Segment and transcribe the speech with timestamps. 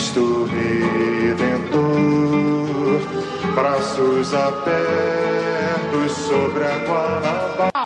[0.00, 1.84] Cristo Redentor,
[3.54, 7.84] braços abertos sobre a Guanabara.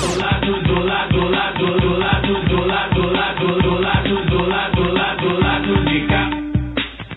[0.00, 4.42] Do lado, do lado, do lado, do lado, do lado, do lado, do lado, do
[4.42, 5.70] lado, do lado, do lado.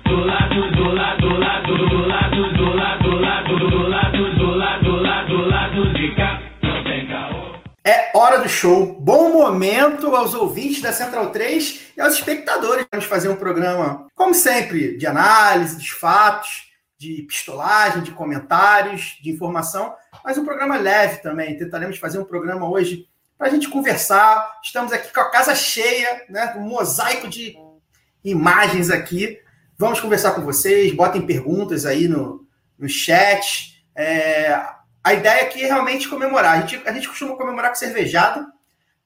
[0.05, 4.51] Do lado, do lado, do lado, do lado, do lado, do lado, do lado, do
[4.53, 5.81] lado, do lado, do lado
[6.15, 6.29] cá.
[6.61, 7.53] Não tem caô.
[7.83, 8.95] É hora do show.
[9.43, 12.85] Momento aos ouvintes da Central 3 e aos espectadores.
[12.89, 19.29] Vamos fazer um programa, como sempre, de análise dos fatos, de pistolagem, de comentários, de
[19.29, 21.57] informação, mas um programa leve também.
[21.57, 23.05] Tentaremos fazer um programa hoje
[23.37, 24.49] para a gente conversar.
[24.63, 26.53] Estamos aqui com a casa cheia, né?
[26.55, 27.53] Um mosaico de
[28.23, 29.37] imagens aqui.
[29.77, 32.47] Vamos conversar com vocês, botem perguntas aí no,
[32.79, 33.85] no chat.
[33.93, 34.57] É,
[35.03, 36.59] a ideia aqui é realmente comemorar.
[36.59, 38.52] A gente, a gente costuma comemorar com cervejada.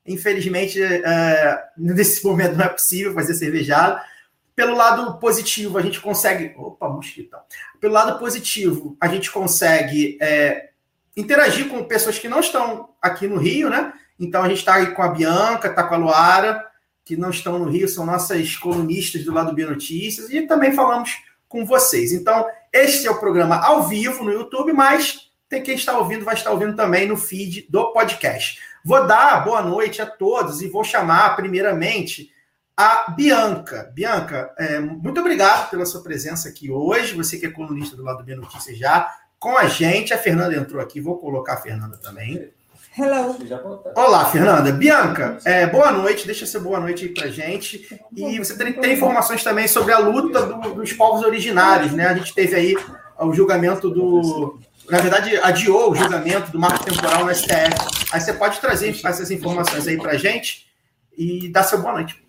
[0.07, 4.01] Infelizmente, é, nesse momento não é possível fazer cervejada.
[4.55, 6.53] Pelo lado positivo, a gente consegue.
[6.57, 7.39] Opa, mosquitão.
[7.79, 10.69] Pelo lado positivo, a gente consegue é,
[11.15, 13.93] interagir com pessoas que não estão aqui no Rio, né?
[14.19, 16.65] Então a gente está com a Bianca, está com a Luara,
[17.03, 21.17] que não estão no Rio, são nossas colunistas do lado B Notícias, e também falamos
[21.47, 22.11] com vocês.
[22.11, 26.35] Então, este é o programa ao vivo no YouTube, mas tem quem está ouvindo, vai
[26.35, 28.59] estar ouvindo também no feed do podcast.
[28.83, 32.29] Vou dar boa noite a todos e vou chamar, primeiramente,
[32.75, 33.91] a Bianca.
[33.93, 37.15] Bianca, é, muito obrigado pela sua presença aqui hoje.
[37.15, 40.13] Você que é colunista do lado B Notícias já, com a gente.
[40.13, 42.49] A Fernanda entrou aqui, vou colocar a Fernanda também.
[42.97, 43.35] Hello.
[43.95, 44.71] Olá, Fernanda.
[44.71, 46.25] Bianca, é, boa noite.
[46.25, 47.87] Deixa seu boa noite aí pra gente.
[48.15, 52.07] E você tem, tem informações também sobre a luta do- dos povos originários, né?
[52.07, 52.75] A gente teve aí
[53.19, 54.59] o julgamento do.
[54.89, 57.75] Na verdade, adiou o julgamento do marco temporal no STF.
[58.11, 60.65] Aí você pode trazer essas informações aí pra gente
[61.17, 62.21] e dar seu boa noite.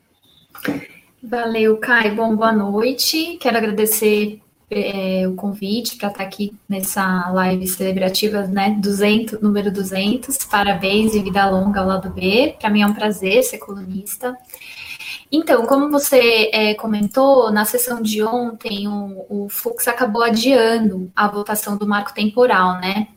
[1.22, 2.10] Valeu, Kai.
[2.10, 3.38] Bom, boa noite.
[3.40, 8.76] Quero agradecer é, o convite para estar aqui nessa live celebrativa, né?
[8.78, 10.36] 200, número 200.
[10.44, 12.56] Parabéns e vida longa ao lado B.
[12.58, 14.36] Para mim é um prazer ser colunista.
[15.30, 21.28] Então, como você é, comentou, na sessão de ontem, o, o Fux acabou adiando a
[21.28, 23.08] votação do marco temporal, né?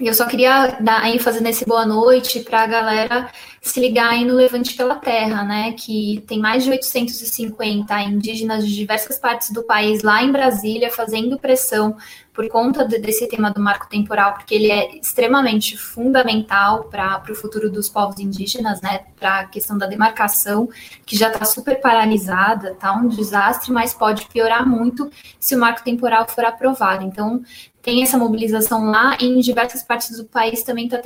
[0.00, 3.30] E eu só queria dar ênfase nesse boa noite para a galera
[3.62, 5.70] se ligar aí no Levante pela Terra, né?
[5.70, 11.38] Que tem mais de 850 indígenas de diversas partes do país lá em Brasília fazendo
[11.38, 11.96] pressão
[12.32, 17.34] por conta de- desse tema do marco temporal, porque ele é extremamente fundamental para o
[17.36, 19.04] futuro dos povos indígenas, né?
[19.16, 20.68] Para a questão da demarcação,
[21.06, 25.84] que já está super paralisada, tá um desastre, mas pode piorar muito se o marco
[25.84, 27.04] temporal for aprovado.
[27.04, 27.40] Então,
[27.84, 31.00] tem essa mobilização lá e em diversas partes do país também tá,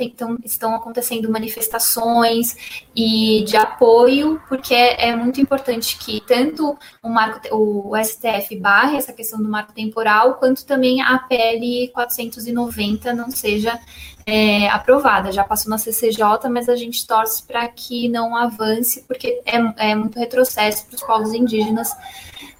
[0.45, 2.55] estão acontecendo manifestações
[2.95, 8.95] e de apoio, porque é, é muito importante que tanto o, marco, o STF barre
[8.95, 13.77] essa questão do marco temporal, quanto também a PL 490 não seja
[14.25, 15.33] é, aprovada.
[15.33, 19.95] Já passou na CCJ, mas a gente torce para que não avance, porque é, é
[19.95, 21.91] muito retrocesso para os povos indígenas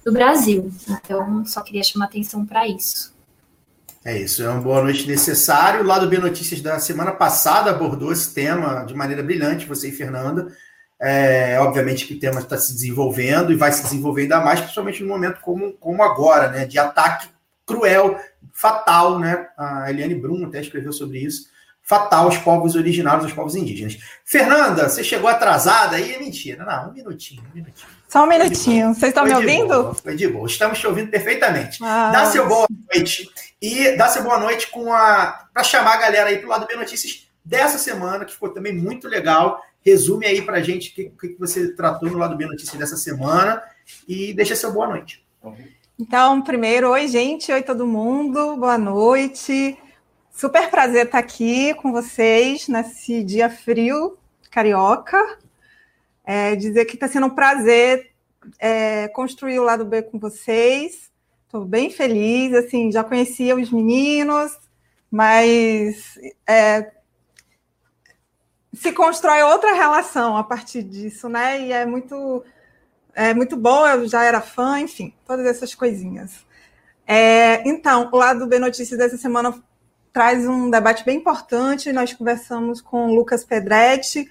[0.04, 0.70] do Brasil.
[0.86, 3.18] Então, só queria chamar atenção para isso.
[4.02, 5.82] É isso, é uma boa noite necessário.
[5.82, 9.92] O Lado B Notícias da semana passada abordou esse tema de maneira brilhante, você e
[9.92, 10.48] Fernanda.
[10.98, 15.02] É, obviamente que o tema está se desenvolvendo e vai se desenvolver ainda mais, principalmente
[15.02, 16.64] num momento como, como agora, né?
[16.64, 17.28] De ataque
[17.66, 18.18] cruel,
[18.54, 19.46] fatal, né?
[19.56, 21.50] A Eliane Brum até escreveu sobre isso.
[21.82, 23.98] Fatal aos povos originários, aos povos indígenas.
[24.24, 26.14] Fernanda, você chegou atrasada aí?
[26.14, 26.64] É mentira.
[26.64, 27.88] Não, um minutinho, um minutinho.
[28.08, 28.94] Só um minutinho.
[28.94, 29.68] Vocês estão me ouvindo?
[29.68, 30.46] boa, Foi de boa.
[30.46, 31.78] Estamos te ouvindo perfeitamente.
[31.82, 33.28] Ah, Dá seu boa noite
[33.60, 37.28] e seu boa noite com a para chamar a galera aí pro lado B Notícias
[37.44, 39.62] dessa semana, que ficou também muito legal.
[39.84, 43.62] Resume aí pra gente o que, que você tratou no lado B Notícias dessa semana
[44.08, 45.26] e deixa seu boa noite.
[45.98, 49.78] Então, primeiro, oi, gente, oi todo mundo, boa noite.
[50.32, 54.16] Super prazer estar aqui com vocês nesse dia frio,
[54.50, 55.38] carioca.
[56.24, 58.10] É, dizer que está sendo um prazer
[58.58, 61.09] é, construir o lado B com vocês.
[61.50, 64.56] Estou bem feliz, assim, já conhecia os meninos,
[65.10, 66.16] mas
[66.48, 66.92] é,
[68.72, 71.60] se constrói outra relação a partir disso, né?
[71.60, 72.44] E é muito
[73.16, 76.46] é muito boa, eu já era fã, enfim, todas essas coisinhas.
[77.04, 79.52] É, então, o lado B Notícias dessa semana
[80.12, 81.92] traz um debate bem importante.
[81.92, 84.30] Nós conversamos com o Lucas Pedretti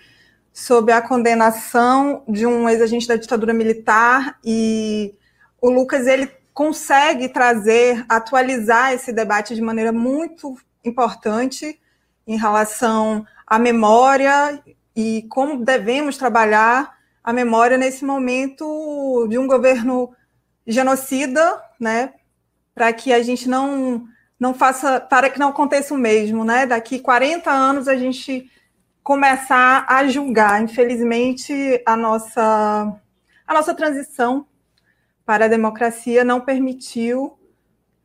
[0.53, 5.13] sobre a condenação de um ex-agente da ditadura militar e
[5.61, 11.79] o Lucas ele consegue trazer, atualizar esse debate de maneira muito importante
[12.27, 14.61] em relação à memória
[14.93, 20.13] e como devemos trabalhar a memória nesse momento de um governo
[20.67, 22.15] genocida, né,
[22.75, 24.05] para que a gente não
[24.37, 26.65] não faça, para que não aconteça o mesmo, né?
[26.65, 28.51] Daqui 40 anos a gente
[29.01, 30.61] começar a julgar.
[30.61, 32.99] Infelizmente, a nossa
[33.47, 34.45] a nossa transição
[35.29, 37.37] para a democracia não permitiu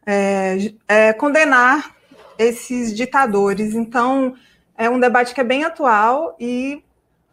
[0.05, 1.97] é, é, condenar
[2.39, 3.75] esses ditadores.
[3.75, 4.35] Então,
[4.77, 6.85] é um debate que é bem atual e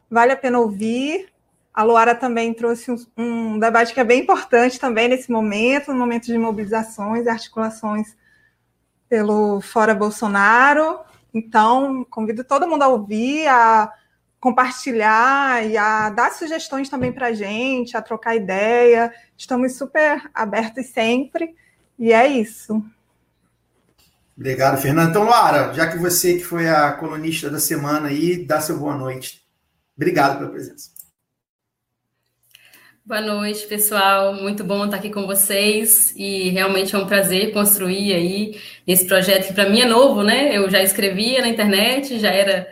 [0.09, 1.27] vale a pena ouvir.
[1.73, 5.99] A Luara também trouxe um, um, debate que é bem importante também nesse momento, no
[5.99, 8.15] momento de mobilizações e articulações
[9.09, 11.01] pelo Fora Bolsonaro.
[11.33, 13.91] Então, convido todo mundo a ouvir, a
[14.41, 19.13] compartilhar e a dar sugestões também para a gente, a trocar ideia.
[19.37, 21.55] Estamos super abertos sempre.
[21.97, 22.83] E é isso.
[24.35, 25.11] Obrigado, Fernando.
[25.11, 28.97] Então, Luara, já que você que foi a colunista da semana aí, dá seu boa
[28.97, 29.43] noite.
[29.95, 30.89] Obrigado pela presença.
[33.05, 34.33] Boa noite, pessoal.
[34.33, 39.47] Muito bom estar aqui com vocês e realmente é um prazer construir aí esse projeto
[39.47, 40.57] que para mim é novo, né?
[40.57, 42.67] Eu já escrevia na internet, já era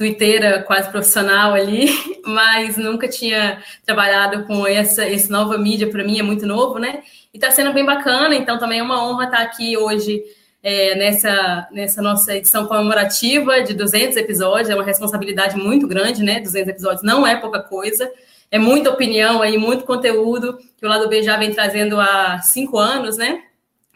[0.00, 1.86] twitteira quase profissional ali,
[2.24, 7.02] mas nunca tinha trabalhado com essa, essa nova mídia, para mim é muito novo, né?
[7.34, 10.22] E está sendo bem bacana, então também é uma honra estar aqui hoje
[10.62, 16.40] é, nessa, nessa nossa edição comemorativa de 200 episódios, é uma responsabilidade muito grande, né?
[16.40, 18.10] 200 episódios não é pouca coisa,
[18.50, 22.78] é muita opinião aí, muito conteúdo que o Lado B já vem trazendo há cinco
[22.78, 23.42] anos, né?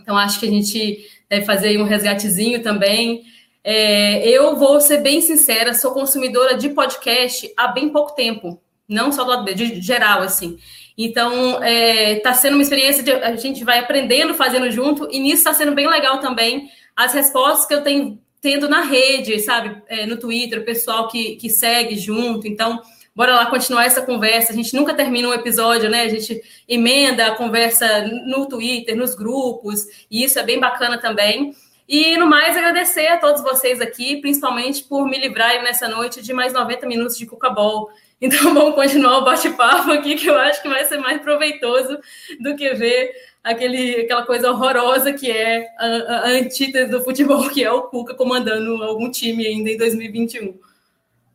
[0.03, 0.99] Então acho que a gente
[1.31, 3.23] deve fazer um resgatezinho também.
[3.65, 9.11] É, eu vou ser bem sincera, sou consumidora de podcast há bem pouco tempo, não
[9.11, 10.59] só do lado de geral, assim.
[10.97, 15.19] Então, está é, tá sendo uma experiência de a gente vai aprendendo, fazendo junto, e
[15.19, 19.83] nisso está sendo bem legal também as respostas que eu tenho tendo na rede, sabe?
[19.89, 22.47] É, no Twitter, o pessoal que, que segue junto.
[22.47, 22.81] Então,
[23.17, 24.53] bora lá continuar essa conversa.
[24.53, 26.03] A gente nunca termina um episódio, né?
[26.03, 31.55] A gente emenda a conversa no Twitter, nos grupos, e isso é bem bacana também.
[31.89, 36.33] E no mais, agradecer a todos vocês aqui, principalmente por me livrarem nessa noite de
[36.33, 37.89] mais 90 minutos de Cuca Ball.
[38.21, 41.99] Então vamos continuar o bate-papo aqui, que eu acho que vai ser mais proveitoso
[42.41, 47.63] do que ver aquele, aquela coisa horrorosa que é a, a antítese do futebol, que
[47.63, 50.59] é o Cuca comandando algum time ainda em 2021.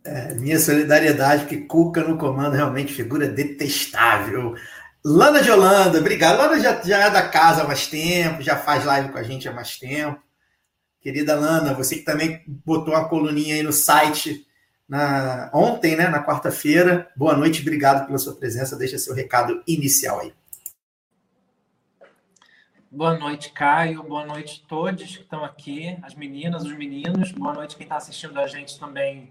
[0.04, 4.56] É, minha solidariedade, porque Cuca no comando realmente figura detestável.
[5.06, 6.40] Lana de Holanda, obrigado.
[6.40, 9.48] Lana já, já é da casa há mais tempo, já faz live com a gente
[9.48, 10.20] há mais tempo.
[11.02, 14.46] Querida Lana, você que também botou uma coluninha aí no site
[14.88, 17.10] na, ontem, né, na quarta-feira.
[17.16, 18.76] Boa noite, obrigado pela sua presença.
[18.76, 20.34] Deixa seu recado inicial aí.
[22.92, 24.02] Boa noite, Caio.
[24.02, 27.32] Boa noite a todos que estão aqui, as meninas, os meninos.
[27.32, 29.30] Boa noite quem está assistindo a gente também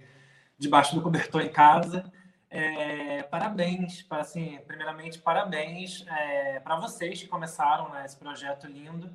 [0.56, 2.05] debaixo do cobertor em casa.
[2.49, 9.11] É, parabéns, para, assim, primeiramente, parabéns é, para vocês que começaram né, esse projeto lindo.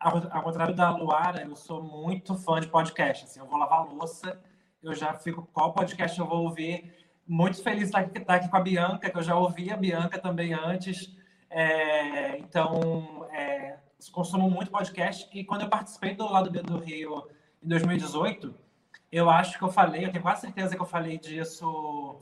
[0.00, 3.24] Ao, contrário da Luara, eu sou muito fã de podcast.
[3.24, 4.40] Assim, eu vou lavar louça,
[4.80, 6.94] eu já fico qual podcast eu vou ouvir.
[7.26, 10.54] Muito feliz de estar aqui com a Bianca, que eu já ouvi a Bianca também
[10.54, 11.12] antes.
[11.50, 13.76] É, então, é,
[14.12, 15.28] consumo muito podcast.
[15.36, 17.28] E quando eu participei do Lado B do Rio
[17.60, 18.54] em 2018,
[19.10, 22.16] eu acho que eu falei, eu tenho quase certeza que eu falei disso,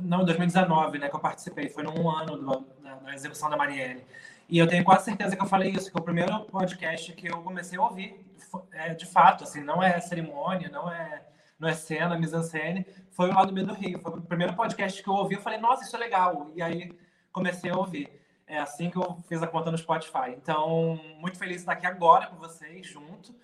[0.00, 3.56] não, em 2019, né, que eu participei, foi num ano do, da, da, execução da
[3.56, 4.04] Marielle.
[4.48, 7.42] E eu tenho quase certeza que eu falei isso, que o primeiro podcast que eu
[7.42, 8.24] comecei a ouvir,
[8.72, 11.22] é, de fato, assim, não é cerimônia, não é,
[11.58, 14.00] não é cena, mise-en-scène, foi o Lado B do Rio.
[14.00, 16.50] Foi o primeiro podcast que eu ouvi, eu falei, nossa, isso é legal.
[16.54, 16.96] E aí
[17.30, 18.08] comecei a ouvir.
[18.46, 20.30] É assim que eu fiz a conta no Spotify.
[20.30, 23.34] Então, muito feliz de estar aqui agora com vocês, junto.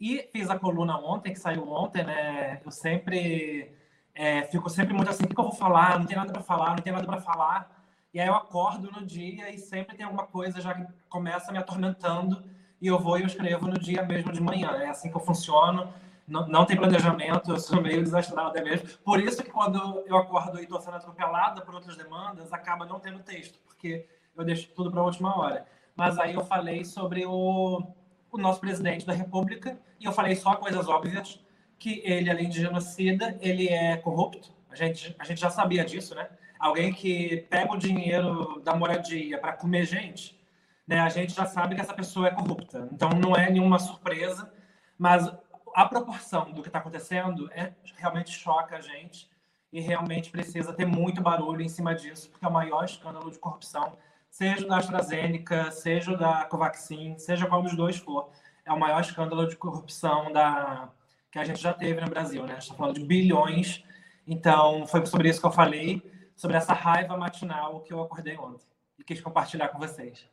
[0.00, 2.60] E fiz a coluna ontem, que saiu ontem, né?
[2.64, 3.72] Eu sempre
[4.12, 5.96] é, fico sempre muito assim, o que eu vou falar?
[6.00, 7.77] Não tem nada para falar, não tem nada para falar.
[8.12, 11.58] E aí eu acordo no dia e sempre tem alguma coisa já que começa me
[11.58, 12.42] atormentando
[12.80, 14.70] e eu vou e eu escrevo no dia mesmo de manhã.
[14.80, 15.92] É assim que eu funciono.
[16.26, 18.86] Não, não tem planejamento, eu sou meio desastrado até mesmo.
[18.98, 23.00] Por isso que quando eu acordo e estou sendo atropelada por outras demandas, acaba não
[23.00, 25.66] tendo texto, porque eu deixo tudo para a última hora.
[25.96, 27.82] Mas aí eu falei sobre o,
[28.30, 31.40] o nosso presidente da República, e eu falei só coisas óbvias,
[31.78, 34.52] que ele, além de genocida, ele é corrupto.
[34.70, 36.28] A gente, a gente já sabia disso, né?
[36.58, 40.38] Alguém que pega o dinheiro da moradia para comer gente,
[40.86, 42.88] né, a gente já sabe que essa pessoa é corrupta.
[42.92, 44.52] Então não é nenhuma surpresa,
[44.98, 45.30] mas
[45.74, 49.28] a proporção do que está acontecendo é realmente choca a gente
[49.72, 53.38] e realmente precisa ter muito barulho em cima disso, porque é o maior escândalo de
[53.38, 53.96] corrupção,
[54.30, 58.30] seja da AstraZeneca, seja da Covaxin, seja qual dos dois for,
[58.64, 60.88] é o maior escândalo de corrupção da
[61.30, 62.52] que a gente já teve no Brasil, né?
[62.52, 63.84] A gente está falando de bilhões.
[64.26, 66.02] Então, foi sobre isso que eu falei,
[66.38, 68.64] sobre essa raiva matinal que eu acordei ontem
[68.96, 70.24] e quis compartilhar com vocês.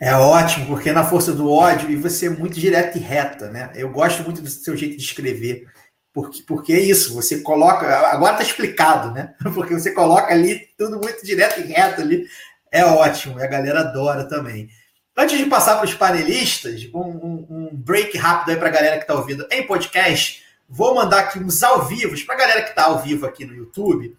[0.00, 3.70] É ótimo, porque na força do ódio, e você é muito direta e reta, né?
[3.74, 5.68] Eu gosto muito do seu jeito de escrever.
[6.12, 7.86] Porque, porque é isso, você coloca.
[8.08, 9.34] Agora está explicado, né?
[9.52, 12.24] Porque você coloca ali tudo muito direto e reto ali.
[12.70, 14.70] É ótimo, e a galera adora também.
[15.16, 18.96] Antes de passar para os panelistas, um, um, um, break rápido aí para a galera
[18.96, 20.44] que está ouvindo em podcast.
[20.68, 23.54] Vou mandar aqui uns ao vivo para a galera que está ao vivo aqui no
[23.54, 24.16] YouTube.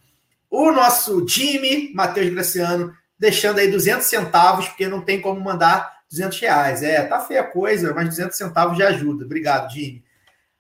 [0.58, 6.40] O nosso Jimmy, Matheus Graciano, deixando aí 200 centavos, porque não tem como mandar 200
[6.40, 6.82] reais.
[6.82, 9.26] É, tá feia a coisa, mas 200 centavos já ajuda.
[9.26, 10.02] Obrigado, Jimmy.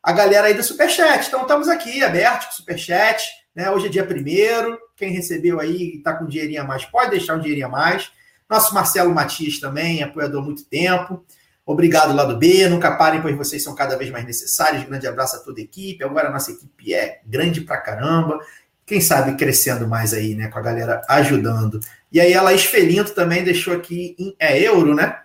[0.03, 1.29] A galera aí do Superchat.
[1.29, 3.23] Então, estamos aqui, abertos com o Superchat.
[3.55, 3.71] Né?
[3.71, 4.77] Hoje é dia primeiro.
[4.97, 8.11] Quem recebeu aí e está com dinheirinho a mais, pode deixar um dinheirinho a mais.
[8.49, 11.23] Nosso Marcelo Matias também, apoiador há muito tempo.
[11.65, 12.67] Obrigado, lado B.
[12.67, 14.83] Nunca parem, pois vocês são cada vez mais necessários.
[14.83, 16.03] Grande abraço a toda a equipe.
[16.03, 18.37] Agora a nossa equipe é grande pra caramba
[18.85, 20.47] quem sabe crescendo mais aí, né?
[20.47, 21.79] Com a galera ajudando.
[22.11, 25.19] E aí a Laís Felinto também deixou aqui em é euro, né?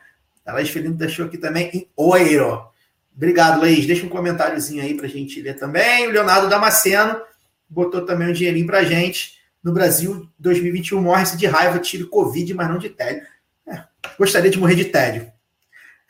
[0.46, 1.88] A Laís Felinto deixou aqui também em
[2.32, 2.70] euro.
[3.14, 3.86] Obrigado, Laís.
[3.86, 6.06] Deixa um comentáriozinho aí para a gente ler também.
[6.06, 7.20] O Leonardo Damasceno
[7.68, 9.38] botou também um dinheirinho para gente.
[9.62, 13.26] No Brasil, 2021 morre-se de raiva, tiro Covid, mas não de tédio.
[13.68, 13.84] É,
[14.18, 15.30] gostaria de morrer de tédio.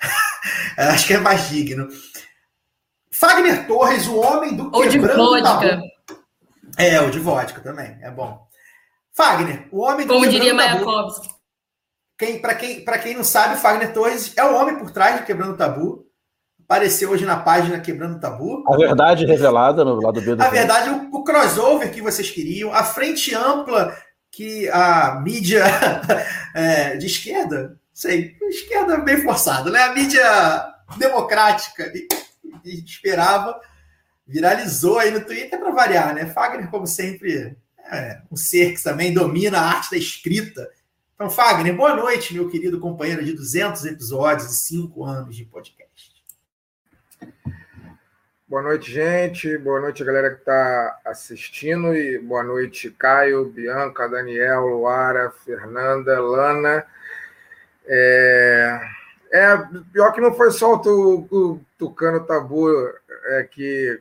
[0.78, 1.88] Acho que é mais digno.
[3.10, 5.80] Fagner Torres, o homem do Ou de vodka.
[6.76, 8.46] É, o de vodka também, é bom.
[9.12, 11.28] Fagner, o homem do Como diria Mayakovsky.
[12.18, 15.54] Quem, para quem, quem não sabe, Fagner Torres é o homem por trás do Quebrando
[15.54, 16.06] o Tabu.
[16.62, 18.62] Apareceu hoje na página Quebrando o Tabu.
[18.68, 22.72] A verdade revelada no lado B do A verdade, o, o crossover que vocês queriam,
[22.72, 23.96] a frente ampla
[24.30, 25.64] que a mídia
[26.54, 29.82] é, de esquerda, sei, esquerda bem forçada, né?
[29.82, 30.64] A mídia
[30.98, 31.90] democrática
[32.64, 33.58] esperava
[34.30, 36.24] viralizou aí no Twitter para variar, né?
[36.24, 37.56] Fagner, como sempre,
[37.90, 40.70] é um ser que também domina a arte da escrita.
[41.14, 46.14] Então, Fagner, boa noite, meu querido companheiro de 200 episódios e 5 anos de podcast.
[48.46, 49.58] Boa noite, gente.
[49.58, 51.94] Boa noite, galera que está assistindo.
[51.94, 56.86] E boa noite, Caio, Bianca, Daniel, Luara, Fernanda, Lana.
[57.84, 58.80] É,
[59.32, 59.56] é
[59.92, 62.68] pior que não foi só o, o Tucano Tabu
[63.26, 64.00] é, que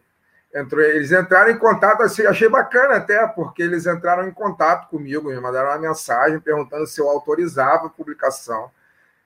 [0.53, 5.29] entrou, eles entraram em contato, assim, achei bacana até, porque eles entraram em contato comigo,
[5.29, 8.72] me mandaram uma mensagem perguntando se eu autorizava a publicação.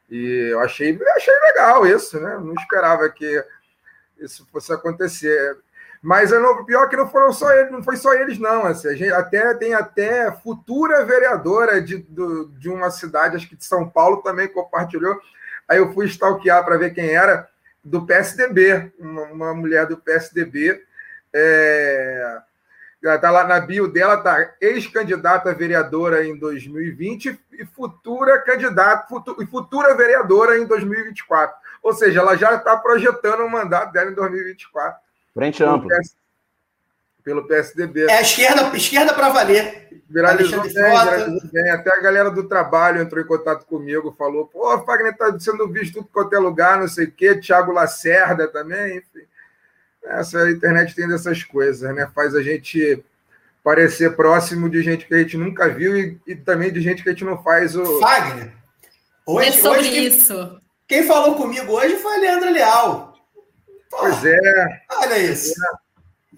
[0.09, 2.37] E eu achei, achei legal isso, né?
[2.37, 3.43] Não esperava que
[4.19, 5.57] isso fosse acontecer.
[6.01, 8.65] Mas não, pior que não foram só eles, não foi só eles, não.
[8.65, 13.55] Assim, a gente até tem até futura vereadora de, do, de uma cidade, acho que
[13.55, 15.17] de São Paulo, também compartilhou.
[15.67, 17.49] Aí eu fui stalkear para ver quem era,
[17.81, 20.83] do PSDB, uma, uma mulher do PSDB
[21.33, 22.37] é,
[23.19, 29.07] tá lá na bio dela, tá ex-candidata a vereadora em 2020 e futura candidata
[29.39, 31.55] e futura vereadora em 2024.
[31.81, 34.97] Ou seja, ela já está projetando o mandato dela em 2024.
[35.33, 35.89] Frente ampla.
[37.23, 38.05] Pelo PSDB.
[38.09, 39.87] É a esquerda, esquerda para valer.
[40.09, 41.69] Viralizou bem, viralizou bem.
[41.71, 45.95] Até a galera do trabalho entrou em contato comigo, falou: pô, Fagner está sendo visto
[45.95, 47.39] tudo quanto é lugar, não sei o quê.
[47.39, 49.25] Tiago Lacerda também, enfim.
[50.05, 52.09] Essa internet tem dessas coisas, né?
[52.13, 53.03] Faz a gente
[53.63, 57.09] parecer próximo de gente que a gente nunca viu e, e também de gente que
[57.09, 57.99] a gente não faz o.
[57.99, 58.53] Fagner.
[59.25, 60.61] Hoje, é sobre hoje, isso.
[60.87, 63.13] Quem falou comigo hoje foi a Leandra Leal.
[63.89, 64.81] Pois é.
[64.91, 65.53] Olha isso.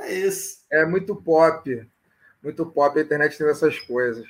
[0.02, 0.12] É.
[0.12, 0.60] é isso.
[0.72, 1.88] É muito pop.
[2.44, 2.98] Muito pop.
[2.98, 4.26] A internet tem essas coisas.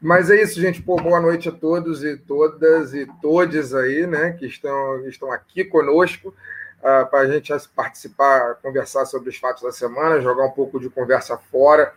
[0.00, 0.82] Mas é isso, gente.
[0.82, 5.64] Pô, boa noite a todos e todas e todes aí, né, que estão, estão aqui
[5.64, 6.34] conosco
[6.84, 10.90] uh, para a gente participar, conversar sobre os fatos da semana, jogar um pouco de
[10.90, 11.94] conversa fora,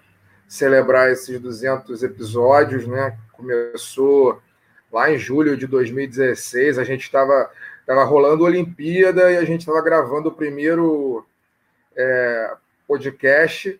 [0.48, 3.18] celebrar esses 200 episódios, né?
[3.34, 4.42] Começou
[4.92, 7.52] lá em julho de 2016, a gente estava
[7.86, 11.26] tava rolando a Olimpíada e a gente estava gravando o primeiro
[11.96, 12.54] é,
[12.86, 13.80] podcast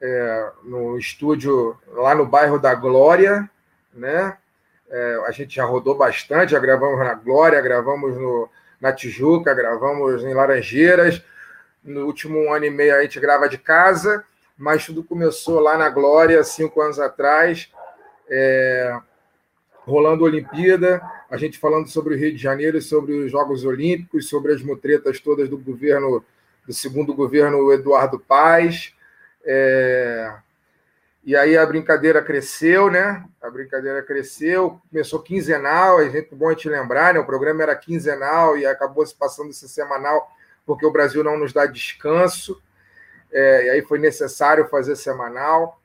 [0.00, 3.48] é, no estúdio lá no bairro da Glória,
[3.92, 4.36] né?
[4.90, 8.48] É, a gente já rodou bastante, já gravamos na Glória, gravamos no,
[8.84, 11.22] na Tijuca, gravamos em Laranjeiras.
[11.82, 14.22] No último ano e meio a gente grava de casa,
[14.58, 17.72] mas tudo começou lá na Glória, cinco anos atrás.
[18.28, 18.94] É,
[19.86, 21.00] rolando a Olimpíada,
[21.30, 25.18] a gente falando sobre o Rio de Janeiro, sobre os Jogos Olímpicos, sobre as mutretas
[25.18, 26.22] todas do governo,
[26.66, 28.92] do segundo governo Eduardo Paes.
[29.46, 30.30] É,
[31.24, 33.24] e aí a brincadeira cresceu, né?
[33.40, 37.20] A brincadeira cresceu, começou quinzenal, é gente bom a gente lembrar, né?
[37.20, 40.28] O programa era quinzenal e acabou se passando esse semanal,
[40.66, 42.62] porque o Brasil não nos dá descanso.
[43.32, 45.80] É, e aí foi necessário fazer semanal.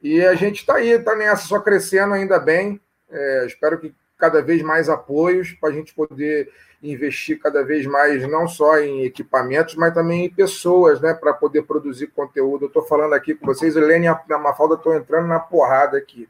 [0.00, 2.80] E a gente está aí, está nessa, só crescendo ainda bem.
[3.10, 6.50] É, espero que cada vez mais apoios para a gente poder
[6.82, 11.62] investir cada vez mais, não só em equipamentos, mas também em pessoas, né, para poder
[11.62, 12.64] produzir conteúdo.
[12.64, 16.28] Eu estou falando aqui com vocês, Helene e a Mafalda estão entrando na porrada aqui.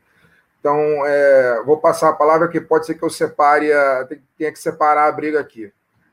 [0.61, 4.59] Então, é, vou passar a palavra que pode ser que eu separe, a, tenha que
[4.59, 5.73] separar a briga aqui.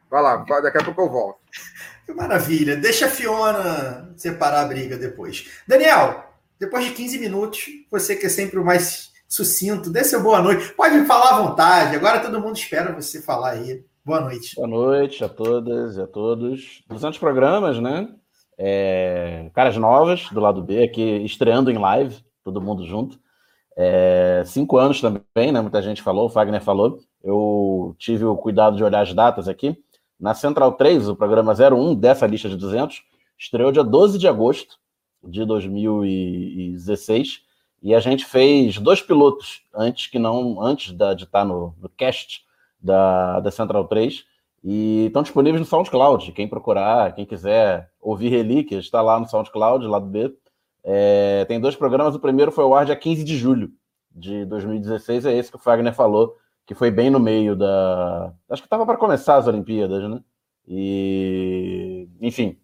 [0.09, 1.39] Vai lá, daqui a pouco eu volto.
[2.05, 2.75] Que maravilha.
[2.75, 5.49] Deixa a Fiona separar a briga depois.
[5.65, 6.25] Daniel,
[6.59, 10.73] depois de 15 minutos, você que é sempre o mais sucinto, dê seu boa noite.
[10.73, 11.95] Pode falar à vontade.
[11.95, 13.81] Agora todo mundo espera você falar aí.
[14.03, 14.55] Boa noite.
[14.57, 16.83] Boa noite a todas e a todos.
[16.89, 18.09] 200 programas, né?
[18.57, 23.17] É, caras novas do lado B, aqui estreando em live, todo mundo junto.
[23.77, 25.61] É, cinco anos também, né?
[25.61, 26.99] Muita gente falou, o Fagner falou.
[27.23, 29.77] Eu tive o cuidado de olhar as datas aqui.
[30.19, 33.01] Na Central 3, o programa 01 dessa lista de 200,
[33.39, 34.75] estreou dia 12 de agosto
[35.23, 37.49] de 2016
[37.81, 41.89] e a gente fez dois pilotos antes que não antes da, de estar no, no
[41.89, 42.43] cast
[42.79, 44.23] da, da Central 3
[44.63, 46.31] e estão disponíveis no SoundCloud.
[46.33, 50.35] Quem procurar, quem quiser ouvir relíquias, está lá no SoundCloud, lado B.
[50.83, 52.15] É, tem dois programas.
[52.15, 53.71] O primeiro foi o ar dia 15 de julho
[54.11, 55.25] de 2016.
[55.25, 58.33] É esse que o Fagner falou, que foi bem no meio da.
[58.49, 60.21] Acho que estava para começar as Olimpíadas, né?
[60.67, 62.07] E.
[62.21, 62.57] Enfim.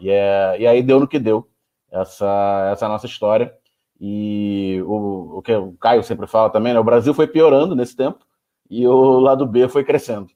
[0.00, 1.48] E, é, e aí deu no que deu
[1.90, 3.56] essa, essa nossa história.
[4.00, 6.80] E o, o que o Caio sempre fala também, né?
[6.80, 8.26] O Brasil foi piorando nesse tempo
[8.68, 10.28] e o lado B foi crescendo.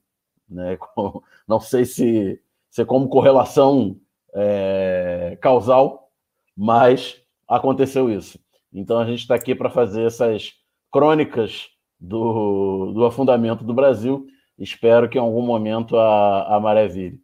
[0.49, 0.79] Né?
[1.47, 3.97] Não sei se, se é como correlação
[4.35, 6.11] é, causal,
[6.57, 8.39] mas aconteceu isso.
[8.73, 10.55] Então a gente está aqui para fazer essas
[10.91, 11.69] crônicas
[11.99, 14.27] do, do afundamento do Brasil.
[14.59, 17.21] Espero que em algum momento a, a maré vire.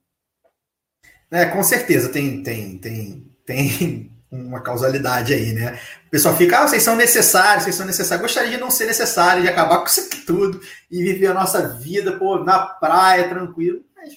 [1.30, 5.78] É, com certeza, tem, tem, tem, tem uma causalidade aí, né?
[6.06, 8.22] O pessoal fica, ah, vocês são necessários, vocês são necessários.
[8.22, 11.68] Gostaria de não ser necessário, de acabar com isso aqui tudo e viver a nossa
[11.68, 13.80] vida, pô, na praia, tranquilo.
[13.96, 14.14] Mas...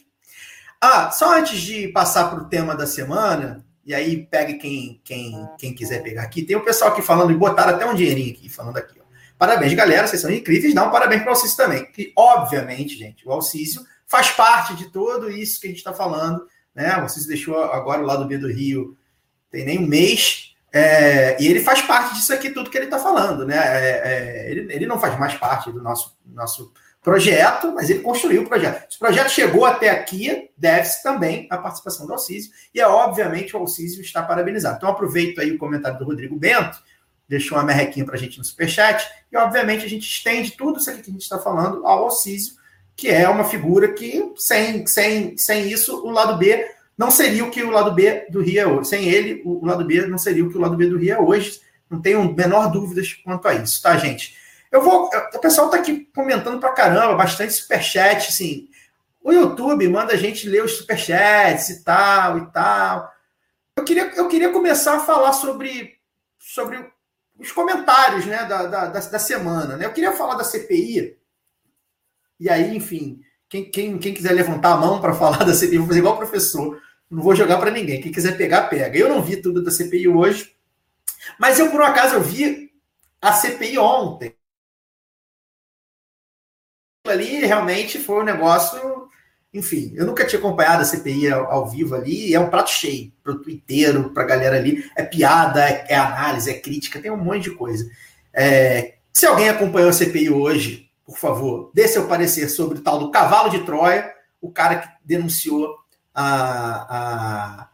[0.82, 5.50] Ah, só antes de passar para o tema da semana, e aí pegue quem, quem,
[5.58, 8.50] quem quiser pegar aqui, tem o pessoal aqui falando, e botaram até um dinheirinho aqui,
[8.50, 9.10] falando aqui, ó.
[9.40, 10.74] Parabéns, galera, vocês são incríveis.
[10.74, 11.86] Dá um parabéns para o Alcísio também.
[11.94, 16.46] Que, obviamente, gente, o Alcísio faz parte de tudo isso que a gente está falando.
[16.76, 16.94] Né?
[16.98, 18.98] O Alcísio deixou agora o lado B do Rio
[19.52, 23.00] tem nem um mês, é, e ele faz parte disso aqui, tudo que ele está
[23.00, 23.58] falando, né?
[23.58, 28.44] É, é, ele, ele não faz mais parte do nosso, nosso projeto, mas ele construiu
[28.44, 28.92] o projeto.
[28.92, 33.56] Se o projeto chegou até aqui, deve-se também à participação do Alcísio, e é obviamente
[33.56, 34.78] o Alcísio está parabenizado.
[34.78, 36.78] Então aproveito aí o comentário do Rodrigo Bento,
[37.28, 40.90] deixou uma merrequinha para a gente no superchat, e obviamente a gente estende tudo isso
[40.90, 42.56] aqui que a gente está falando ao Alcísio,
[42.96, 47.50] que é uma figura que, sem, sem, sem isso, o lado B não seria o
[47.50, 48.90] que o lado B do Rio é hoje.
[48.90, 51.18] Sem ele, o lado B não seria o que o lado B do Rio é
[51.18, 51.62] hoje.
[51.90, 54.36] Não tenho menor dúvidas quanto a isso, tá, gente?
[54.70, 55.10] Eu vou.
[55.34, 58.68] O pessoal está aqui comentando pra caramba, bastante superchat, assim.
[59.24, 63.10] O YouTube manda a gente ler os superchats e tal e tal.
[63.78, 65.94] Eu queria, eu queria começar a falar sobre,
[66.38, 66.86] sobre
[67.40, 69.78] os comentários né, da, da, da semana.
[69.78, 69.86] Né?
[69.86, 71.18] Eu queria falar da CPI.
[72.38, 75.88] E aí, enfim, quem, quem, quem quiser levantar a mão para falar da CPI, vou
[75.88, 76.89] fazer igual o professor.
[77.10, 78.02] Não vou jogar para ninguém.
[78.02, 78.98] Quem quiser pegar, pega.
[78.98, 80.54] Eu não vi tudo da CPI hoje,
[81.40, 82.72] mas eu, por um acaso, eu vi
[83.22, 84.36] a CPI ontem.
[87.08, 89.10] Ali realmente foi um negócio.
[89.52, 93.12] Enfim, eu nunca tinha acompanhado a CPI ao, ao vivo ali, é um prato cheio
[93.24, 94.88] para o twitteiro, para a galera ali.
[94.96, 97.90] É piada, é, é, análise, é crítica, tem um monte de coisa.
[98.32, 103.00] É, se alguém acompanhou a CPI hoje, por favor, dê seu parecer sobre o tal
[103.00, 105.79] do cavalo de Troia, o cara que denunciou
[106.20, 107.70] a, a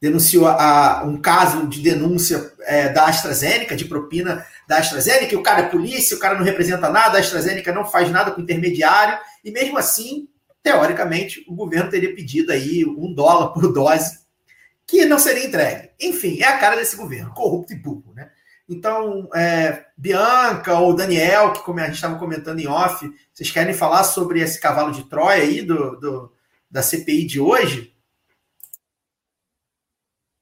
[0.00, 5.42] denunciou a, um caso de denúncia é, da AstraZeneca, de propina da AstraZeneca, e o
[5.42, 9.18] cara é polícia, o cara não representa nada, a AstraZeneca não faz nada com intermediário,
[9.44, 10.26] e mesmo assim,
[10.62, 14.20] teoricamente, o governo teria pedido aí um dólar por dose,
[14.86, 15.90] que não seria entregue.
[16.00, 18.30] Enfim, é a cara desse governo, corrupto e burro, né?
[18.66, 23.74] Então, é, Bianca ou Daniel, que como a gente estava comentando em off, vocês querem
[23.74, 26.32] falar sobre esse cavalo de Troia aí do, do
[26.70, 27.94] da CPI de hoje?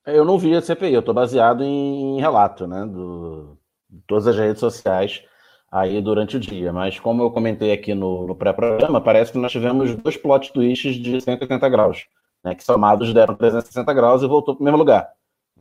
[0.07, 2.85] Eu não vi a CPI, eu estou baseado em relato, né?
[2.87, 5.23] Do, de todas as redes sociais.
[5.71, 6.73] aí durante o dia.
[6.73, 10.97] Mas como eu comentei aqui no, no pré-programa, parece que nós tivemos dois plot twists
[10.97, 12.07] de 180 graus,
[12.43, 15.11] né, que somados deram 360 graus e voltou para o mesmo lugar.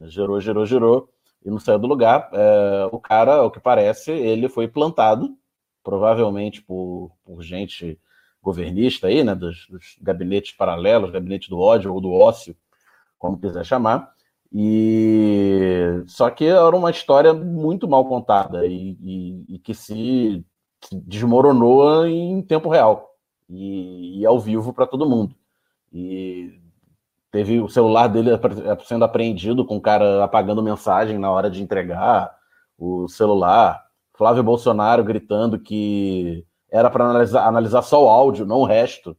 [0.02, 1.10] Girou, girou, girou
[1.46, 2.30] e não saiu do lugar.
[2.34, 5.36] É, o cara, o que parece, ele foi plantado,
[5.84, 8.00] provavelmente por, por gente
[8.48, 12.56] governista aí, né, dos, dos gabinetes paralelos, gabinete do ódio ou do ócio,
[13.20, 14.14] como quiser chamar.
[14.54, 20.46] E só que era uma história muito mal contada e, e, e que se
[20.94, 23.10] desmoronou em tempo real
[23.50, 25.36] e, e ao vivo para todo mundo.
[25.92, 26.58] E
[27.30, 28.30] teve o celular dele
[28.86, 32.34] sendo apreendido com o cara apagando mensagem na hora de entregar
[32.78, 33.86] o celular.
[34.14, 39.16] Flávio Bolsonaro gritando que era para analisar, analisar só o áudio, não o resto.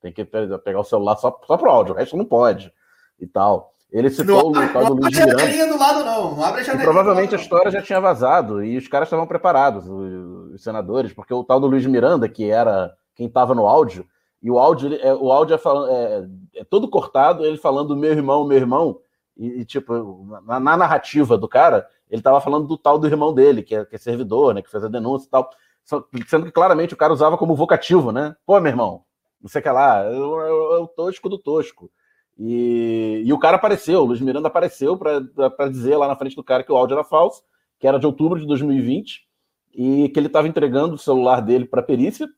[0.00, 2.72] Tem que pegar o celular só, só para o áudio, o resto não pode
[3.20, 3.72] e tal.
[3.92, 5.66] Ele citou não, o tal do Luiz Miranda.
[5.66, 6.34] do lado, não.
[6.34, 6.90] Não abre a janelinha.
[6.90, 11.44] provavelmente a história já tinha vazado e os caras estavam preparados, os, senadores, porque o
[11.44, 14.06] tal do Luiz Miranda, que era quem estava no áudio,
[14.42, 15.60] e o áudio, é, o áudio é,
[15.90, 18.98] é, é, todo cortado, ele falando meu irmão, meu irmão,
[19.36, 23.32] e, e tipo, na, na, narrativa do cara, ele estava falando do tal do irmão
[23.32, 25.50] dele, que é, que é servidor, né, que fez a denúncia e tal,
[25.84, 28.36] sendo que claramente o cara usava como vocativo, né?
[28.46, 29.04] Pô, meu irmão,
[29.40, 31.90] não sei o que lá, é o tosco do tosco.
[32.38, 36.44] E, e o cara apareceu, o Luiz Miranda apareceu para dizer lá na frente do
[36.44, 37.42] cara que o áudio era falso,
[37.78, 39.26] que era de outubro de 2020,
[39.74, 42.28] e que ele estava entregando o celular dele para perícia.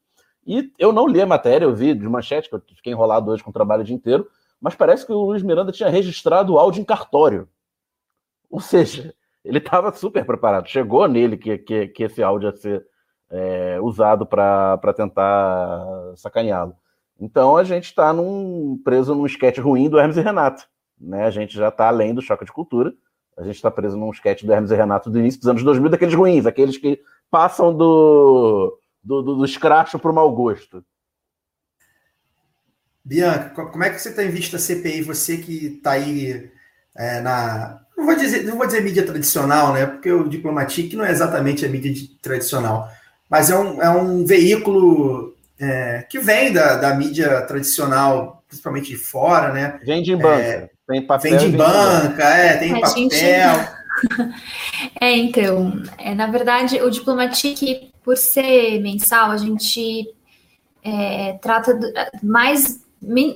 [0.46, 3.42] E eu não li a matéria, eu vi de manchete, que eu fiquei enrolado hoje
[3.42, 4.28] com o trabalho o dia inteiro,
[4.60, 7.48] mas parece que o Luiz Miranda tinha registrado o áudio em cartório.
[8.50, 10.68] Ou seja, ele estava super preparado.
[10.68, 12.86] Chegou nele que, que, que esse áudio ia ser
[13.30, 15.84] é, usado para tentar
[16.16, 16.76] sacaneá-lo.
[17.18, 20.66] Então a gente está num, preso num esquete ruim do Hermes e Renato.
[21.00, 21.24] Né?
[21.24, 22.92] A gente já está além do choque de cultura.
[23.36, 25.90] A gente está preso num esquete do Hermes e Renato do início dos anos 2000,
[25.90, 30.84] daqueles ruins, aqueles que passam do, do, do, do escracho para o mau gosto.
[33.04, 35.02] Bianca, como é que você tem visto a CPI?
[35.02, 36.50] Você que está aí
[36.96, 37.80] é, na.
[37.96, 39.86] Não vou, dizer, não vou dizer mídia tradicional, né?
[39.86, 42.88] Porque o Diplomatique não é exatamente a mídia tradicional,
[43.28, 48.96] mas é um, é um veículo é, que vem da, da mídia tradicional, principalmente de
[48.96, 49.78] fora, né?
[49.84, 50.42] Vende em banca.
[50.42, 51.32] É, tem papel.
[51.32, 52.96] Vende em banca, é, tem papel.
[52.96, 53.16] Gente...
[55.00, 60.08] É, então, é, na verdade, o Diplomatique, por ser mensal, a gente
[60.82, 61.86] é, trata do,
[62.22, 62.82] mais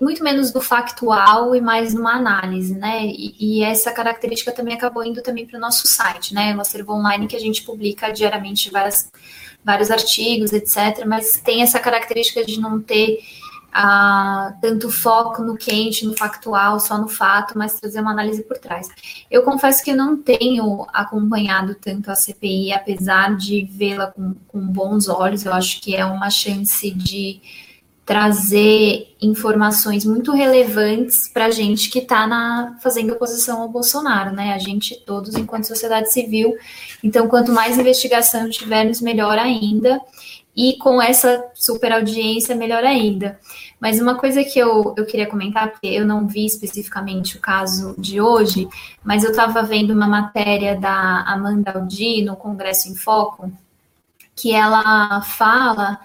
[0.01, 3.05] muito menos do factual e mais numa análise, né?
[3.05, 6.57] E, e essa característica também acabou indo também para o nosso site, né?
[6.57, 9.11] O acervo online que a gente publica diariamente várias
[9.69, 13.19] vários artigos, etc., mas tem essa característica de não ter
[13.71, 18.57] ah, tanto foco no quente, no factual, só no fato, mas trazer uma análise por
[18.57, 18.89] trás.
[19.31, 25.07] Eu confesso que não tenho acompanhado tanto a CPI, apesar de vê-la com, com bons
[25.07, 27.43] olhos, eu acho que é uma chance de
[28.09, 34.55] trazer informações muito relevantes para a gente que está fazendo oposição ao Bolsonaro, né?
[34.55, 36.57] A gente todos, enquanto sociedade civil.
[37.05, 40.01] Então, quanto mais investigação tivermos, melhor ainda.
[40.57, 43.39] E com essa super audiência, melhor ainda.
[43.79, 47.95] Mas uma coisa que eu, eu queria comentar, porque eu não vi especificamente o caso
[47.99, 48.67] de hoje,
[49.05, 53.53] mas eu estava vendo uma matéria da Amanda Aldi no Congresso em Foco,
[54.35, 56.01] que ela fala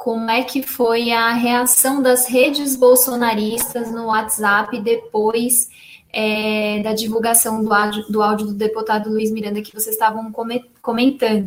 [0.00, 5.68] como é que foi a reação das redes bolsonaristas no WhatsApp depois
[6.10, 10.70] é, da divulgação do áudio, do áudio do deputado Luiz Miranda que vocês estavam comentando,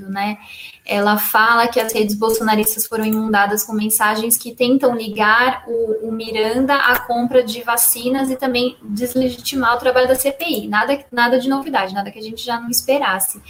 [0.09, 0.37] né?
[0.85, 6.11] Ela fala que as redes bolsonaristas foram inundadas com mensagens que tentam ligar o, o
[6.11, 10.67] Miranda à compra de vacinas e também deslegitimar o trabalho da CPI.
[10.67, 13.41] Nada, nada de novidade, nada que a gente já não esperasse.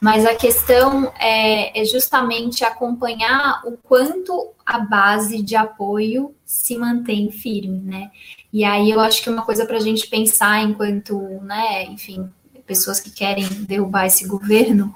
[0.00, 7.30] Mas a questão é, é justamente acompanhar o quanto a base de apoio se mantém
[7.30, 8.10] firme, né?
[8.52, 12.30] E aí eu acho que é uma coisa para a gente pensar enquanto, né, enfim,
[12.66, 14.94] pessoas que querem derrubar esse governo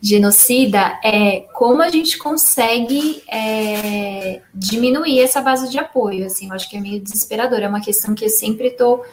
[0.00, 6.26] genocida, é como a gente consegue é, diminuir essa base de apoio.
[6.26, 7.60] Assim, eu acho que é meio desesperador.
[7.60, 9.04] É uma questão que eu sempre estou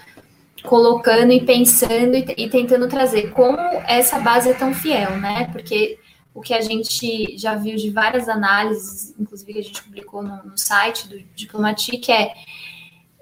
[0.64, 3.32] colocando e pensando e, e, tentando trazer.
[3.32, 5.50] Como essa base é tão fiel, né?
[5.52, 5.98] Porque
[6.34, 10.44] o que a gente já viu de várias análises, inclusive que a gente publicou no,
[10.44, 12.34] no site do Diplomatique, é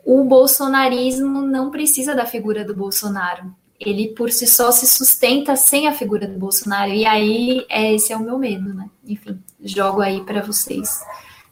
[0.05, 3.55] o bolsonarismo não precisa da figura do Bolsonaro.
[3.79, 6.91] Ele por si só se sustenta sem a figura do Bolsonaro.
[6.91, 8.89] E aí, é, esse é o meu medo, né?
[9.05, 11.03] Enfim, jogo aí para vocês.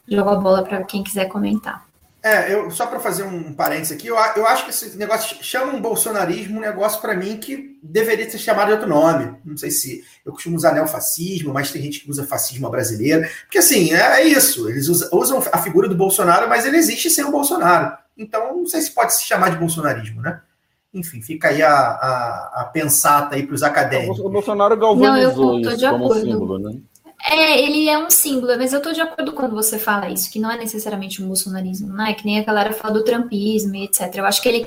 [0.08, 1.86] Jogo a bola para quem quiser comentar.
[2.24, 5.72] É, eu, só para fazer um parênteses aqui, eu, eu acho que esse negócio chama
[5.72, 9.36] um bolsonarismo um negócio para mim que deveria ser chamado de outro nome.
[9.44, 13.28] Não sei se eu costumo usar neofascismo, mas tem gente que usa fascismo brasileiro.
[13.42, 14.70] Porque assim, é, é isso.
[14.70, 17.96] Eles usam, usam, a figura do Bolsonaro, mas ele existe sem o Bolsonaro.
[18.16, 20.40] Então, não sei se pode se chamar de bolsonarismo, né?
[20.94, 24.20] Enfim, fica aí a, a, a pensata aí para os acadêmicos.
[24.20, 26.78] O Bolsonaro galvanizou não, isso como símbolo, né?
[27.24, 30.40] É, ele é um símbolo, mas eu estou de acordo quando você fala isso, que
[30.40, 32.14] não é necessariamente um bolsonarismo, né?
[32.14, 34.12] Que nem a galera fala do trumpismo e etc.
[34.16, 34.66] Eu acho que ele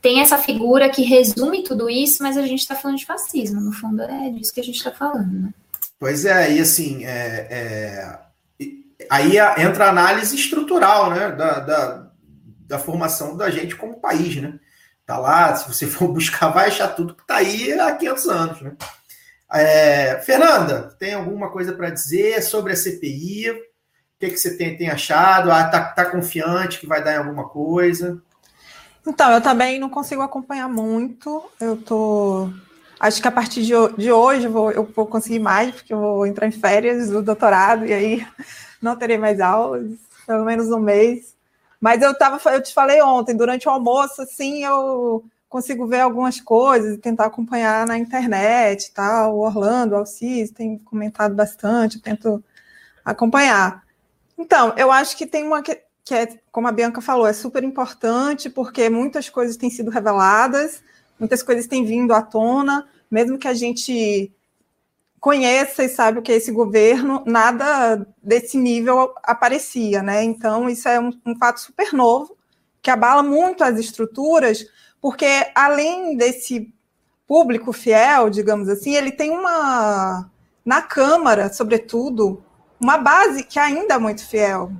[0.00, 3.72] tem essa figura que resume tudo isso, mas a gente está falando de fascismo, no
[3.72, 5.50] fundo é disso que a gente está falando, né?
[5.98, 8.18] Pois é, e assim, é, é,
[9.10, 11.32] aí entra a análise estrutural, né?
[11.32, 12.06] Da, da,
[12.68, 14.60] da, formação da gente como país, né?
[15.06, 18.60] Tá lá, se você for buscar, vai achar tudo que tá aí há 500 anos,
[18.60, 18.72] né?
[19.52, 23.50] É, Fernanda, tem alguma coisa para dizer sobre a CPI?
[23.50, 25.52] O que, que você tem, tem achado?
[25.52, 28.20] Ah, tá, tá confiante que vai dar em alguma coisa?
[29.06, 31.44] Então, eu também não consigo acompanhar muito.
[31.60, 32.48] Eu tô.
[32.98, 36.00] Acho que a partir de, de hoje eu vou, eu vou conseguir mais, porque eu
[36.00, 38.26] vou entrar em férias do doutorado e aí
[38.82, 39.92] não terei mais aulas,
[40.26, 41.35] pelo menos um mês.
[41.80, 46.40] Mas eu tava, eu te falei ontem, durante o almoço, assim, eu consigo ver algumas
[46.40, 49.36] coisas e tentar acompanhar na internet, tal.
[49.36, 52.44] O Orlando, o Alcis tem comentado bastante, eu tento
[53.04, 53.84] acompanhar.
[54.36, 57.64] Então, eu acho que tem uma que, que é, como a Bianca falou, é super
[57.64, 60.82] importante porque muitas coisas têm sido reveladas,
[61.18, 64.32] muitas coisas têm vindo à tona, mesmo que a gente
[65.20, 70.22] conheça e saiba o que é esse governo, nada desse nível aparecia, né?
[70.22, 72.36] Então, isso é um, um fato super novo,
[72.82, 74.64] que abala muito as estruturas,
[75.00, 76.72] porque além desse
[77.26, 80.30] público fiel, digamos assim, ele tem uma
[80.64, 82.42] na Câmara, sobretudo,
[82.80, 84.72] uma base que ainda é muito fiel.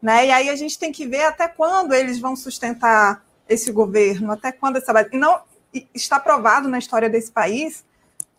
[0.00, 0.26] Né?
[0.26, 4.52] E aí a gente tem que ver até quando eles vão sustentar esse governo, até
[4.52, 5.10] quando essa base.
[5.12, 5.40] E não
[5.94, 7.84] está provado na história desse país,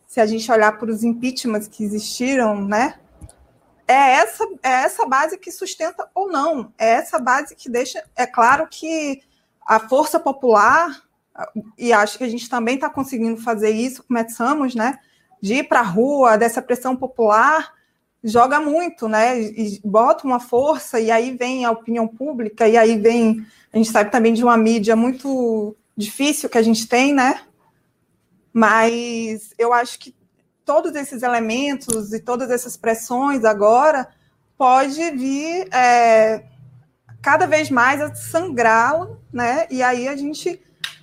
[0.08, 2.96] se a gente olhar para os impeachments que existiram, né?
[3.86, 6.74] É essa, é essa base que sustenta ou não.
[6.78, 8.04] É essa base que deixa.
[8.16, 9.22] É claro que
[9.66, 11.04] a força popular,
[11.78, 14.98] e acho que a gente também está conseguindo fazer isso, começamos, né?
[15.42, 17.74] De ir para a rua, dessa pressão popular,
[18.24, 19.40] joga muito, né?
[19.42, 23.46] E bota uma força, e aí vem a opinião pública, e aí vem.
[23.74, 27.42] A gente sabe também de uma mídia muito difícil que a gente tem, né?
[28.58, 30.16] Mas eu acho que
[30.66, 34.10] todos esses elementos e todas essas pressões agora
[34.58, 36.44] pode vir é,
[37.22, 39.68] cada vez mais a sangrá-la, né?
[39.70, 40.60] E aí a gente.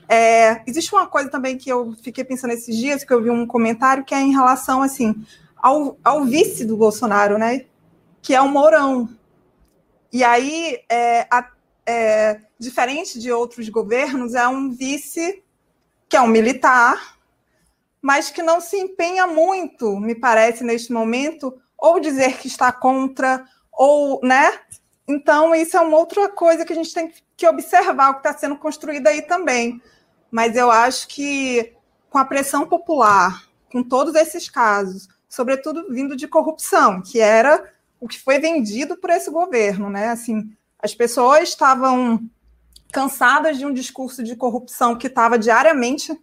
[0.09, 3.47] É, existe uma coisa também que eu fiquei pensando esses dias, que eu vi um
[3.47, 5.25] comentário, que é em relação assim
[5.57, 7.67] ao, ao vice do Bolsonaro, né?
[8.21, 9.09] Que é o Mourão.
[10.13, 11.49] E aí, é, a,
[11.87, 15.41] é, diferente de outros governos, é um vice
[16.09, 17.14] que é um militar,
[18.05, 23.43] mas que não se empenha muito, me parece, neste momento, ou dizer que está contra,
[23.73, 24.61] ou, né,
[25.09, 28.39] então, isso é uma outra coisa que a gente tem que observar, o que está
[28.39, 29.81] sendo construído aí também.
[30.31, 31.73] Mas eu acho que
[32.11, 38.07] com a pressão popular, com todos esses casos, sobretudo vindo de corrupção, que era o
[38.07, 40.09] que foi vendido por esse governo, né?
[40.09, 42.21] Assim, as pessoas estavam
[42.93, 46.15] cansadas de um discurso de corrupção que estava diariamente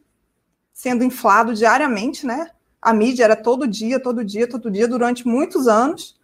[0.82, 2.50] sendo inflado diariamente, né?
[2.82, 6.20] A mídia era todo dia, todo dia, todo dia, durante muitos anos.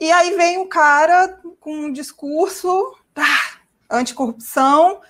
[0.00, 5.00] E aí vem um cara com um discurso ah, anticorrupção,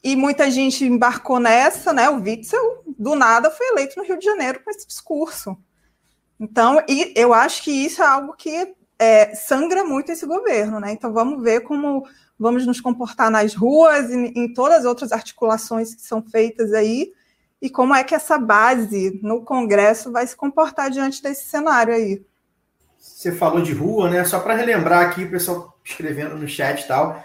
[0.00, 2.08] e muita gente embarcou nessa, né?
[2.08, 5.58] O Witzel, do nada, foi eleito no Rio de Janeiro com esse discurso.
[6.38, 10.92] Então, e eu acho que isso é algo que é, sangra muito esse governo, né?
[10.92, 12.06] Então, vamos ver como
[12.38, 17.12] vamos nos comportar nas ruas e em todas as outras articulações que são feitas aí,
[17.64, 22.20] e como é que essa base no Congresso vai se comportar diante desse cenário aí.
[22.98, 24.22] Você falou de rua, né?
[24.22, 27.24] Só para relembrar aqui, o pessoal escrevendo no chat e tal.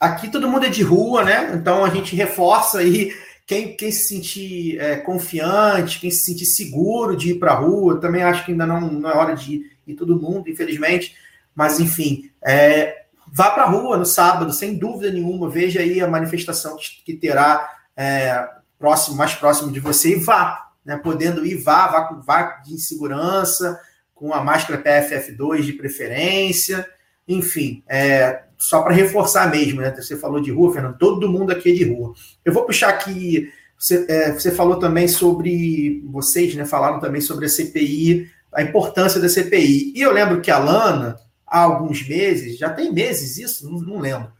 [0.00, 1.52] Aqui todo mundo é de rua, né?
[1.54, 3.12] Então a gente reforça aí
[3.46, 8.00] quem, quem se sentir é, confiante, quem se sentir seguro de ir para a rua.
[8.00, 11.14] Também acho que ainda não, não é hora de ir, ir todo mundo, infelizmente.
[11.54, 15.48] Mas enfim, é, vá para a rua no sábado, sem dúvida nenhuma.
[15.48, 20.66] Veja aí a manifestação que terá é, próximo, mais próximo de você e vá.
[20.82, 23.78] Né, podendo ir, vá, vá, vá de segurança,
[24.14, 26.88] com a máscara PFF2 de preferência,
[27.28, 29.94] enfim, é, só para reforçar mesmo, né?
[29.94, 32.12] Você falou de rua, Fernando, todo mundo aqui é de rua.
[32.44, 37.46] Eu vou puxar aqui, você, é, você falou também sobre, vocês né, falaram também sobre
[37.46, 39.92] a CPI, a importância da CPI.
[39.94, 41.16] E eu lembro que a Lana,
[41.46, 44.30] há alguns meses, já tem meses isso, não, não lembro,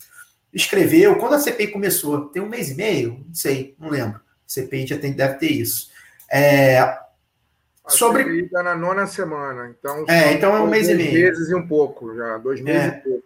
[0.52, 3.24] escreveu, quando a CPI começou, tem um mês e meio?
[3.26, 4.20] Não sei, não lembro.
[4.52, 5.90] CPI já tem, deve ter isso.
[6.30, 7.00] É, A
[7.88, 8.44] sobre.
[8.44, 10.04] Está na nona semana, então.
[10.08, 11.24] É, então é um mês e dois meio.
[11.26, 12.38] meses e um pouco, já.
[12.38, 12.88] Dois meses É.
[12.88, 13.24] e pouco.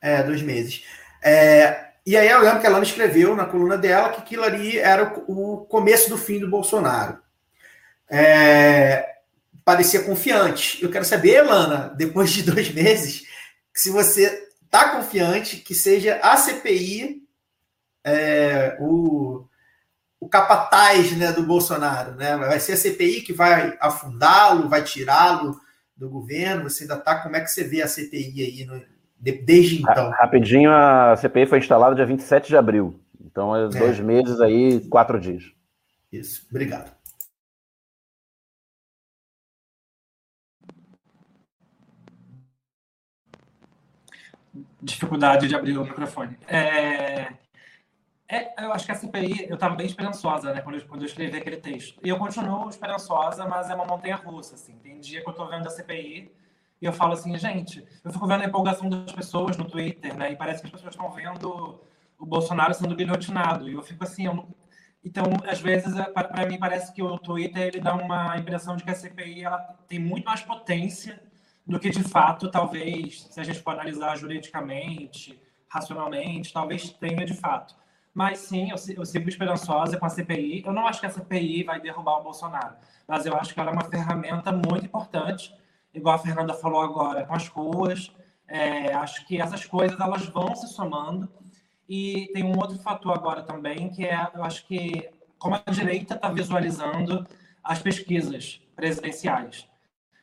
[0.00, 0.84] É, dois meses.
[1.22, 4.78] É, e aí eu lembro que a Lana escreveu na coluna dela que aquilo ali
[4.78, 7.18] era o, o começo do fim do Bolsonaro.
[8.10, 9.14] É,
[9.64, 10.82] parecia confiante.
[10.82, 13.22] Eu quero saber, Lana, depois de dois meses,
[13.74, 17.22] se você está confiante que seja a CPI
[18.04, 19.46] é, o,
[20.24, 22.14] o capataz né, do Bolsonaro.
[22.14, 22.34] Né?
[22.36, 25.60] Vai ser a CPI que vai afundá-lo, vai tirá-lo
[25.94, 26.64] do governo.
[26.68, 27.16] Você ainda está.
[27.22, 28.82] Como é que você vê a CPI aí no-
[29.20, 30.10] de- desde então?
[30.10, 32.98] Ra- Rapidinho, a CPI foi instalada dia 27 de abril.
[33.22, 35.44] Então, é dois meses aí, quatro dias.
[36.10, 36.90] Isso, obrigado.
[44.82, 46.36] dificuldade de abrir o microfone.
[46.46, 47.32] É,
[48.28, 51.06] é, eu acho que a CPI, eu estava bem esperançosa, né, quando eu, quando eu
[51.06, 52.00] escrevi aquele texto.
[52.02, 54.78] E eu continuo esperançosa, mas é uma montanha russa, assim.
[54.78, 56.32] Tem dia que eu estou vendo a CPI
[56.80, 60.32] e eu falo assim, gente, eu fico vendo a empolgação das pessoas no Twitter, né,
[60.32, 61.80] e parece que as pessoas estão vendo
[62.18, 63.68] o Bolsonaro sendo guilhotinado.
[63.68, 64.48] E eu fico assim, eu não...
[65.04, 68.90] então, às vezes, para mim parece que o Twitter ele dá uma impressão de que
[68.90, 71.22] a CPI ela tem muito mais potência
[71.66, 77.34] do que de fato, talvez, se a gente for analisar juridicamente, racionalmente, talvez tenha de
[77.34, 77.74] fato.
[78.14, 80.62] Mas sim, eu, eu sigo esperançosa com a CPI.
[80.64, 82.76] Eu não acho que a CPI vai derrubar o Bolsonaro,
[83.08, 85.52] mas eu acho que ela é uma ferramenta muito importante,
[85.92, 88.12] igual a Fernanda falou agora, com as ruas.
[88.46, 91.28] É, acho que essas coisas elas vão se somando.
[91.88, 96.14] E tem um outro fator agora também, que é, eu acho que como a direita
[96.14, 97.26] está visualizando
[97.62, 99.68] as pesquisas presidenciais.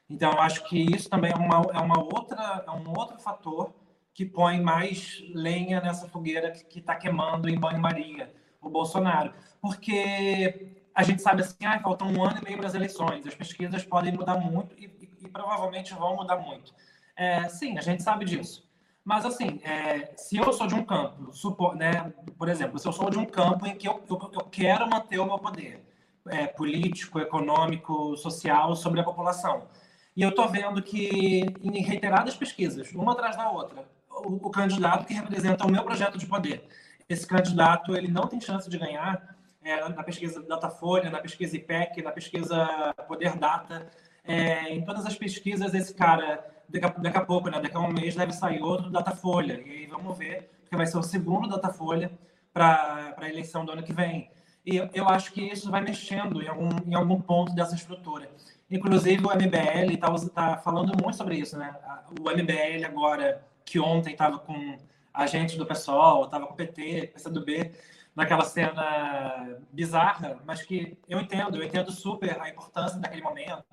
[0.09, 3.71] Então, acho que isso também é uma, é uma outra, é um outro fator
[4.13, 9.33] que põe mais lenha nessa fogueira que está queimando em banho-maria o Bolsonaro.
[9.61, 13.35] Porque a gente sabe assim, ah, faltam um ano e meio para as eleições, as
[13.35, 16.73] pesquisas podem mudar muito e, e, e provavelmente vão mudar muito.
[17.15, 18.69] É, sim, a gente sabe disso.
[19.03, 22.93] Mas, assim, é, se eu sou de um campo, supo, né, por exemplo, se eu
[22.93, 25.83] sou de um campo em que eu, eu, eu quero manter o meu poder
[26.27, 29.67] é, político, econômico, social sobre a população,
[30.15, 35.05] e eu estou vendo que, em reiteradas pesquisas, uma atrás da outra, o, o, candidato
[35.05, 36.67] que representa o meu projeto de poder,
[37.07, 42.01] esse candidato ele não tem chance de ganhar é, na pesquisa Datafolha, na pesquisa IPEC,
[42.01, 43.87] na pesquisa Poder Data.
[44.23, 47.79] É, em todas as pesquisas, esse cara, daqui a, daqui a pouco, né, daqui a
[47.79, 49.61] um mês, deve sair outro Datafolha.
[49.65, 52.11] E aí vamos ver, porque vai ser o segundo Datafolha
[52.53, 54.29] para a eleição do ano que vem.
[54.65, 58.29] E eu, eu acho que isso vai mexendo em algum, em algum ponto dessa estrutura.
[58.69, 61.75] Inclusive, o MBL está tá falando muito sobre isso, né?
[62.19, 64.77] O MBL agora, que ontem estava com
[65.13, 67.71] a gente do PSOL, estava com o PT, PCdoB,
[68.15, 73.63] naquela cena bizarra, mas que eu entendo, eu entendo super a importância daquele momento,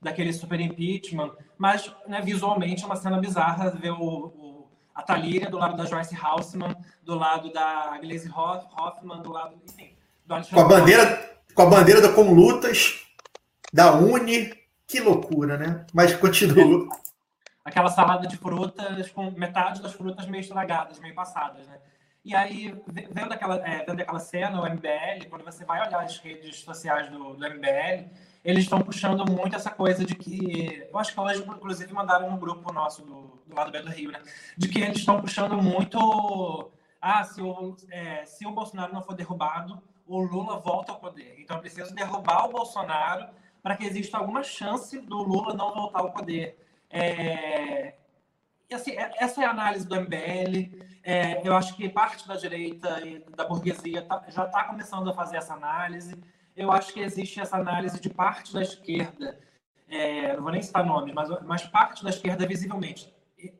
[0.00, 5.50] daquele super impeachment, mas né, visualmente é uma cena bizarra ver o, o, a Thalíria
[5.50, 10.60] do lado da Joyce Haussmann, do lado da Glaze Hoffman, do lado, enfim, do com
[10.60, 13.06] a bandeira, com a bandeira da Com Lutas,
[13.72, 14.52] da Uni,
[14.86, 15.86] que loucura, né?
[15.92, 16.88] Mas continua.
[17.66, 21.80] Aquela salada de frutas com metade das frutas meio estragadas, meio passadas, né?
[22.24, 22.72] E aí,
[23.10, 27.10] vendo aquela, é, vendo aquela cena, o MBL, quando você vai olhar as redes sociais
[27.10, 28.08] do, do MBL,
[28.44, 30.86] eles estão puxando muito essa coisa de que.
[30.92, 34.12] Eu acho que hoje, inclusive, mandaram no grupo nosso do, do lado B do Rio,
[34.12, 34.20] né?
[34.56, 36.70] De que eles estão puxando muito.
[37.00, 41.34] Ah, se o, é, se o Bolsonaro não for derrubado, o Lula volta ao poder.
[41.40, 43.26] Então, é preciso derrubar o Bolsonaro
[43.60, 46.64] para que exista alguma chance do Lula não voltar ao poder.
[46.96, 47.94] É,
[48.70, 50.84] e assim, essa é a análise do MBL.
[51.02, 55.14] É, eu acho que parte da direita e da burguesia tá, já está começando a
[55.14, 56.16] fazer essa análise.
[56.56, 59.38] Eu acho que existe essa análise de parte da esquerda.
[59.88, 63.14] É, não vou nem citar nomes, mas, mas parte da esquerda visivelmente.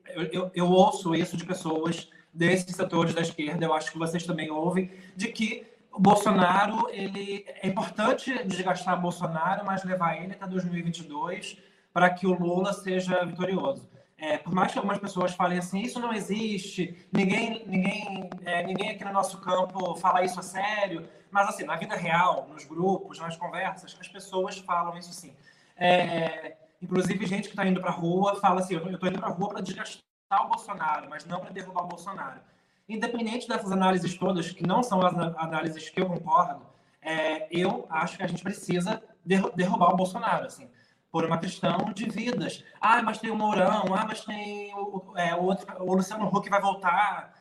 [0.06, 4.24] Eu, eu, eu ouço isso de pessoas desses setores da esquerda, eu acho que vocês
[4.26, 10.46] também ouvem, de que o Bolsonaro, ele é importante desgastar Bolsonaro, mas levar ele até
[10.46, 11.56] 2022
[11.96, 13.88] para que o Lula seja vitorioso.
[14.18, 18.90] É, por mais que algumas pessoas falem assim, isso não existe, ninguém, ninguém, é, ninguém
[18.90, 23.18] aqui no nosso campo fala isso a sério, mas assim, na vida real, nos grupos,
[23.18, 25.34] nas conversas, as pessoas falam isso sim.
[25.74, 29.28] É, inclusive, gente que está indo para a rua fala assim, eu estou indo para
[29.28, 32.40] a rua para desgastar o Bolsonaro, mas não para derrubar o Bolsonaro.
[32.86, 36.60] Independente dessas análises todas, que não são as análises que eu concordo,
[37.00, 40.68] é, eu acho que a gente precisa derrubar o Bolsonaro, assim
[41.16, 42.62] por uma questão de vidas.
[42.78, 46.50] Ah, mas tem o Mourão, ah, mas tem o, é, o, outro, o Luciano Huck
[46.50, 47.32] vai voltar.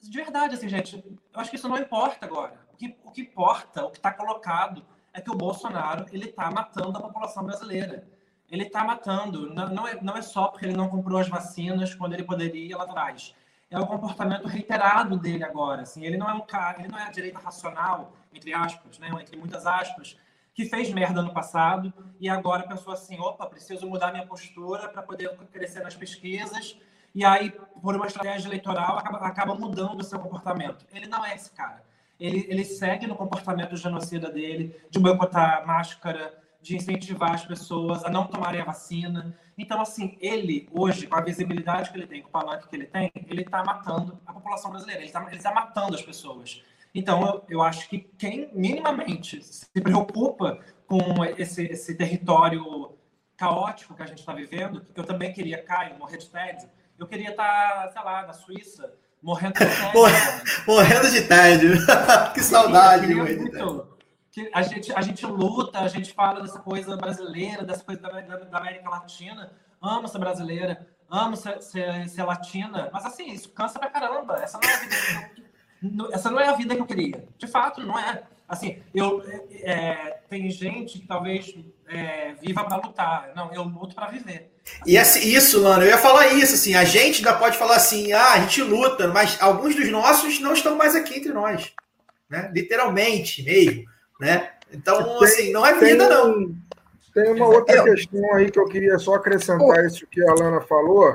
[0.00, 2.60] de verdade, assim, gente, eu acho que isso não importa agora.
[2.72, 6.48] O que, o que importa, o que está colocado, é que o Bolsonaro ele está
[6.48, 8.08] matando a população brasileira.
[8.48, 9.52] Ele está matando.
[9.52, 12.76] Não, não, é, não é só porque ele não comprou as vacinas quando ele poderia
[12.76, 13.34] lá atrás.
[13.68, 15.82] É o comportamento reiterado dele agora.
[15.82, 19.08] Assim, ele não é um cara, ele não é a direita racional, entre aspas, né,
[19.20, 20.16] entre muitas aspas,
[20.56, 25.02] que fez merda no passado e agora pensou assim: opa, preciso mudar minha postura para
[25.02, 26.76] poder crescer nas pesquisas
[27.16, 27.50] e aí,
[27.80, 30.84] por uma estratégia eleitoral, acaba, acaba mudando o seu comportamento.
[30.92, 31.82] Ele não é esse cara.
[32.20, 38.10] Ele, ele segue no comportamento genocida dele, de boicotar máscara, de incentivar as pessoas a
[38.10, 39.34] não tomarem a vacina.
[39.56, 42.84] Então, assim, ele, hoje, com a visibilidade que ele tem, com o palanque que ele
[42.84, 46.62] tem, ele está matando a população brasileira, ele está tá matando as pessoas.
[46.96, 52.96] Então, eu, eu acho que quem minimamente se preocupa com esse, esse território
[53.36, 57.30] caótico que a gente está vivendo, eu também queria, Caio, morrer de tédio, eu queria
[57.30, 60.00] estar, sei lá, na Suíça, morrendo de tédio.
[60.66, 61.72] morrendo de tédio.
[62.32, 63.12] que saudade.
[63.12, 63.96] Eu muito,
[64.32, 68.20] que a, gente, a gente luta, a gente fala dessa coisa brasileira, dessa coisa da,
[68.22, 69.52] da, da América Latina.
[69.82, 72.88] Amo ser brasileira, amo ser, ser, ser, latina.
[72.90, 74.38] Mas assim, isso cansa pra caramba.
[74.42, 74.96] Essa não é a vida
[75.34, 75.45] que eu,
[76.12, 77.24] essa não é a vida que eu queria.
[77.38, 78.22] De fato, não é.
[78.48, 79.22] Assim, eu,
[79.62, 81.54] é, tem gente que talvez
[81.88, 83.32] é, viva para lutar.
[83.34, 84.52] Não, eu luto para viver.
[84.84, 88.12] E assim, isso, mano, eu ia falar isso, assim, a gente ainda pode falar assim,
[88.12, 91.72] ah, a gente luta, mas alguns dos nossos não estão mais aqui entre nós,
[92.28, 92.50] né?
[92.52, 93.84] Literalmente mesmo,
[94.20, 94.50] né?
[94.72, 96.56] Então, tem, assim, não é vida, tem, não.
[97.14, 97.84] Tem uma outra eu...
[97.84, 99.86] questão aí que eu queria só acrescentar oh.
[99.86, 101.14] isso que a Lana falou,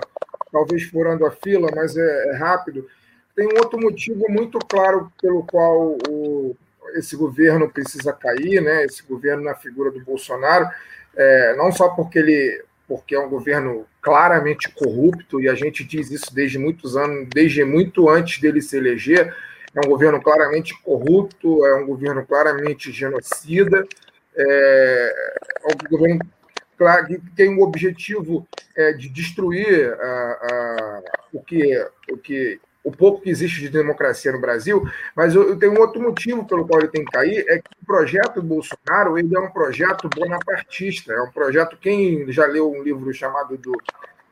[0.51, 2.88] talvez furando a fila, mas é, é rápido.
[3.36, 6.55] Tem um outro motivo muito claro pelo qual o,
[6.95, 8.86] esse governo precisa cair, né?
[8.86, 10.67] Esse governo na figura do Bolsonaro,
[11.15, 16.11] é, não só porque ele porque é um governo claramente corrupto, e a gente diz
[16.11, 19.34] isso desde muitos anos, desde muito antes dele se eleger.
[19.73, 23.88] É um governo claramente corrupto, é um governo claramente genocida,
[24.36, 25.13] é,
[25.63, 26.19] é um governo
[27.07, 31.01] que tem o objetivo é, de destruir a, a,
[31.32, 34.84] o, que, o que o pouco que existe de democracia no Brasil,
[35.15, 37.69] mas eu, eu, tenho um outro motivo pelo qual ele tem que cair, é que
[37.82, 42.82] o projeto Bolsonaro ele é um projeto bonapartista, é um projeto, quem já leu um
[42.82, 43.71] livro chamado do,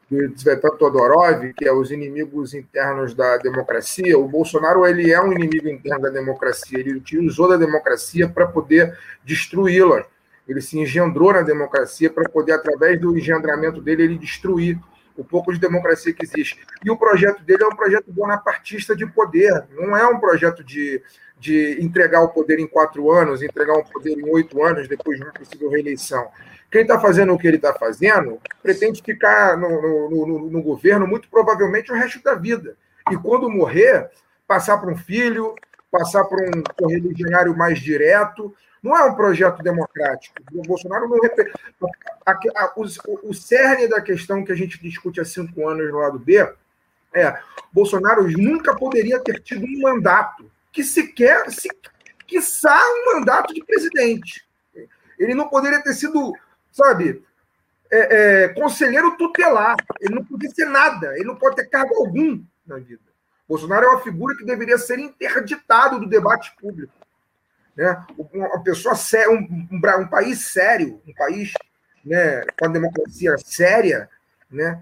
[0.09, 5.69] do Todorov, que é Os Inimigos Internos da Democracia, o Bolsonaro ele é um inimigo
[5.69, 10.05] interno da democracia, ele utilizou da democracia para poder destruí-la,
[10.47, 14.79] ele se engendrou na democracia para poder, através do engendramento dele, ele destruir
[15.19, 16.59] o pouco de democracia que existe.
[16.83, 21.01] E o projeto dele é um projeto bonapartista de poder, não é um projeto de,
[21.37, 25.23] de entregar o poder em quatro anos, entregar o poder em oito anos, depois de
[25.23, 26.27] uma possível reeleição.
[26.71, 29.69] Quem está fazendo o que ele está fazendo pretende ficar no,
[30.09, 32.77] no, no, no governo muito provavelmente o resto da vida.
[33.11, 34.09] E quando morrer,
[34.47, 35.55] passar para um filho,
[35.91, 40.35] passar para um correligionário mais direto, não é um projeto democrático.
[40.53, 41.19] O Bolsonaro não.
[43.23, 46.37] O cerne da questão que a gente discute há cinco anos no lado B
[47.13, 47.37] é:
[47.73, 51.69] Bolsonaro nunca poderia ter tido um mandato, que sequer, se,
[52.25, 54.47] quiçá um mandato de presidente.
[55.17, 56.33] Ele não poderia ter sido,
[56.71, 57.21] sabe,
[57.91, 59.75] é, é, conselheiro tutelar.
[59.99, 61.13] Ele não podia ser nada.
[61.15, 63.01] Ele não pode ter cargo algum na vida.
[63.47, 66.93] Bolsonaro é uma figura que deveria ser interditado do debate público
[67.79, 68.05] né?
[68.33, 71.53] Uma pessoa séria, um, um, um, país sério, um país
[72.03, 74.09] né, com a democracia séria,
[74.51, 74.81] né,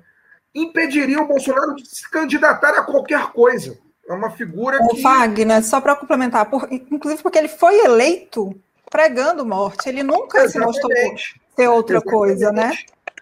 [0.53, 3.77] impediria o Bolsonaro de se candidatar a qualquer coisa.
[4.09, 5.03] É uma figura o que.
[5.03, 10.51] Wagner, só para complementar, por, inclusive porque ele foi eleito pregando morte, ele nunca Exatamente.
[10.51, 11.17] se mostrou
[11.55, 12.17] ser outra Exatamente.
[12.17, 12.71] coisa, né?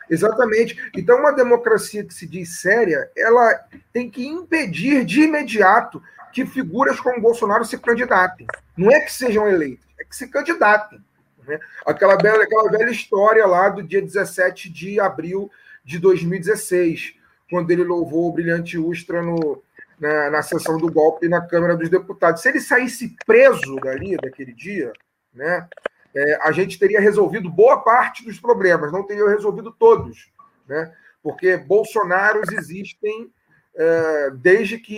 [0.09, 0.77] Exatamente.
[0.95, 3.53] Então, uma democracia que se diz séria, ela
[3.91, 6.01] tem que impedir de imediato
[6.31, 8.45] que figuras como Bolsonaro se candidatem.
[8.77, 10.99] Não é que sejam eleitos, é que se candidatem.
[11.47, 11.59] Né?
[11.85, 15.49] Aquela, bela, aquela velha história lá do dia 17 de abril
[15.83, 17.15] de 2016,
[17.49, 19.63] quando ele louvou o brilhante Ustra no,
[19.99, 22.41] na, na sessão do golpe na Câmara dos Deputados.
[22.41, 24.91] Se ele saísse preso dali, daquele dia,
[25.33, 25.67] né,
[26.15, 30.31] é, a gente teria resolvido boa parte dos problemas, não teria resolvido todos,
[30.67, 30.93] né?
[31.21, 33.31] porque Bolsonaros existem
[33.75, 34.97] é, desde que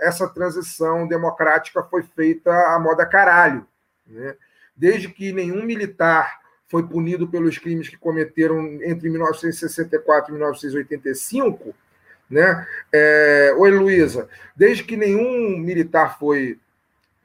[0.00, 3.66] essa transição democrática foi feita à moda caralho.
[4.06, 4.34] Né?
[4.76, 11.74] Desde que nenhum militar foi punido pelos crimes que cometeram entre 1964 e 1985,
[12.28, 12.66] né?
[12.92, 16.58] É, oi, Luísa, desde que nenhum militar foi,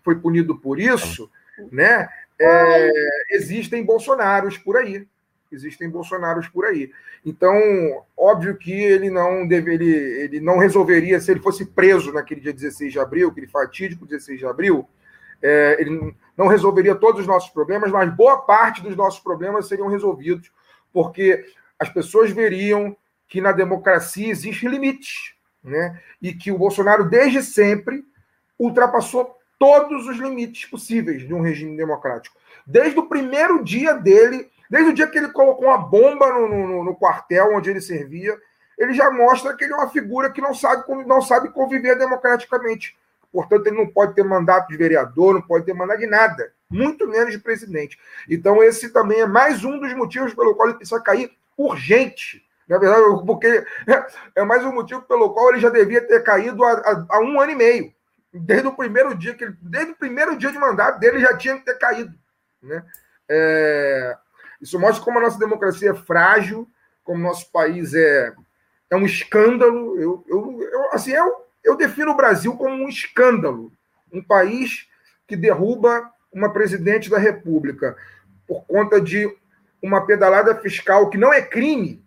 [0.04, 1.32] foi punido por isso,
[1.72, 2.08] né?
[2.40, 2.90] É,
[3.32, 5.06] existem Bolsonaros por aí.
[5.52, 6.92] existem Bolsonaros por aí.
[7.26, 7.54] Então,
[8.16, 12.94] óbvio que ele não deveria, ele não resolveria, se ele fosse preso naquele dia 16
[12.94, 14.88] de abril, aquele fatídico 16 de abril,
[15.42, 19.88] é, ele não resolveria todos os nossos problemas, mas boa parte dos nossos problemas seriam
[19.88, 20.52] resolvidos,
[20.94, 21.46] porque
[21.78, 22.96] as pessoas veriam
[23.28, 26.02] que na democracia existe limite, né?
[26.22, 28.04] E que o Bolsonaro, desde sempre,
[28.58, 32.36] ultrapassou todos os limites possíveis de um regime democrático.
[32.66, 36.84] Desde o primeiro dia dele, desde o dia que ele colocou uma bomba no, no,
[36.84, 38.36] no quartel onde ele servia,
[38.78, 42.98] ele já mostra que ele é uma figura que não sabe, não sabe conviver democraticamente.
[43.32, 47.08] Portanto, ele não pode ter mandato de vereador, não pode ter mandato de nada, muito
[47.08, 48.00] menos de presidente.
[48.28, 52.44] Então, esse também é mais um dos motivos pelo qual ele precisa cair urgente.
[52.68, 53.66] Na verdade, porque
[54.36, 57.52] é mais um motivo pelo qual ele já devia ter caído há, há, um ano
[57.52, 57.94] e meio.
[58.32, 61.58] Desde o primeiro dia que ele, desde o primeiro dia de mandato dele já tinha
[61.58, 62.14] que ter caído.
[62.62, 62.84] Né?
[63.28, 64.18] É,
[64.62, 66.68] isso mostra como a nossa democracia é frágil,
[67.04, 68.34] como nosso país é,
[68.90, 70.00] é um escândalo.
[70.00, 73.72] Eu, eu, eu assim, eu, eu defino o Brasil como um escândalo.
[74.12, 74.88] Um país
[75.28, 77.96] que derruba uma presidente da República
[78.48, 79.32] por conta de
[79.82, 82.04] uma pedalada fiscal que não é crime.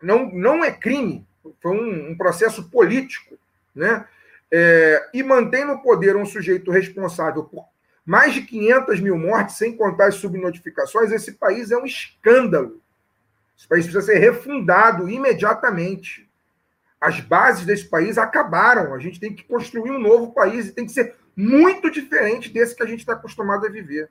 [0.00, 1.26] Não, não é crime.
[1.60, 3.36] Foi um, um processo político.
[3.74, 4.04] Né?
[4.54, 7.72] É, e mantém no poder um sujeito responsável por
[8.04, 12.82] mais de 500 mil mortes, sem contar as subnotificações, esse país é um escândalo.
[13.56, 16.28] Esse país precisa ser refundado imediatamente.
[17.00, 18.92] As bases desse país acabaram.
[18.94, 22.74] A gente tem que construir um novo país e tem que ser muito diferente desse
[22.74, 24.10] que a gente está acostumado a viver.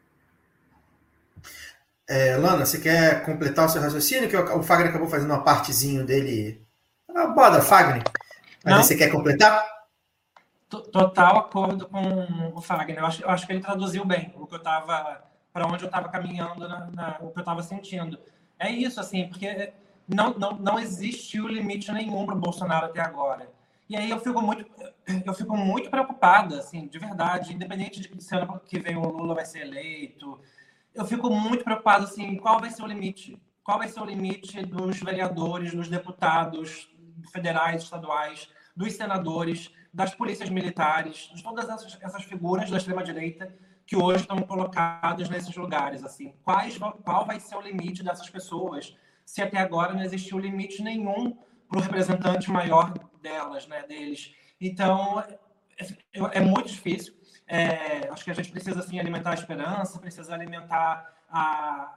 [2.08, 4.30] É, Lana, você quer completar o seu raciocínio?
[4.30, 6.62] Que o Fagner acabou fazendo uma partezinho dele.
[7.14, 8.04] Ah, boda, Fagner.
[8.64, 9.81] Mas você quer completar?
[10.80, 13.00] Total acordo com o Fagner.
[13.00, 15.88] Eu acho, eu acho que ele traduziu bem o que eu estava, para onde eu
[15.88, 18.18] estava caminhando, na, na, o que eu estava sentindo.
[18.58, 19.74] É isso, assim, porque
[20.08, 23.52] não, não, não existiu limite nenhum para o Bolsonaro até agora.
[23.90, 24.66] E aí eu fico muito,
[25.26, 29.36] eu fico muito preocupada, assim, de verdade, independente de se ano que vem o Lula
[29.36, 30.40] vai ser eleito,
[30.96, 33.38] eu fico muito preocupado, assim, qual vai ser o limite?
[33.62, 36.90] Qual vai ser o limite dos vereadores, dos deputados
[37.34, 43.54] federais, estaduais, dos senadores, das polícias militares, de todas essas, essas figuras da extrema-direita
[43.86, 46.04] que hoje estão colocadas nesses lugares.
[46.04, 50.82] Assim, quais, qual vai ser o limite dessas pessoas se até agora não existiu limite
[50.82, 51.38] nenhum
[51.68, 54.34] para o representante maior delas, né, deles?
[54.60, 57.14] Então, é, é muito difícil.
[57.46, 61.94] É, acho que a gente precisa assim, alimentar a esperança, precisa alimentar a,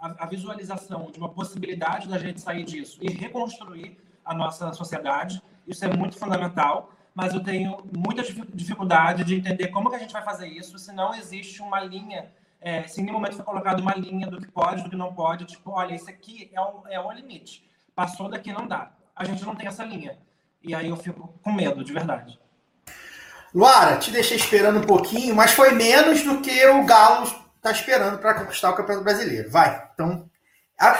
[0.00, 5.42] a, a visualização de uma possibilidade da gente sair disso e reconstruir a nossa sociedade.
[5.66, 8.22] Isso é muito fundamental mas eu tenho muita
[8.54, 12.30] dificuldade de entender como que a gente vai fazer isso se não existe uma linha,
[12.60, 15.12] é, se em nenhum momento foi colocado uma linha do que pode, do que não
[15.12, 18.92] pode, tipo, olha, isso aqui é o, é o limite, passou daqui não dá.
[19.16, 20.16] A gente não tem essa linha.
[20.62, 22.38] E aí eu fico com medo, de verdade.
[23.52, 27.24] Luara, te deixei esperando um pouquinho, mas foi menos do que o Galo
[27.56, 29.50] está esperando para conquistar o Campeonato Brasileiro.
[29.50, 30.30] Vai, então.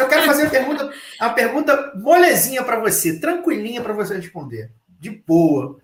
[0.01, 4.73] Eu quero fazer uma pergunta, uma pergunta molezinha para você, tranquilinha para você responder.
[4.99, 5.79] De boa.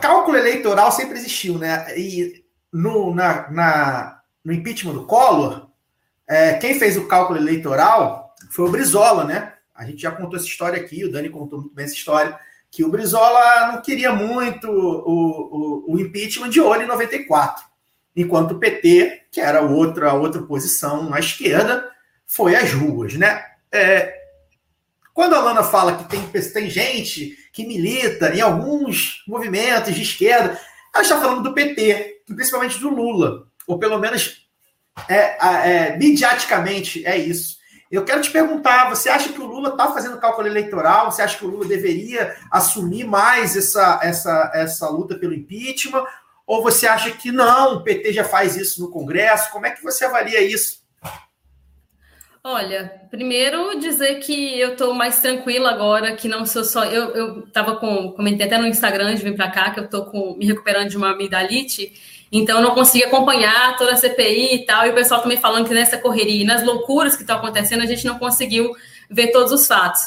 [0.00, 1.86] Cálculo eleitoral sempre existiu, né?
[1.98, 5.68] E no, na, na no impeachment do Collor,
[6.26, 9.52] é, quem fez o cálculo eleitoral foi o Brizola, né?
[9.74, 12.38] A gente já contou essa história aqui, o Dani contou muito bem essa história,
[12.70, 17.64] que o Brizola não queria muito o, o, o impeachment de olho em 94,
[18.16, 21.90] enquanto o PT, que era outra, outra posição à esquerda,
[22.26, 23.44] foi às ruas, né?
[23.70, 24.14] É,
[25.12, 30.58] quando a Lana fala que tem, tem gente que milita em alguns movimentos de esquerda,
[30.94, 34.46] ela está falando do PT, principalmente do Lula, ou pelo menos
[35.08, 35.36] é,
[35.90, 37.60] é, mediaticamente é isso.
[37.90, 41.10] Eu quero te perguntar: você acha que o Lula está fazendo cálculo eleitoral?
[41.10, 46.04] Você acha que o Lula deveria assumir mais essa, essa, essa luta pelo impeachment?
[46.46, 49.50] Ou você acha que não, o PT já faz isso no Congresso?
[49.50, 50.81] Como é que você avalia isso?
[52.44, 56.84] Olha, primeiro dizer que eu estou mais tranquila agora, que não sou só.
[56.84, 58.10] Eu, eu tava com.
[58.12, 60.96] Comentei até no Instagram de vir para cá que eu estou com, me recuperando de
[60.96, 61.92] uma amidalite,
[62.32, 65.68] então eu não consegui acompanhar toda a CPI e tal, e o pessoal também falando
[65.68, 68.74] que nessa correria e nas loucuras que estão acontecendo, a gente não conseguiu
[69.08, 70.00] ver todos os fatos.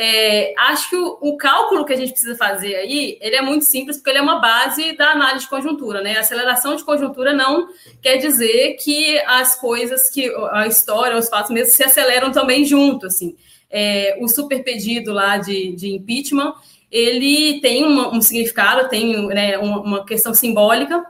[0.00, 3.64] É, acho que o, o, cálculo que a gente precisa fazer aí, ele é muito
[3.64, 6.16] simples, porque ele é uma base da análise de conjuntura, né?
[6.16, 7.66] A aceleração de conjuntura não
[8.00, 13.06] quer dizer que as coisas, que a história, os fatos mesmo se aceleram também junto,
[13.06, 13.34] assim.
[13.68, 16.54] É, o super pedido lá de, de impeachment,
[16.92, 21.04] ele tem uma, um significado, tem né, uma, uma, questão simbólica,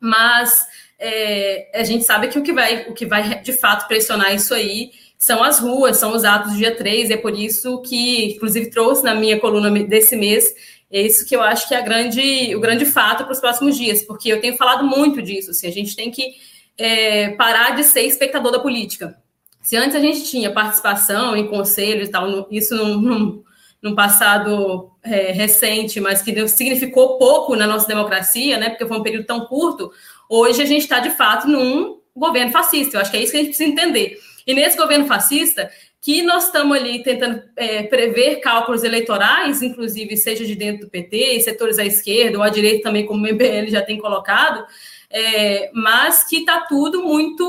[0.00, 0.66] mas
[0.98, 4.54] é, a gente sabe que o que vai, o que vai de fato pressionar isso
[4.54, 8.70] aí são as ruas, são os atos do dia 3, é por isso que, inclusive,
[8.70, 10.50] trouxe na minha coluna desse mês,
[10.90, 14.02] é isso que eu acho que é grande, o grande fato para os próximos dias,
[14.02, 16.36] porque eu tenho falado muito disso, assim, a gente tem que
[16.78, 19.14] é, parar de ser espectador da política.
[19.60, 23.44] Se antes a gente tinha participação em conselhos e tal, isso num, num,
[23.82, 29.02] num passado é, recente, mas que significou pouco na nossa democracia, né, porque foi um
[29.02, 29.92] período tão curto,
[30.30, 32.96] hoje a gente está, de fato, num governo fascista.
[32.96, 34.18] Eu acho que é isso que a gente precisa entender.
[34.50, 35.70] E nesse governo fascista,
[36.00, 41.40] que nós estamos ali tentando é, prever cálculos eleitorais, inclusive seja de dentro do PT,
[41.40, 44.66] setores à esquerda ou à direita também, como o MBL já tem colocado,
[45.08, 47.44] é, mas que está tudo muito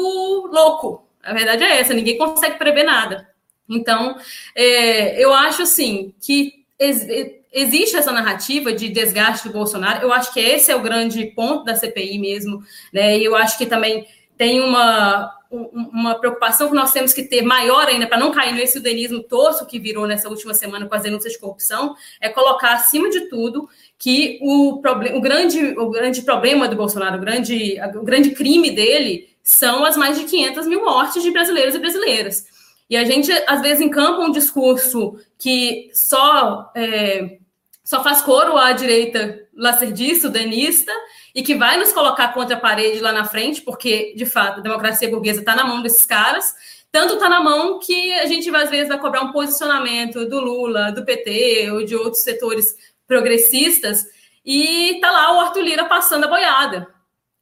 [0.52, 1.08] louco.
[1.24, 3.28] A verdade é essa, ninguém consegue prever nada.
[3.68, 4.18] Então,
[4.54, 7.08] é, eu acho assim que ex
[7.54, 10.02] existe essa narrativa de desgaste do Bolsonaro.
[10.02, 13.18] Eu acho que esse é o grande ponto da CPI mesmo, né?
[13.18, 14.08] E eu acho que também
[14.42, 18.80] tem uma, uma preocupação que nós temos que ter maior ainda para não cair nesse
[18.80, 23.12] udenismo torso que virou nessa última semana com as denúncias de corrupção, é colocar acima
[23.12, 23.70] de tudo
[24.00, 29.30] que o, o, grande, o grande problema do Bolsonaro, o grande, o grande crime dele
[29.44, 32.44] são as mais de 500 mil mortes de brasileiros e brasileiras.
[32.90, 37.38] E a gente, às vezes, encampa um discurso que só, é,
[37.84, 40.92] só faz coro à direita lacerdista, denista,
[41.34, 44.64] e que vai nos colocar contra a parede lá na frente, porque, de fato, a
[44.64, 46.54] democracia burguesa está na mão desses caras,
[46.92, 50.92] tanto está na mão que a gente, às vezes, vai cobrar um posicionamento do Lula,
[50.92, 52.76] do PT ou de outros setores
[53.08, 54.06] progressistas,
[54.46, 56.88] e tá lá o Arthur Lira passando a boiada.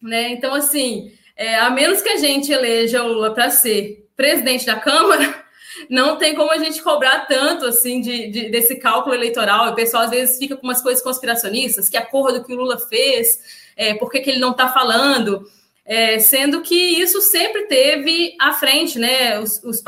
[0.01, 0.29] Né?
[0.29, 4.75] Então, assim, é, a menos que a gente eleja o Lula para ser presidente da
[4.75, 5.43] Câmara,
[5.89, 9.69] não tem como a gente cobrar tanto assim de, de, desse cálculo eleitoral.
[9.69, 13.39] O pessoal às vezes fica com umas coisas conspiracionistas, que acordo que o Lula fez,
[13.75, 15.45] é, por que, que ele não está falando,
[15.85, 19.39] é, sendo que isso sempre teve à frente, né?
[19.39, 19.81] Os, os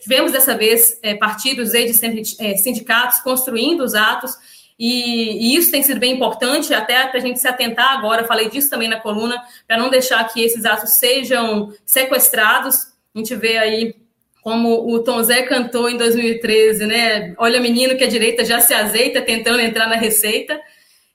[0.00, 4.32] tivemos dessa vez é, partidos de sempre, é, sindicatos construindo os atos.
[4.76, 8.50] E, e, isso tem sido bem importante, até para a gente se atentar agora, falei
[8.50, 12.88] disso também na coluna, para não deixar que esses atos sejam sequestrados.
[13.14, 13.94] A gente vê aí
[14.44, 17.34] como o Tom Zé cantou em 2013, né?
[17.38, 20.60] Olha, menino, que a direita já se azeita tentando entrar na receita.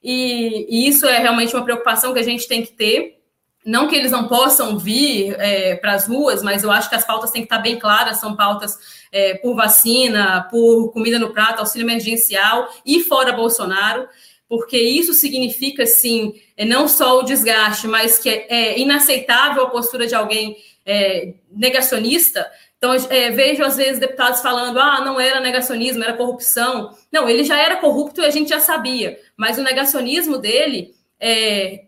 [0.03, 3.19] E, e, isso é realmente uma preocupação que a gente tem que ter.
[3.63, 7.05] Não que eles não possam vir é, para as ruas, mas eu acho que as
[7.05, 8.75] pautas têm que estar bem claras, são pautas
[9.11, 14.07] é, por vacina, por comida no prato, auxílio emergencial e fora Bolsonaro,
[14.47, 19.69] porque isso significa, sim, é, não só o desgaste, mas que é, é inaceitável a
[19.69, 22.49] postura de alguém é, negacionista,
[22.79, 26.95] então, é, vejo às vezes deputados falando: ah, não era negacionismo, era corrupção.
[27.11, 31.83] Não, ele já era corrupto e a gente já sabia, mas o negacionismo dele é,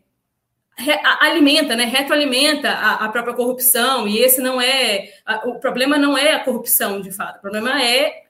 [0.78, 5.14] re, alimenta, né, retroalimenta a, a, própria corrupção, e esse não é.
[5.26, 8.24] A, o problema não é a corrupção, de fato, o problema é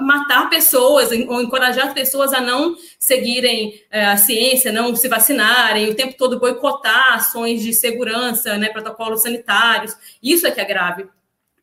[0.00, 5.94] matar pessoas ou encorajar pessoas a não seguirem é, a ciência, não se vacinarem, o
[5.94, 9.96] tempo todo boicotar ações de segurança, né, protocolos sanitários.
[10.20, 11.06] Isso é que é grave.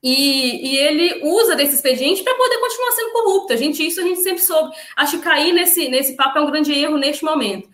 [0.07, 3.53] E, e, ele usa desse expediente para poder continuar sendo corrupto.
[3.53, 4.75] A gente, isso a gente sempre soube.
[4.95, 7.67] Acho que cair nesse, nesse papo é um grande erro neste momento.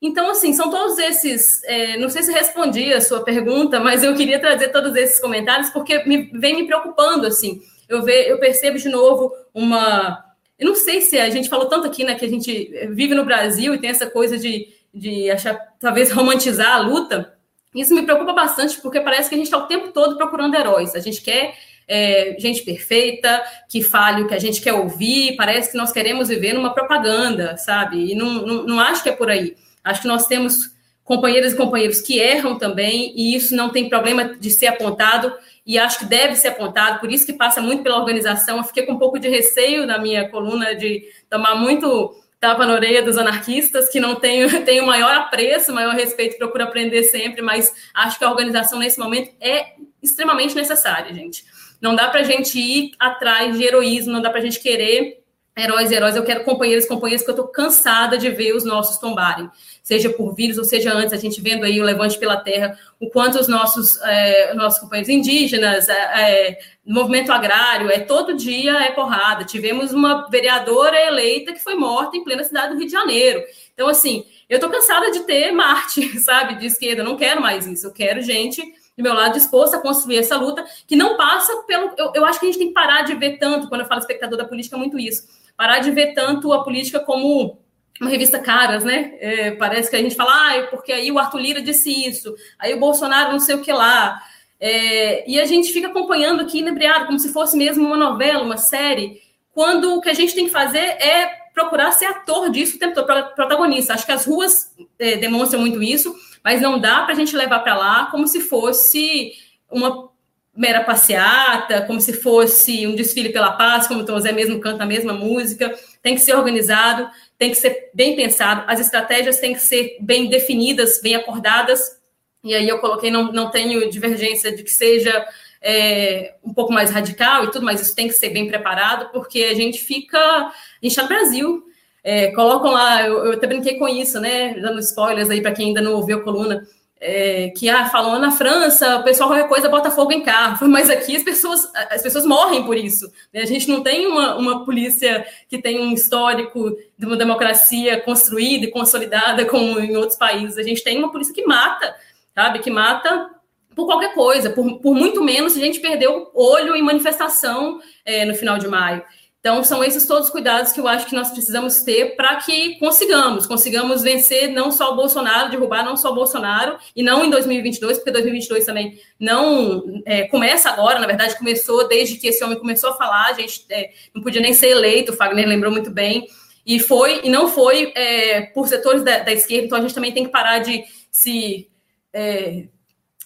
[0.00, 1.64] Então, assim, são todos esses.
[1.64, 5.68] É, não sei se respondi a sua pergunta, mas eu queria trazer todos esses comentários
[5.70, 7.60] porque me, vem me preocupando, assim.
[7.88, 10.24] Eu, ve, eu percebo de novo uma.
[10.56, 13.24] Eu não sei se a gente falou tanto aqui, né, que a gente vive no
[13.24, 17.36] Brasil e tem essa coisa de, de achar, talvez, romantizar a luta.
[17.74, 20.94] Isso me preocupa bastante, porque parece que a gente está o tempo todo procurando heróis.
[20.94, 21.54] A gente quer
[21.86, 25.36] é, gente perfeita, que fale o que a gente quer ouvir.
[25.36, 28.12] Parece que nós queremos viver numa propaganda, sabe?
[28.12, 29.56] E não, não, não acho que é por aí.
[29.82, 30.72] Acho que nós temos
[31.04, 35.30] companheiras e companheiros que erram também, e isso não tem problema de ser apontado,
[35.66, 38.56] e acho que deve ser apontado, por isso que passa muito pela organização.
[38.56, 42.74] Eu fiquei com um pouco de receio na minha coluna de tomar muito tapa na
[42.74, 47.72] orelha dos anarquistas, que não tenho, tenho maior apreço, maior respeito, procuro aprender sempre, mas
[47.94, 49.72] acho que a organização nesse momento é
[50.02, 51.42] extremamente necessária, gente.
[51.80, 55.22] Não dá para a gente ir atrás de heroísmo, não dá para a gente querer
[55.56, 56.16] heróis heróis.
[56.16, 59.48] Eu quero companheiros companheiras que eu estou cansada de ver os nossos tombarem,
[59.84, 63.10] seja por vírus ou seja antes, a gente vendo aí o levante pela terra, o
[63.10, 69.44] quanto os nossos, é, nossos companheiros indígenas, é, movimento agrário, é todo dia é porrada.
[69.44, 73.42] Tivemos uma vereadora eleita que foi morta em plena cidade do Rio de Janeiro.
[73.74, 77.02] Então, assim, eu estou cansada de ter Marte, sabe, de esquerda.
[77.02, 77.86] Eu não quero mais isso.
[77.86, 78.62] Eu quero gente
[78.96, 81.92] do meu lado disposta a construir essa luta que não passa pelo.
[81.98, 84.00] Eu, eu acho que a gente tem que parar de ver tanto, quando eu falo
[84.00, 87.58] espectador da política, é muito isso parar de ver tanto a política como
[88.00, 89.14] uma revista caras, né?
[89.20, 92.74] É, parece que a gente fala, ah, porque aí o Arthur Lira disse isso, aí
[92.74, 94.20] o Bolsonaro não sei o que lá.
[94.60, 98.56] É, e a gente fica acompanhando aqui, inebriado, como se fosse mesmo uma novela, uma
[98.56, 99.20] série,
[99.52, 102.94] quando o que a gente tem que fazer é procurar ser ator disso o tempo
[102.94, 103.94] todo, protagonista.
[103.94, 107.60] Acho que as ruas é, demonstram muito isso, mas não dá para a gente levar
[107.60, 109.32] para lá como se fosse
[109.70, 110.12] uma
[110.56, 114.84] mera passeata, como se fosse um desfile pela paz, como o Tom Zé mesmo canta
[114.84, 115.76] a mesma música.
[116.02, 117.08] Tem que ser organizado,
[117.44, 122.00] tem que ser bem pensado, as estratégias têm que ser bem definidas, bem acordadas.
[122.42, 125.26] E aí eu coloquei, não, não tenho divergência de que seja
[125.60, 129.44] é, um pouco mais radical e tudo, mas isso tem que ser bem preparado, porque
[129.44, 130.18] a gente fica.
[130.18, 131.64] A gente está no Brasil.
[132.02, 134.54] É, colocam lá, eu, eu até brinquei com isso, né?
[134.54, 136.66] Dando spoilers aí para quem ainda não ouviu a coluna
[137.06, 140.88] é, que ah, falam na França, o pessoal qualquer coisa bota fogo em carro, mas
[140.88, 143.12] aqui as pessoas, as pessoas morrem por isso.
[143.30, 143.42] Né?
[143.42, 148.64] A gente não tem uma, uma polícia que tem um histórico de uma democracia construída
[148.64, 150.56] e consolidada como em outros países.
[150.56, 151.94] A gente tem uma polícia que mata,
[152.34, 152.60] sabe?
[152.60, 153.30] Que mata
[153.76, 158.34] por qualquer coisa, por, por muito menos a gente perdeu olho em manifestação é, no
[158.34, 159.02] final de maio.
[159.44, 162.78] Então, são esses todos os cuidados que eu acho que nós precisamos ter para que
[162.78, 167.28] consigamos, consigamos vencer não só o Bolsonaro, derrubar não só o Bolsonaro, e não em
[167.28, 172.58] 2022, porque 2022 também não é, começa agora, na verdade, começou desde que esse homem
[172.58, 175.90] começou a falar, a gente é, não podia nem ser eleito, o Fagner lembrou muito
[175.90, 176.26] bem,
[176.64, 180.12] e foi, e não foi é, por setores da, da, esquerda, então a gente também
[180.12, 181.68] tem que parar de se
[182.14, 182.64] é,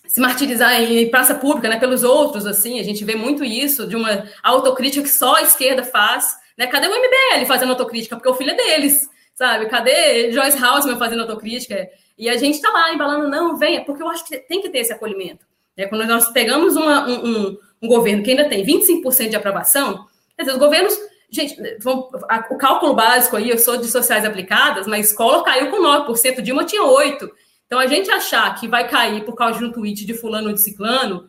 [0.09, 3.95] se martirizar em praça pública, né, pelos outros, assim, a gente vê muito isso, de
[3.95, 8.17] uma autocrítica que só a esquerda faz, né, cadê o MBL fazendo autocrítica?
[8.17, 11.89] Porque o filho é deles, sabe, cadê Joyce Hausman fazendo autocrítica?
[12.17, 14.79] E a gente tá lá embalando, não, venha, porque eu acho que tem que ter
[14.79, 15.45] esse acolhimento,
[15.77, 20.07] né, quando nós pegamos uma, um, um, um, governo que ainda tem 25% de aprovação,
[20.37, 20.99] quer dizer, os governos,
[21.31, 25.71] gente, vão, a, o cálculo básico aí, eu sou de sociais aplicadas, mas escola caiu
[25.71, 27.29] com 9%, Dilma tinha 8%,
[27.69, 30.55] então, a gente achar que vai cair por causa de um tweet de fulano ou
[30.55, 31.29] de ciclano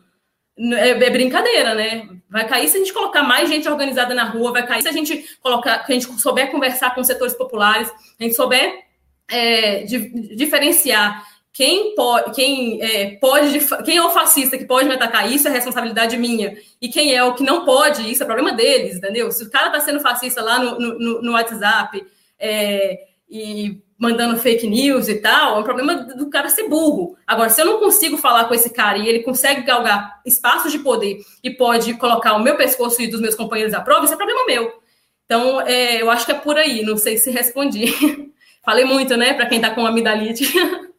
[0.58, 2.08] é, é, brincadeira, né?
[2.30, 4.92] Vai cair se a gente colocar mais gente organizada na rua, vai cair se a
[4.92, 8.72] gente colocar, se a gente souber conversar com setores populares, a gente souber
[9.28, 14.94] é, di, diferenciar quem pode, quem é, pode, quem é o fascista que pode me
[14.94, 18.52] atacar, isso é responsabilidade minha, e quem é o que não pode, isso é problema
[18.54, 19.30] deles, entendeu?
[19.30, 22.02] Se o cara tá sendo fascista lá no, no, no WhatsApp
[22.38, 27.16] é, e mandando fake news e tal, é um problema do cara ser burro.
[27.26, 30.78] Agora, se eu não consigo falar com esse cara e ele consegue galgar espaços de
[30.78, 34.16] poder e pode colocar o meu pescoço e dos meus companheiros à prova, isso é
[34.16, 34.72] problema meu.
[35.26, 37.94] Então, é, eu acho que é por aí, não sei se respondi.
[38.64, 40.50] Falei muito, né, para quem está com amidalite.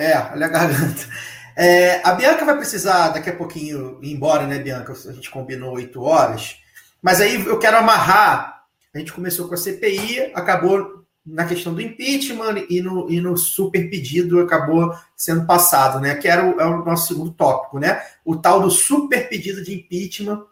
[0.00, 1.08] É, olha a garganta.
[1.56, 4.92] É, a Bianca vai precisar daqui a pouquinho ir embora, né, Bianca?
[4.92, 6.54] A gente combinou oito horas.
[7.02, 8.62] Mas aí eu quero amarrar.
[8.94, 13.36] A gente começou com a CPI, acabou na questão do impeachment e no, e no
[13.36, 16.14] super pedido acabou sendo passado, né?
[16.14, 18.02] Que era o, é o nosso segundo tópico, né?
[18.24, 20.44] O tal do super pedido de impeachment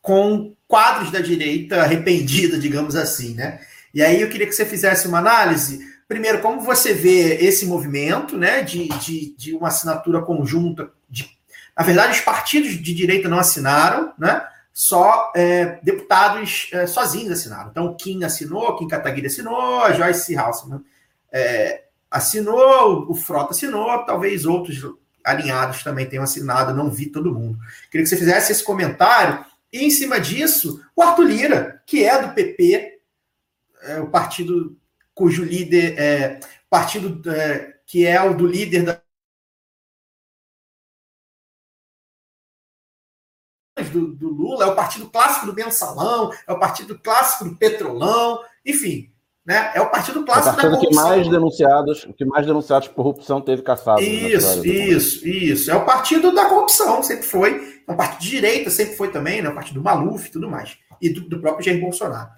[0.00, 3.60] com quadros da direita arrependida, digamos assim, né?
[3.92, 5.80] E aí eu queria que você fizesse uma análise.
[6.06, 8.62] Primeiro, como você vê esse movimento, né?
[8.62, 10.90] De, de, de uma assinatura conjunta.
[11.08, 11.28] De,
[11.76, 14.42] na verdade, os partidos de direita não assinaram, né?
[14.78, 17.68] Só é, deputados é, sozinhos assinaram.
[17.68, 20.84] Então, Kim assinou, Kim Kataguiri assinou, a Joyce Halseman
[21.32, 24.80] é, assinou, o Frota assinou, talvez outros
[25.24, 27.58] alinhados também tenham assinado, não vi todo mundo.
[27.90, 29.44] Queria que você fizesse esse comentário.
[29.72, 33.00] E, em cima disso, o Arthur Lira, que é do PP,
[33.82, 34.76] é, o partido
[35.12, 39.02] cujo líder, é, partido é, que é o do líder da
[43.84, 48.40] do, do, Lula, é o partido clássico do mensalão, é o partido clássico do petrolão,
[48.64, 49.10] enfim,
[49.46, 49.72] né?
[49.74, 51.04] É o partido clássico é o partido da corrupção.
[51.04, 54.02] que mais denunciados, que mais denunciados por corrupção teve caçado.
[54.02, 55.70] Isso, isso, isso.
[55.70, 57.82] É o partido da corrupção, sempre foi.
[57.86, 59.48] É um partido de direita, sempre foi também, né?
[59.48, 60.76] O partido do Maluf e tudo mais.
[61.00, 62.28] E do, do próprio Jair Bolsonaro.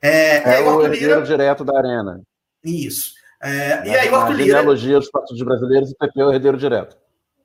[0.00, 2.22] É, é o herdeiro direto da arena.
[2.64, 3.12] Isso.
[3.42, 4.58] É, e aí o Arthur Lira...
[4.58, 6.96] genealogia dos partidos brasileiros, o PP é o herdeiro direto.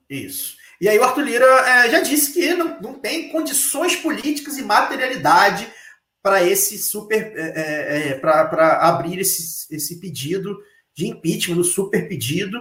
[0.08, 0.56] Isso.
[0.82, 4.62] E aí o Arthur Lira é, já disse que não, não tem condições políticas e
[4.62, 5.72] materialidade
[6.20, 10.58] para esse super é, é, é para abrir esse, esse pedido
[10.92, 12.58] de impeachment, no super pedido.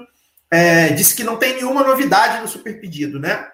[0.51, 3.49] É, disse que não tem nenhuma novidade no super pedido, né?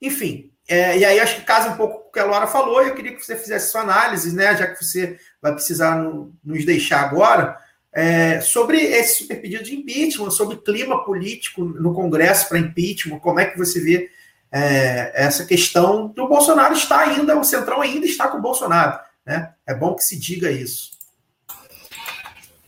[0.00, 2.82] Enfim, é, e aí acho que casa um pouco com o que a Laura falou,
[2.82, 4.56] e eu queria que você fizesse sua análise, né?
[4.56, 7.56] Já que você vai precisar no, nos deixar agora
[7.92, 13.38] é, sobre esse super pedido de impeachment, sobre clima político no Congresso para impeachment, como
[13.38, 14.10] é que você vê
[14.50, 18.98] é, essa questão do Bolsonaro está ainda, o Centrão ainda está com o Bolsonaro.
[19.24, 19.50] Né?
[19.66, 20.92] É bom que se diga isso.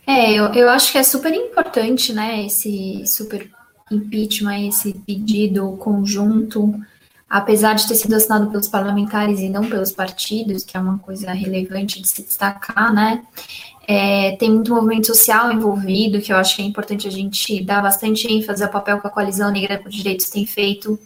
[0.07, 3.51] É, eu, eu acho que é super importante, né, esse super
[3.91, 6.75] impeachment, esse pedido conjunto,
[7.29, 11.33] apesar de ter sido assinado pelos parlamentares e não pelos partidos, que é uma coisa
[11.33, 13.23] relevante de se destacar, né?
[13.87, 17.83] É, tem muito movimento social envolvido, que eu acho que é importante a gente dar
[17.83, 20.99] bastante ênfase ao papel que a Coalizão Negra por Direitos tem feito,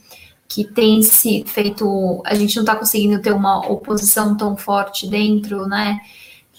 [0.47, 2.23] que tem se feito.
[2.25, 5.99] A gente não está conseguindo ter uma oposição tão forte dentro, né?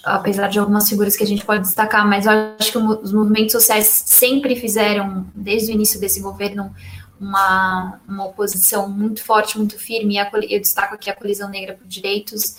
[0.04, 3.52] Apesar de algumas figuras que a gente pode destacar, mas eu acho que os movimentos
[3.52, 6.74] sociais sempre fizeram, desde o início desse governo,
[7.20, 10.16] uma, uma oposição muito forte, muito firme.
[10.16, 12.56] Eu destaco aqui a Coalizão Negra por Direitos,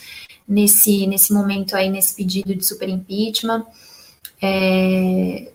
[0.51, 3.65] nesse, nesse momento aí, nesse pedido de super impeachment.
[4.41, 5.49] É,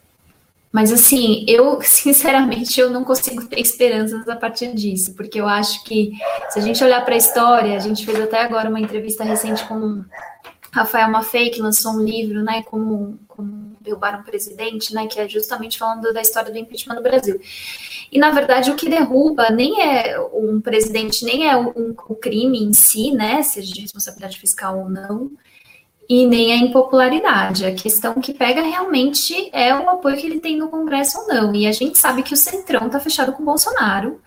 [0.73, 5.85] mas assim, eu sinceramente eu não consigo ter esperanças a partir disso, porque eu acho
[5.85, 6.13] que
[6.49, 9.65] se a gente olhar para a história, a gente fez até agora uma entrevista recente
[9.67, 10.03] com
[10.73, 15.29] Rafael Maffei, que lançou um livro, né, como, como derrubar um presidente, né, que é
[15.29, 17.41] justamente falando da história do impeachment no Brasil.
[18.11, 22.63] E, na verdade, o que derruba nem é um presidente, nem é um, o crime
[22.63, 25.31] em si, né, seja de responsabilidade fiscal ou não,
[26.09, 27.67] e nem a impopularidade.
[27.67, 31.55] A questão que pega realmente é o apoio que ele tem no Congresso ou não.
[31.55, 34.21] E a gente sabe que o Centrão está fechado com o Bolsonaro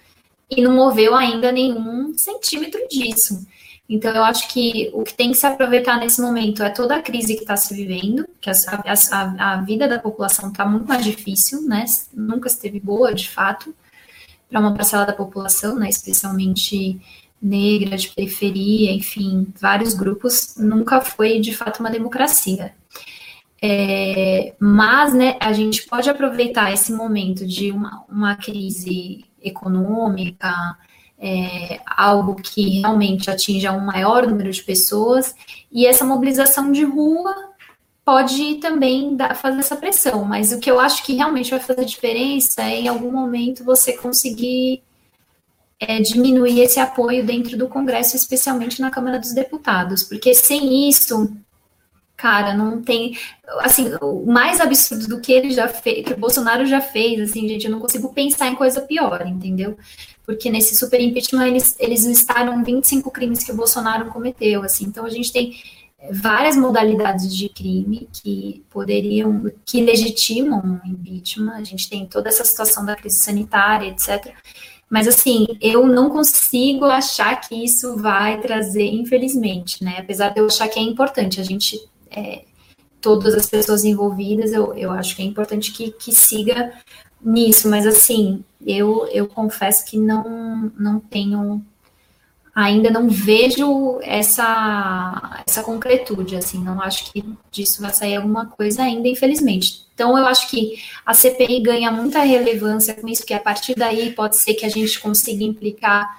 [0.50, 3.46] e não moveu ainda nenhum centímetro disso.
[3.90, 7.02] Então, eu acho que o que tem que se aproveitar nesse momento é toda a
[7.02, 11.04] crise que está se vivendo, que a, a, a vida da população está muito mais
[11.04, 11.86] difícil, né?
[12.14, 13.74] Nunca esteve boa, de fato,
[14.48, 15.90] para uma parcela da população, né?
[15.90, 17.02] Especialmente
[17.42, 22.74] negra, de periferia, enfim, vários grupos, nunca foi de fato uma democracia.
[23.62, 30.78] É, mas né, a gente pode aproveitar esse momento de uma, uma crise econômica,
[31.20, 35.36] é, algo que realmente atinja um maior número de pessoas,
[35.72, 37.36] e essa mobilização de rua
[38.06, 41.86] pode também dar, fazer essa pressão, mas o que eu acho que realmente vai fazer
[41.86, 44.82] diferença é em algum momento você conseguir
[45.80, 51.32] é, diminuir esse apoio dentro do Congresso, especialmente na Câmara dos Deputados, porque sem isso,
[52.18, 53.16] cara, não tem,
[53.60, 57.48] assim, o mais absurdo do que ele já fez, que o Bolsonaro já fez, assim,
[57.48, 59.78] gente, eu não consigo pensar em coisa pior, entendeu?
[60.30, 65.04] Porque nesse super impeachment eles, eles listaram 25 crimes que o Bolsonaro cometeu, assim, então
[65.04, 65.60] a gente tem
[66.12, 72.46] várias modalidades de crime que poderiam, que legitimam um impeachment, a gente tem toda essa
[72.46, 74.36] situação da crise sanitária, etc.,
[74.88, 80.46] mas assim, eu não consigo achar que isso vai trazer, infelizmente, né, apesar de eu
[80.46, 81.76] achar que é importante, a gente,
[82.12, 82.44] é,
[83.02, 86.72] todas as pessoas envolvidas, eu, eu acho que é importante que, que siga
[87.22, 91.64] nisso, mas assim, eu, eu confesso que não, não tenho,
[92.54, 98.84] ainda não vejo essa, essa concretude, assim, não acho que disso vai sair alguma coisa
[98.84, 99.86] ainda, infelizmente.
[99.94, 104.12] Então, eu acho que a CPI ganha muita relevância com isso, que a partir daí
[104.12, 106.10] pode ser que a gente consiga implicar,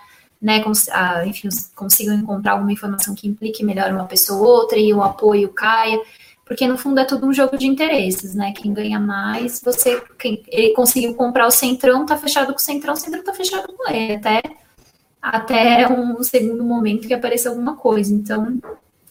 [0.40, 0.88] né, cons
[1.26, 5.50] enfim, consiga encontrar alguma informação que implique melhor uma pessoa ou outra e o apoio
[5.50, 6.00] caia
[6.50, 8.50] porque no fundo é tudo um jogo de interesses, né?
[8.50, 12.94] Quem ganha mais, você quem, ele conseguiu comprar o Centrão, tá fechado com o Centrão,
[12.94, 14.42] o Centrão tá fechado com ele, até
[15.22, 18.12] até um segundo momento que apareça alguma coisa.
[18.12, 18.58] Então,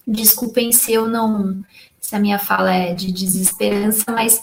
[0.06, 1.64] desculpem se eu não
[2.02, 4.42] se a minha fala é de desesperança, mas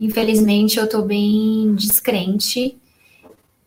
[0.00, 2.78] infelizmente eu estou bem descrente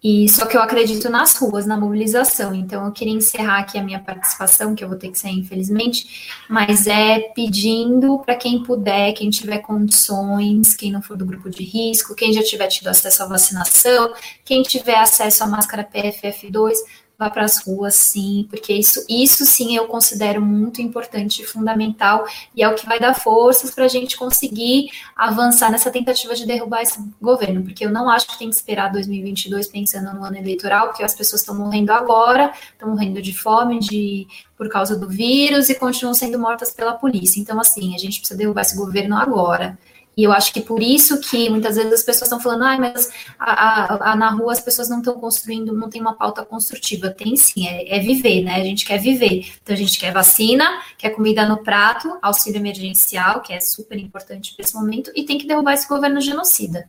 [0.03, 2.55] e só que eu acredito nas ruas, na mobilização.
[2.55, 6.41] Então eu queria encerrar aqui a minha participação, que eu vou ter que sair, infelizmente,
[6.49, 11.63] mas é pedindo para quem puder, quem tiver condições, quem não for do grupo de
[11.63, 14.11] risco, quem já tiver tido acesso à vacinação,
[14.43, 16.73] quem tiver acesso à máscara PFF2,
[17.21, 22.63] vá para as ruas, sim, porque isso, isso sim eu considero muito importante fundamental, e
[22.63, 26.81] é o que vai dar forças para a gente conseguir avançar nessa tentativa de derrubar
[26.81, 30.87] esse governo, porque eu não acho que tem que esperar 2022 pensando no ano eleitoral,
[30.87, 35.69] porque as pessoas estão morrendo agora, estão morrendo de fome, de por causa do vírus
[35.69, 37.39] e continuam sendo mortas pela polícia.
[37.39, 39.77] Então, assim, a gente precisa derrubar esse governo agora.
[40.15, 43.09] E eu acho que por isso que muitas vezes as pessoas estão falando, ah, mas
[43.39, 47.09] a, a, a, na rua as pessoas não estão construindo, não tem uma pauta construtiva.
[47.09, 48.55] Tem sim, é, é, viver, né?
[48.55, 49.49] A gente quer viver.
[49.63, 50.65] Então a gente quer vacina,
[50.97, 55.37] quer comida no prato, auxílio emergencial, que é super importante para esse momento, e tem
[55.37, 56.87] que derrubar esse governo genocida.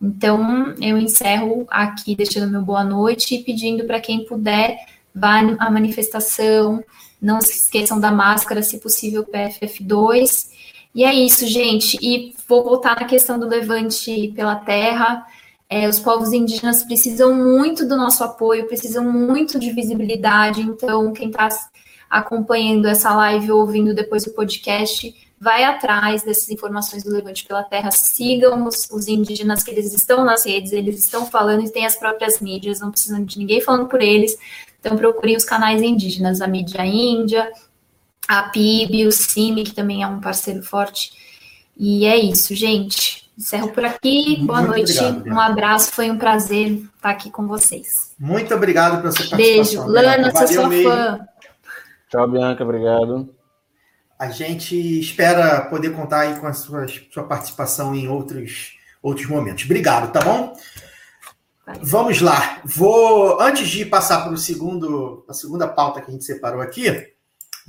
[0.00, 4.78] Então eu encerro aqui deixando meu boa noite e pedindo para quem puder
[5.12, 6.82] vá à manifestação,
[7.20, 10.48] não se esqueçam da máscara, se possível, PFF2
[10.94, 11.98] e é isso, gente.
[12.02, 15.26] E vou voltar na questão do levante pela terra.
[15.68, 20.60] É, os povos indígenas precisam muito do nosso apoio, precisam muito de visibilidade.
[20.60, 21.48] Então, quem está
[22.08, 27.90] acompanhando essa live, ouvindo depois o podcast, vai atrás dessas informações do Levante pela Terra,
[27.92, 31.96] sigam os, os indígenas que eles estão nas redes, eles estão falando e têm as
[31.96, 34.36] próprias mídias, não precisam de ninguém falando por eles.
[34.80, 37.50] Então procurem os canais indígenas, a mídia índia,
[38.30, 41.10] a PIB, o CIMI, que também é um parceiro forte.
[41.76, 43.28] E é isso, gente.
[43.36, 44.36] Encerro por aqui.
[44.44, 44.92] Boa Muito noite.
[45.00, 45.90] obrigado, um abraço.
[45.90, 48.14] Foi um prazer estar aqui com vocês.
[48.16, 49.56] Muito obrigado pela sua Beijo.
[49.56, 49.88] participação.
[49.88, 50.38] Lana, Bianca.
[50.38, 50.90] sou sua mesmo.
[50.90, 51.28] fã.
[52.08, 53.34] Tchau, Bianca, obrigado.
[54.16, 59.64] A gente espera poder contar aí com a sua, sua participação em outros, outros momentos.
[59.64, 60.56] Obrigado, tá bom?
[61.82, 62.60] Vamos lá.
[62.64, 67.10] Vou antes de passar para o segundo, a segunda pauta que a gente separou aqui,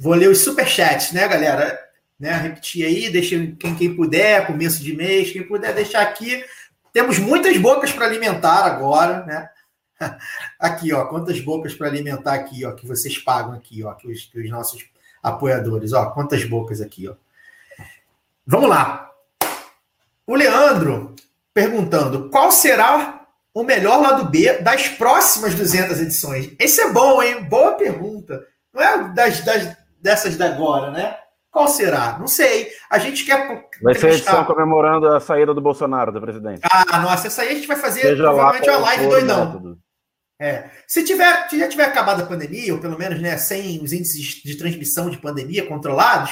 [0.01, 1.79] vou ler os superchats, né, galera?
[2.19, 6.43] Né, repetir aí, deixa quem, quem puder, começo de mês, quem puder deixar aqui.
[6.91, 9.49] Temos muitas bocas para alimentar agora, né?
[10.59, 14.25] Aqui, ó, quantas bocas para alimentar aqui, ó, que vocês pagam aqui, ó, que os,
[14.25, 14.83] que os nossos
[15.21, 17.13] apoiadores, ó, quantas bocas aqui, ó.
[18.45, 19.11] Vamos lá.
[20.25, 21.15] O Leandro
[21.53, 26.51] perguntando qual será o melhor lado B das próximas 200 edições.
[26.57, 27.43] Esse é bom, hein?
[27.43, 28.43] Boa pergunta.
[28.73, 31.17] Não é das, das dessas da agora, né?
[31.51, 32.17] Qual será?
[32.17, 32.69] Não sei.
[32.89, 36.61] A gente quer Vai ser a edição comemorando a saída do Bolsonaro da presidência.
[36.71, 39.45] Ah, nossa, essa aí a gente vai fazer Seja lá provavelmente qual uma live doidão.
[39.45, 39.79] método.
[40.39, 40.69] É.
[40.87, 44.41] Se tiver, se já tiver acabado a pandemia, ou pelo menos né, sem os índices
[44.43, 46.31] de transmissão de pandemia controlados,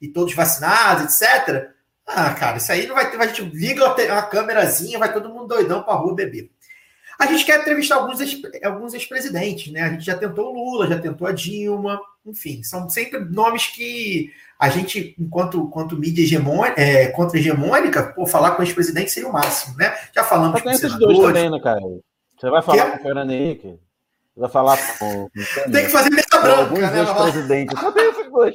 [0.00, 1.68] e todos vacinados, etc.
[2.06, 3.20] Ah, cara, isso aí não vai ter.
[3.20, 6.50] A gente liga a câmerazinha, vai todo mundo doidão pra rua beber.
[7.18, 9.82] A gente quer entrevistar alguns, ex- alguns ex-presidentes, né?
[9.82, 14.32] A gente já tentou o Lula, já tentou a Dilma, enfim, são sempre nomes que
[14.58, 19.76] a gente, enquanto, enquanto mídia hegemônica, é, contra-hegemônica, pô, falar com ex-presidente seria o máximo,
[19.76, 19.94] né?
[20.14, 21.80] Já falamos com tem esses dois também, né, cara?
[22.38, 22.90] Você vai falar Quê?
[22.92, 23.78] com o Fernando Henrique?
[24.34, 25.28] Você vai falar com.
[25.30, 27.00] com Tem que fazer mesa branca, alguns né?
[27.00, 27.80] ex-presidentes.
[27.94, 28.54] Tem esses dois.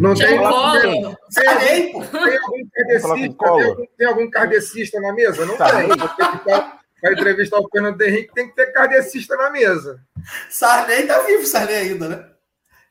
[0.00, 0.80] Não tem, cola.
[0.80, 5.46] tem, tem algum kardecista, Falar com tem, algum, tem algum kardecista na mesa?
[5.46, 5.70] Não Tá.
[5.70, 6.81] tem.
[7.02, 10.00] Para entrevistar o Fernando Henrique, tem que ter kardecista na mesa.
[10.48, 12.24] Sarney tá vivo, Sarney ainda, né?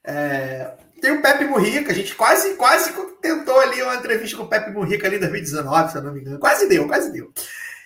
[0.03, 2.91] É, tem o Pepe Murrica, a gente quase, quase
[3.22, 6.20] tentou ali uma entrevista com o Pepe Murrica ali em 2019, se eu não me
[6.20, 6.39] engano.
[6.39, 7.32] Quase deu, quase deu.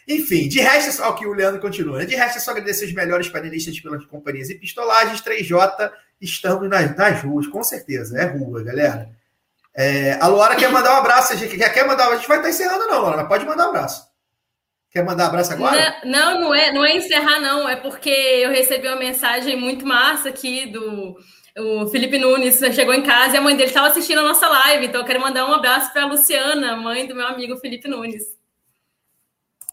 [0.07, 1.99] Enfim, de resto, é só o que o Leandro continua.
[1.99, 2.05] né?
[2.05, 5.21] De resto, é só agradecer os melhores panelistas pelas companhias e pistolagens.
[5.21, 8.19] 3J, estamos nas, nas ruas, com certeza.
[8.19, 9.09] É rua, galera.
[9.75, 11.33] É, a Luara quer mandar um abraço.
[11.33, 14.14] A gente quer, mandar, a gente vai estar encerrando, não, Luara, pode mandar um abraço.
[14.95, 15.97] Quer mandar um abraço agora?
[16.05, 17.67] Não, não é, não é encerrar, não.
[17.67, 21.17] É porque eu recebi uma mensagem muito massa aqui do
[21.57, 22.59] o Felipe Nunes.
[22.73, 24.85] Chegou em casa e a mãe dele estava assistindo a nossa live.
[24.85, 28.23] Então eu quero mandar um abraço para a Luciana, mãe do meu amigo Felipe Nunes.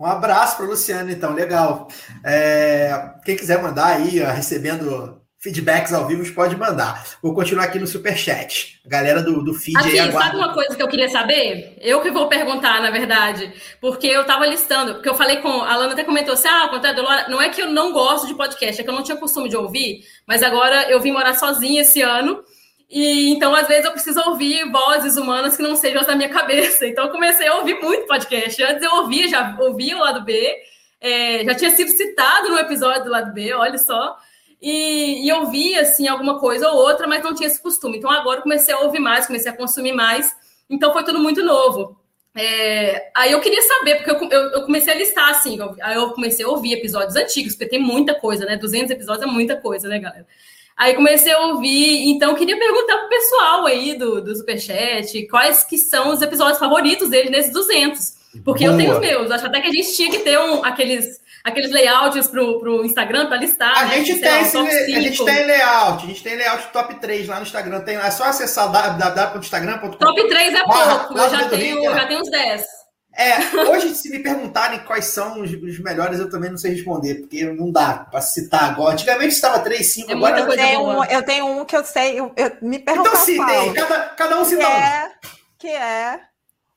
[0.00, 1.86] Um abraço para o Luciano, então, legal.
[2.24, 7.04] É, quem quiser mandar aí, ó, recebendo feedbacks ao vivo, pode mandar.
[7.20, 8.80] Vou continuar aqui no Superchat.
[8.86, 10.20] A galera do, do feed aí Aqui, aguarda.
[10.20, 11.76] sabe uma coisa que eu queria saber?
[11.80, 13.52] Eu que vou perguntar, na verdade.
[13.80, 15.48] Porque eu tava listando, porque eu falei com.
[15.48, 18.28] A Lana até comentou assim: ah, contrário da Laura, não é que eu não gosto
[18.28, 21.34] de podcast, é que eu não tinha costume de ouvir, mas agora eu vim morar
[21.34, 22.42] sozinha esse ano.
[22.88, 26.28] E então, às vezes, eu preciso ouvir vozes humanas que não sejam as da minha
[26.28, 26.86] cabeça.
[26.86, 28.62] Então, eu comecei a ouvir muito podcast.
[28.62, 30.54] Antes eu ouvia, já ouvia o lado B,
[31.00, 34.16] é, já tinha sido citado no episódio do lado B, olha só.
[34.62, 37.98] E, e eu via, assim, alguma coisa ou outra, mas não tinha esse costume.
[37.98, 40.30] Então, agora eu comecei a ouvir mais, comecei a consumir mais.
[40.70, 41.96] Então, foi tudo muito novo.
[42.34, 45.96] É, aí eu queria saber, porque eu, eu, eu comecei a listar, assim, eu- aí
[45.96, 48.56] eu comecei a ouvir episódios antigos, porque tem muita coisa, né?
[48.56, 50.26] 200 episódios é muita coisa, né, galera?
[50.74, 55.76] Aí comecei a ouvir, então queria perguntar pro pessoal aí do, do Superchat quais que
[55.76, 58.22] são os episódios favoritos dele nesses 200.
[58.42, 59.06] Porque eu tenho os Boa.
[59.10, 62.84] meus, acho até que a gente tinha que ter um, aqueles, aqueles layouts pro, pro
[62.84, 63.76] Instagram para listar.
[63.76, 63.96] A né?
[63.96, 67.36] gente, tem lá, esse, a gente tem layout, a gente tem layout top 3 lá
[67.36, 67.80] no Instagram.
[67.80, 69.90] Tem, é só acessar www.instagram.com.
[69.90, 72.82] Top 3 é Barra pouco, eu já tenho, já tenho uns 10.
[73.14, 73.36] É,
[73.68, 77.44] hoje, se me perguntarem quais são os, os melhores, eu também não sei responder, porque
[77.44, 78.94] não dá para citar agora.
[78.94, 81.84] Antigamente estava 3, 5, É agora Eu coisa tenho, um, eu tenho um que eu
[81.84, 84.72] sei, eu, eu- me pergunta Então citem, cada, cada um que cita um.
[84.72, 85.12] é,
[85.58, 86.20] que é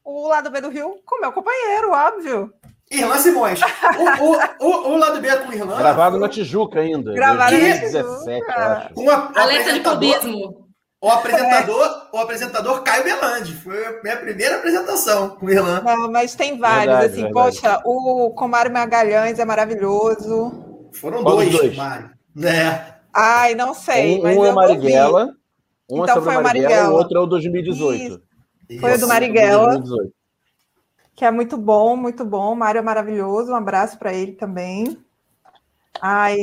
[0.04, 2.54] o lado B do Rio com meu companheiro, óbvio.
[2.92, 3.60] Irlan Simões.
[3.62, 5.78] O, o, o, o lado B com o Irlan.
[5.78, 7.14] Gravado na Tijuca ainda.
[7.14, 8.56] Gravado na 2017, eu Tijuca.
[8.78, 8.94] acho.
[8.94, 10.68] com a, Alerta de clubismo.
[11.02, 13.54] o apresentador, o apresentador Caio Belandi.
[13.56, 15.82] Foi a minha primeira apresentação com o Irlan.
[15.82, 17.34] Não, mas tem vários, Verdade, assim, verdade.
[17.34, 20.90] poxa, o Comário Magalhães é maravilhoso.
[20.94, 21.76] Foram Qual dois, dois?
[21.76, 22.12] Mário.
[22.44, 22.94] É.
[23.14, 24.52] Ai, não sei, Um, mas um é.
[24.52, 25.30] Marighella,
[25.90, 26.94] um Então é sobre foi o Marighella, Marighella.
[26.94, 28.22] o outro é o 2018.
[28.80, 29.08] Foi o do Isso.
[29.08, 29.68] Marighella.
[29.80, 30.15] 2018.
[31.16, 32.52] Que é muito bom, muito bom.
[32.54, 34.98] O Mário é maravilhoso, um abraço para ele também.
[36.02, 36.38] Ai,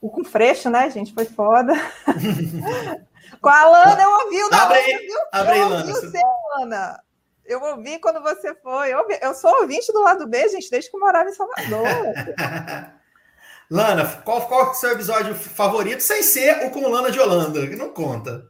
[0.00, 1.14] o com freixo, né, gente?
[1.14, 1.72] Foi foda.
[3.40, 5.18] com a Lana, eu ouvi o da Abre Lana, aí, viu?
[5.32, 5.80] abre eu Lana.
[5.80, 6.28] ouvi o Você- seu,
[6.58, 7.02] Lana.
[7.44, 8.92] Eu ouvi quando você foi.
[8.92, 11.86] Eu, eu sou ouvinte do lado B, gente, desde que eu morava em Salvador.
[13.70, 17.66] Lana, qual, qual é o seu episódio favorito, sem ser o com Lana de Holanda,
[17.68, 18.46] que não conta.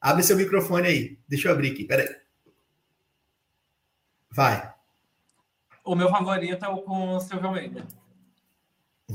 [0.00, 1.18] Abre seu microfone aí.
[1.28, 2.08] Deixa eu abrir aqui, peraí.
[4.30, 4.72] Vai.
[5.86, 7.84] O meu favorito é o com o Silvio Almeida.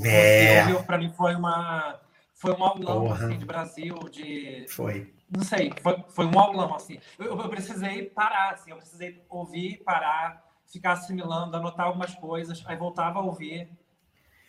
[0.04, 2.00] É, para mim foi uma
[2.34, 3.26] foi um aulão Porra.
[3.26, 5.14] assim, de Brasil, de foi.
[5.30, 6.98] não sei, foi, foi um aulão assim.
[7.20, 12.76] Eu, eu precisei parar, assim, eu precisei ouvir, parar, ficar assimilando, anotar algumas coisas, aí
[12.78, 13.70] voltava a ouvir.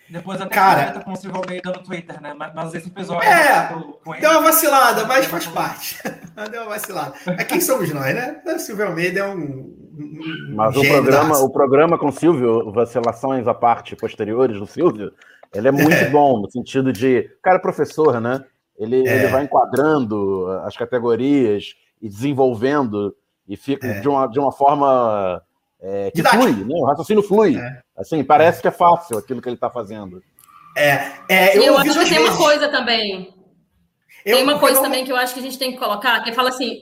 [0.09, 2.35] Depois até Cara- com o Silvio Almeida no Twitter, né?
[2.35, 3.69] Mas, mas esse episódio É,
[4.03, 5.99] com ele- Deu uma vacilada, mas faz parte.
[6.51, 7.15] Deu uma vacilada.
[7.27, 8.41] Mas quem somos nós, né?
[8.47, 9.82] O Silvio Almeida é um.
[10.55, 15.13] Mas o programa, o programa com o Silvio, vacilações à parte posteriores do Silvio,
[15.55, 16.09] ele é muito É.
[16.11, 18.45] bom no sentido de, o cara é professor, né?
[18.79, 19.17] Ele, É.
[19.19, 23.15] ele vai enquadrando as categorias e desenvolvendo
[23.47, 24.01] e fica É.
[24.01, 25.43] de, uma, de uma forma
[25.85, 26.75] é, que flui, né?
[26.77, 27.57] O raciocínio flui.
[27.57, 27.81] É.
[27.97, 30.23] Assim, parece que é fácil aquilo que ele está fazendo.
[30.77, 33.35] É, E eu ouvi acho que tem uma coisa também.
[34.25, 35.79] Eu- tem uma eu coisa não- também que eu acho que a gente tem que
[35.79, 36.81] colocar, que fala assim.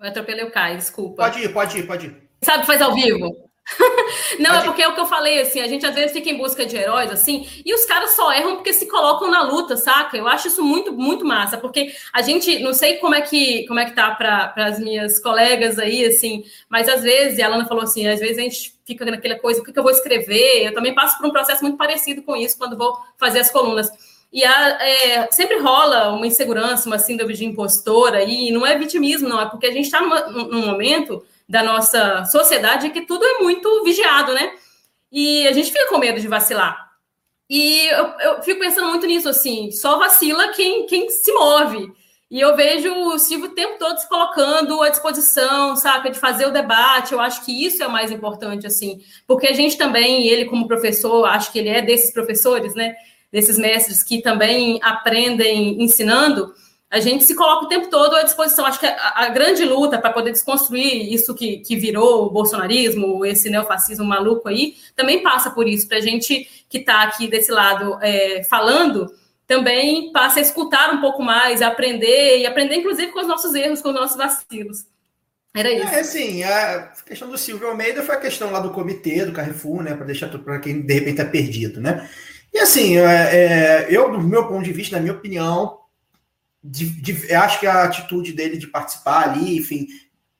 [0.00, 1.22] Eu atropelei o Caio, desculpa.
[1.22, 2.28] Pode ir, pode ir, pode ir.
[2.42, 3.44] Sabe, faz ao vivo.
[4.38, 4.64] Não, Pode é ir.
[4.66, 6.76] porque é o que eu falei, assim, a gente às vezes fica em busca de
[6.76, 10.16] heróis, assim, e os caras só erram porque se colocam na luta, saca?
[10.18, 13.80] Eu acho isso muito, muito massa, porque a gente, não sei como é que, como
[13.80, 17.66] é que tá para as minhas colegas aí, assim, mas às vezes, e a Alana
[17.66, 20.66] falou assim, às vezes a gente fica naquela coisa, o que, que eu vou escrever?
[20.66, 23.88] Eu também passo por um processo muito parecido com isso quando vou fazer as colunas.
[24.34, 29.28] E a- é, sempre rola uma insegurança, uma síndrome de impostora, e não é vitimismo,
[29.28, 33.84] não, é porque a gente está num momento da nossa sociedade que tudo é muito
[33.84, 34.52] vigiado, né?
[35.12, 36.90] E a gente fica com medo de vacilar.
[37.48, 41.92] E eu, eu fico pensando muito nisso, assim, só vacila quem, quem se move.
[42.30, 46.46] E eu vejo o Silvio o tempo todo se colocando à disposição, saca, de fazer
[46.46, 47.12] o debate.
[47.12, 50.66] Eu acho que isso é o mais importante, assim, porque a gente também, ele como
[50.66, 52.96] professor, acho que ele é desses professores, né?
[53.34, 56.54] Desses mestres que também aprendem ensinando
[56.94, 58.64] a gente se coloca o tempo todo à disposição.
[58.64, 63.26] Acho que a, a grande luta para poder desconstruir isso que, que virou o bolsonarismo,
[63.26, 65.88] esse neofascismo maluco aí, também passa por isso.
[65.88, 69.12] Para a gente que está aqui desse lado é, falando,
[69.44, 73.52] também passa a escutar um pouco mais, a aprender, e aprender, inclusive, com os nossos
[73.56, 74.86] erros, com os nossos vacilos.
[75.52, 75.88] Era isso.
[75.88, 79.82] É, assim, a questão do Silvio Almeida foi a questão lá do comitê, do Carrefour,
[79.82, 79.94] né?
[79.94, 82.08] Para deixar para quem de repente é perdido, né?
[82.54, 83.02] E assim, é,
[83.84, 85.80] é, eu, do meu ponto de vista, na minha opinião,
[86.62, 89.88] de, de, acho que a atitude dele de participar ali, enfim,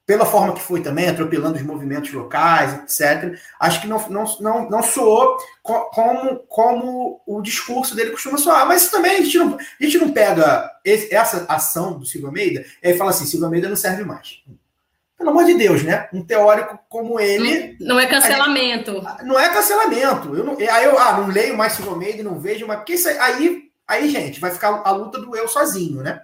[0.07, 4.71] pela forma que foi também, atropelando os movimentos locais, etc., acho que não, não, não,
[4.71, 8.67] não soou co- como, como o discurso dele costuma soar.
[8.69, 12.65] Mas também a gente não, a gente não pega esse- essa ação do Silvio Almeida
[12.83, 14.43] e fala assim: Silvio Almeida não serve mais.
[15.17, 16.09] Pelo amor de Deus, né?
[16.13, 17.77] Um teórico como ele.
[17.81, 19.03] Não é cancelamento.
[19.23, 20.37] Não é cancelamento.
[20.37, 23.09] Eu não, aí eu ah, não leio mais Silvio Almeida, não vejo, mas porque isso
[23.09, 26.21] aí- aí, aí, gente, vai ficar a luta do eu sozinho, né?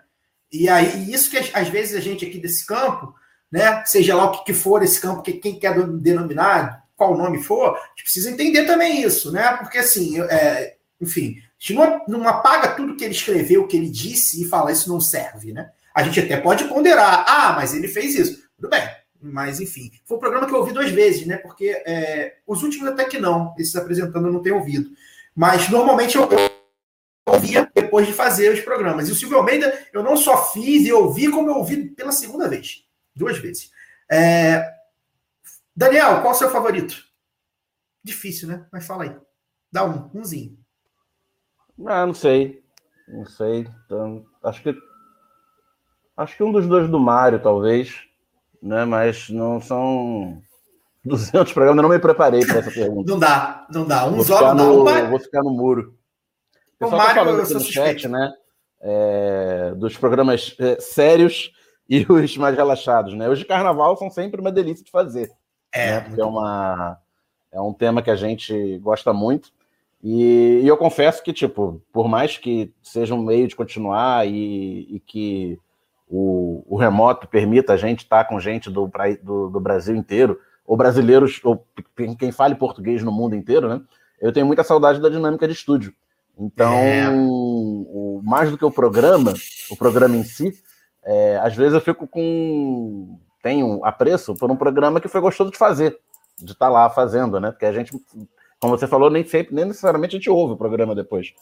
[0.52, 3.14] E aí, isso que às vezes a gente aqui desse campo,
[3.50, 3.84] né?
[3.86, 7.76] Seja lá o que, que for esse campo, que quem quer denominar, qual nome for,
[7.76, 9.56] a gente precisa entender também isso, né?
[9.58, 13.88] Porque assim, é, enfim, a gente não, não apaga tudo que ele escreveu, que ele
[13.88, 15.70] disse e fala, isso não serve, né?
[15.94, 18.39] A gente até pode ponderar, ah, mas ele fez isso.
[18.60, 18.82] Tudo bem,
[19.18, 19.90] mas enfim.
[20.04, 21.38] Foi um programa que eu ouvi duas vezes, né?
[21.38, 24.90] Porque é, os últimos até que não, esses apresentando eu não tenho ouvido.
[25.34, 26.28] Mas normalmente eu,
[27.26, 29.08] ouvia depois de fazer os programas.
[29.08, 32.48] E o Silvio Almeida eu não só fiz e ouvi, como eu ouvi pela segunda
[32.48, 32.84] vez.
[33.16, 33.70] Duas vezes.
[34.10, 34.70] É,
[35.74, 37.02] Daniel, qual o seu favorito?
[38.04, 38.66] Difícil, né?
[38.70, 39.16] Mas fala aí.
[39.72, 40.58] Dá um, umzinho.
[41.86, 42.62] Ah, não sei.
[43.08, 43.66] Não sei.
[43.86, 44.74] Então, acho que.
[46.14, 48.09] Acho que um dos dois do Mário, talvez.
[48.62, 48.84] Né?
[48.84, 50.40] Mas não são
[51.04, 51.78] 200 programas.
[51.78, 53.10] Eu não me preparei para essa pergunta.
[53.10, 54.06] Não dá, não dá.
[54.06, 55.08] Um só ficar, não dá.
[55.08, 55.94] vou ficar no muro.
[56.76, 58.00] O pessoal tá Mário, falando eu aqui sou no suspeito.
[58.00, 58.32] chat, né?
[58.80, 61.52] é, dos programas é, sérios
[61.88, 63.28] e os mais relaxados, né?
[63.28, 65.30] Os de carnaval são sempre uma delícia de fazer.
[65.72, 66.00] É, né?
[66.00, 66.98] Porque é, uma,
[67.52, 69.52] é um tema que a gente gosta muito.
[70.02, 74.96] E, e eu confesso que, tipo, por mais que seja um meio de continuar e,
[74.96, 75.58] e que
[76.10, 78.90] o, o remoto permita a gente estar com gente do,
[79.22, 81.64] do, do Brasil inteiro, ou brasileiros, ou
[82.18, 83.80] quem fale português no mundo inteiro, né?
[84.20, 85.94] Eu tenho muita saudade da dinâmica de estúdio.
[86.38, 87.08] Então, É.
[87.10, 89.34] o, mais do que o programa,
[89.70, 90.52] o programa em si,
[91.04, 93.18] é, às vezes eu fico com.
[93.42, 95.98] Tenho apreço por um programa que foi gostoso de fazer,
[96.38, 97.50] de estar lá fazendo, né?
[97.50, 97.92] Porque a gente,
[98.60, 101.32] como você falou, nem sempre, nem necessariamente a gente ouve o programa depois.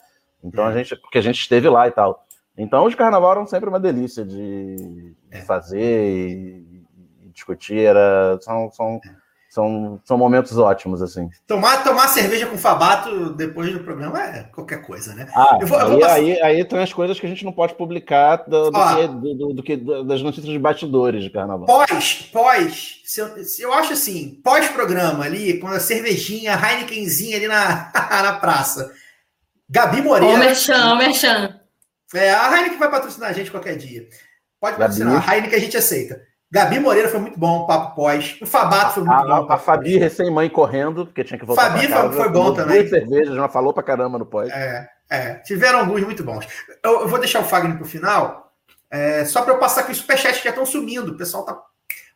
[0.43, 2.25] Então a gente, porque a gente esteve lá e tal.
[2.59, 5.79] Então os carnaval eram sempre uma delícia de, de fazer
[6.11, 6.85] e,
[7.25, 9.01] e discutir, era, são, são,
[9.49, 11.29] são, são momentos ótimos, assim.
[11.47, 15.29] Tomar, tomar cerveja com Fabato depois do programa é qualquer coisa, né?
[15.37, 17.45] Ah, Eu vou- eu aí, vou passar- aí, aí tem as coisas que a gente
[17.45, 18.95] não pode publicar do, do Ó.
[18.97, 21.65] que, do, do- do que- das notícias de bastidores de carnaval.
[21.67, 27.37] Pós, pós, se eu, se eu acho assim, pós-programa ali, com a cervejinha, a Heinekenzinha
[27.37, 28.93] ali na, na praça.
[29.71, 30.35] Gabi Moreira.
[30.35, 31.58] o Merchan, o Merchan.
[32.15, 34.09] É, a Heineken vai patrocinar a gente qualquer dia.
[34.61, 34.91] Pode Gabi.
[34.99, 35.29] patrocinar.
[35.29, 36.21] A Heineken a gente aceita.
[36.51, 38.39] Gabi Moreira foi muito bom, papo pós.
[38.41, 39.33] O Fabato foi muito bom.
[39.33, 42.11] A, a, a papo Fabi, recém-mãe, correndo, porque tinha que voltar Fabi casa.
[42.13, 42.79] foi- bom também.
[42.79, 44.49] Duas cervejas, já falou pra caramba no pós.
[44.51, 46.47] É, é, tiveram alguns muito bons.
[46.83, 48.55] Eu, eu vou deixar o Fagner pro final,
[48.91, 51.61] é, só para eu passar que os superchats já estão sumindo, o pessoal tá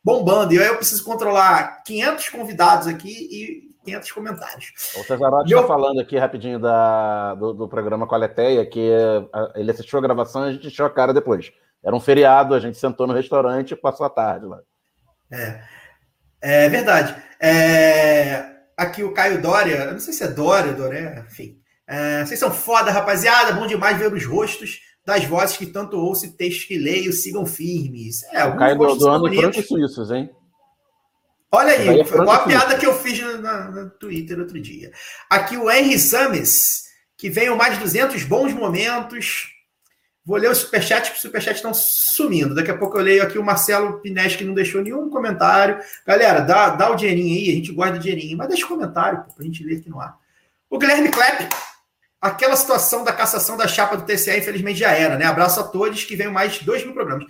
[0.03, 4.73] bombando, e aí eu preciso controlar 500 convidados aqui e 500 comentários.
[4.97, 8.91] O Cesarotti Meu- está falando aqui rapidinho da, do, do programa com a Leteia, que
[9.33, 11.53] a- ele assistiu a gravação e a gente encheu a cara depois.
[11.85, 14.61] Era um feriado, a gente sentou no restaurante e passou a tarde lá.
[15.31, 15.61] É,
[16.41, 17.15] é verdade.
[17.41, 18.45] É,
[18.77, 21.59] aqui o Caio Dória, eu não sei se é Dória, Dória, enfim.
[21.89, 23.53] É, vocês são foda, rapaziada.
[23.53, 27.45] Bom demais ver os rostos das vozes que tanto ouço e textos que leio sigam
[27.45, 28.23] firmes.
[28.33, 30.31] É, O Caio do, do ano francos suíços, hein?
[31.55, 34.91] Olha aí, é foi uma piada que eu fiz no, Twitter outro dia.
[35.29, 36.85] Aqui o Henry Sames,
[37.15, 39.51] que venham mais 200 bons momentos.
[40.25, 42.55] Vou ler os superchats, que os superchats estão sumindo.
[42.55, 45.79] Daqui a pouco eu leio aqui o Marcelo Pines, que não deixou nenhum comentário.
[46.07, 49.23] Galera, dá, dá o dinheirinho aí, a gente gosta do dinheirinho, mas deixa o comentário
[49.25, 50.17] pô, pra gente ler aqui no ar.
[50.71, 51.49] O Guilherme Klepp,
[52.19, 55.27] aquela situação da cassação da chapa do TCE, infelizmente já era, né?
[55.27, 57.27] Abraço a todos, que venham mais dois mil programas.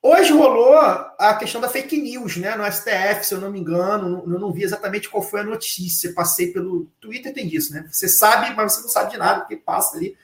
[0.00, 2.54] Hoje rolou a questão da fake news, né?
[2.54, 6.14] No STF, se eu não me engano, eu não vi exatamente qual foi a notícia.
[6.14, 7.84] Passei pelo Twitter, tem disso, né?
[7.90, 10.16] Você sabe, mas você não sabe de nada, porque passa ali.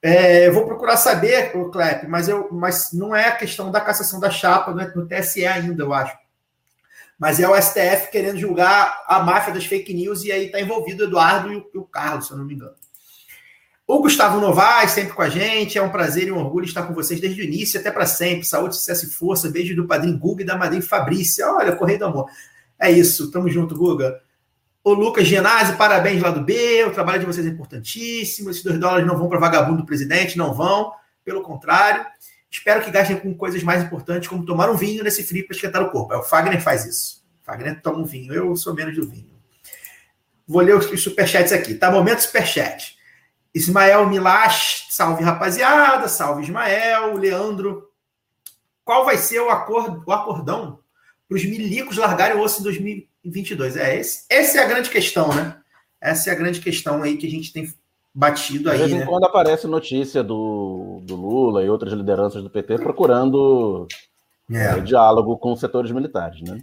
[0.00, 3.80] É, eu vou procurar saber, o Clep, mas, eu, mas não é a questão da
[3.80, 6.16] cassação da chapa no, no TSE ainda, eu acho.
[7.18, 11.04] Mas é o STF querendo julgar a máfia das fake news e aí está envolvido
[11.04, 12.74] o Eduardo e o, e o Carlos, se eu não me engano.
[13.86, 15.76] O Gustavo Novaes, sempre com a gente.
[15.76, 18.44] É um prazer e um orgulho estar com vocês desde o início até para sempre.
[18.44, 19.50] Saúde, sucesso e força.
[19.50, 21.46] Beijo do padrinho Guga e da madrinha Fabrícia.
[21.52, 22.30] Olha, Correio do Amor.
[22.78, 23.30] É isso.
[23.30, 24.22] Tamo junto, Guga.
[24.82, 26.84] O Lucas Genasi, parabéns lá do B.
[26.84, 28.50] O trabalho de vocês é importantíssimo.
[28.50, 30.92] Esses dois dólares não vão para vagabundo do presidente, não vão.
[31.22, 32.06] Pelo contrário.
[32.50, 35.82] Espero que gastem com coisas mais importantes, como tomar um vinho nesse frio para esquentar
[35.82, 36.14] o corpo.
[36.14, 37.22] É, o Fagner faz isso.
[37.42, 38.32] O Fagner toma um vinho.
[38.32, 39.34] Eu sou menos do vinho.
[40.46, 41.74] Vou ler os superchats aqui.
[41.74, 42.96] Tá, momento superchat.
[43.54, 47.88] Ismael Milash, salve rapaziada, salve Ismael, Leandro.
[48.84, 50.80] Qual vai ser o, acordo, o acordão
[51.28, 53.76] para os milicos largarem o osso em 2022?
[53.76, 55.56] É, esse, essa é a grande questão, né?
[56.00, 57.72] Essa é a grande questão aí que a gente tem
[58.14, 59.06] batido De vez aí, em né?
[59.06, 63.88] quando aparece notícia do, do Lula e outras lideranças do PT procurando
[64.52, 64.76] É.
[64.76, 66.62] eh, diálogo com os setores militares, né?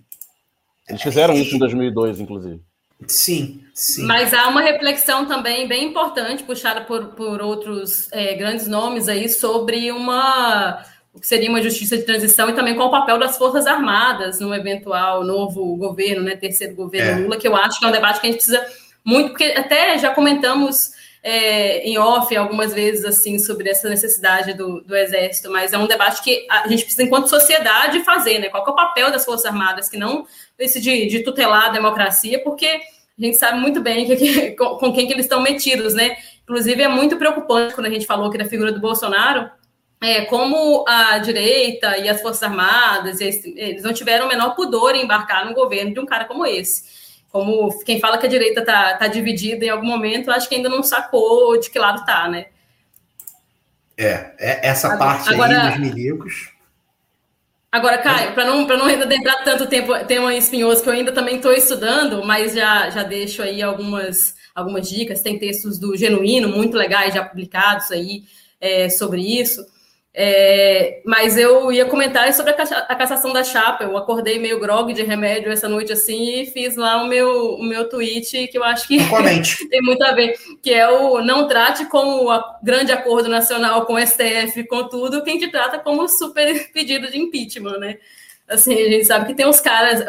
[0.87, 2.61] Eles fizeram isso em 2002, inclusive.
[3.07, 4.03] Sim, sim.
[4.03, 9.27] Mas há uma reflexão também bem importante, puxada por, por outros é, grandes nomes aí,
[9.29, 13.37] sobre uma o que seria uma justiça de transição e também qual o papel das
[13.37, 17.23] Forças Armadas no eventual novo governo, né, terceiro governo É.
[17.23, 18.65] Lula, que eu acho que é um debate que a gente precisa
[19.03, 20.91] muito, porque até já comentamos
[21.23, 25.85] é, em off algumas vezes assim sobre essa necessidade do, do exército, mas é um
[25.87, 28.49] debate que a gente precisa, enquanto sociedade, fazer, né?
[28.49, 30.25] Qual é o papel das Forças Armadas, que não
[30.57, 34.77] esse de, de tutelar a democracia, porque a gente sabe muito bem que- que- com,
[34.77, 36.15] com quem que eles estão metidos, né?
[36.43, 39.49] Inclusive, é muito preocupante quando a gente falou aqui da figura do Bolsonaro,
[40.03, 44.95] é, como a direita e as Forças Armadas, eles, eles não tiveram o menor pudor
[44.95, 47.00] em embarcar no governo de um cara como esse.
[47.31, 50.67] Como quem fala que a direita está tá dividida em algum momento, acho que ainda
[50.69, 52.47] não sacou de que lado tá, né?
[53.97, 56.49] É, é essa Agora- parte aí agora- dos milicos.
[57.71, 58.85] Agora, Caio, para não, pra não
[59.45, 63.61] tanto tempo, tema espinhoso que eu ainda também estou estudando, mas já, já deixo aí
[63.61, 65.21] algumas, algumas dicas.
[65.21, 68.25] Tem textos do Genuíno muito legais já publicados aí
[68.59, 69.65] é, sobre isso.
[70.13, 73.85] É, mas eu ia comentar sobre a, cassação da chapa.
[73.85, 77.63] Eu acordei meio grog de remédio essa noite assim e fiz lá o meu, o
[77.63, 78.97] meu tweet que eu acho que
[79.69, 83.93] tem muito a ver, que é o não trate como a grande acordo nacional com
[83.93, 87.97] o STF, com tudo, quem te trata como super pedido de impeachment, né?
[88.49, 90.03] Assim, a gente sabe que tem uns caras,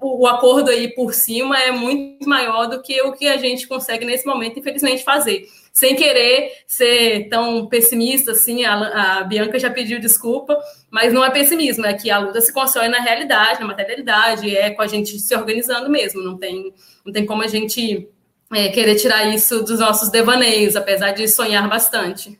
[0.00, 3.68] o, o acordo aí por cima é muito maior do que o que a gente
[3.68, 5.46] consegue nesse momento, infelizmente, fazer.
[5.74, 10.56] Sem querer ser tão pessimista assim, a, a Bianca já pediu desculpa,
[10.88, 14.70] mas não é pessimismo, é que a luta se constrói na realidade, na materialidade, é
[14.70, 16.72] com a gente se organizando mesmo, não tem,
[17.04, 18.08] não tem como a gente
[18.52, 22.38] é, querer tirar isso dos nossos devaneios, apesar de sonhar bastante.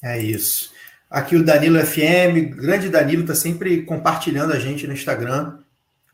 [0.00, 0.70] É isso.
[1.10, 5.58] Aqui o Danilo FM, grande Danilo, tá sempre compartilhando a gente no Instagram.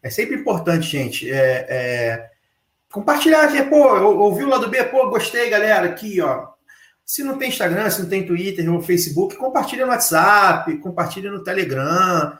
[0.03, 1.31] É sempre importante, gente.
[1.31, 2.31] É, é,
[2.91, 6.54] compartilhar, pô, eu ouvi o lado B, pô, gostei, galera, aqui, ó.
[7.05, 11.43] Se não tem Instagram, se não tem Twitter ou Facebook, compartilha no WhatsApp, compartilha no
[11.43, 12.39] Telegram.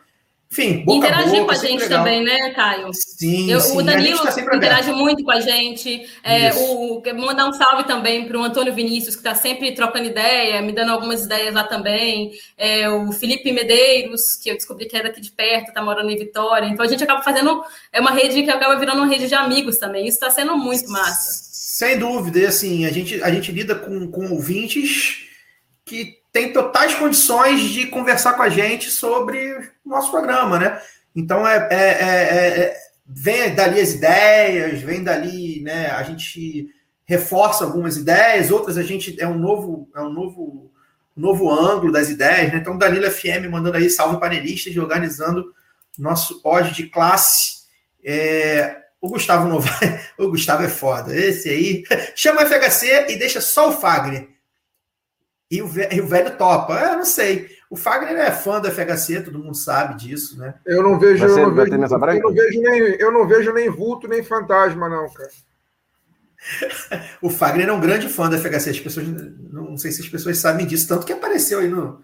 [0.51, 1.99] Enfim, boca Interagir boca, com a gente legal.
[1.99, 2.89] também, né, Caio?
[2.93, 3.77] Sim, Eu- sim.
[3.77, 6.09] o Danilo tá interage muito com a gente.
[6.23, 10.63] É, o, mandar um salve também para o Antônio Vinícius, que está sempre trocando ideia,
[10.63, 12.33] me dando algumas ideias lá também.
[12.57, 16.17] É, o Felipe Medeiros, que eu descobri que é daqui de perto, está morando em
[16.17, 16.67] Vitória.
[16.67, 17.65] Então a gente acaba fazendo.
[17.93, 20.07] É uma rede que acaba virando uma rede de amigos também.
[20.07, 21.44] Isso está sendo muito massa.
[21.75, 25.27] Sem dúvida, e assim, a gente, a gente lida com, com ouvintes
[25.85, 30.81] que têm totais condições de conversar com a gente sobre o nosso programa, né?
[31.17, 35.91] Então é, é, é- é- vem dali as ideias, vem dali, né?
[35.91, 36.69] A gente
[37.05, 40.71] reforça algumas ideias, outras a gente é um novo, é um novo,
[41.17, 42.59] novo ângulo das ideias, né?
[42.59, 45.53] Então, Danilo FM mandando aí salve panelistas e organizando
[45.99, 47.65] nosso ódio de classe.
[48.05, 51.15] É, o Gustavo Novaes, o Gustavo é foda.
[51.15, 51.85] Esse aí
[52.17, 54.29] chama o FHC e deixa só o Fagner.
[55.51, 56.79] E o, ve- e o velho topa.
[56.81, 57.49] É, Eu não sei.
[57.69, 60.55] O Fagner é fã do FHC, todo mundo sabe disso, né?
[60.65, 63.27] Eu não vejo, Vai ser- eu não vai vejo, eu não vejo nem, eu não
[63.27, 65.31] vejo nem vulto nem fantasma, não, cara.
[67.23, 68.71] O Fagner é um grande fã do FHC.
[68.71, 72.03] As pessoas não, não sei se as pessoas sabem disso, tanto que apareceu aí no,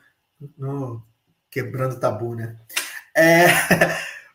[0.57, 1.03] no
[1.51, 2.57] Quebrando Tabu, né?
[3.15, 3.47] É,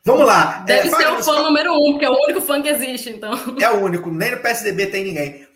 [0.06, 0.60] vamos lá.
[0.66, 3.34] Deve É, ser o fã número um, porque é o único fã que existe, então.
[3.60, 5.48] É o único, nem no PSDB tem ninguém.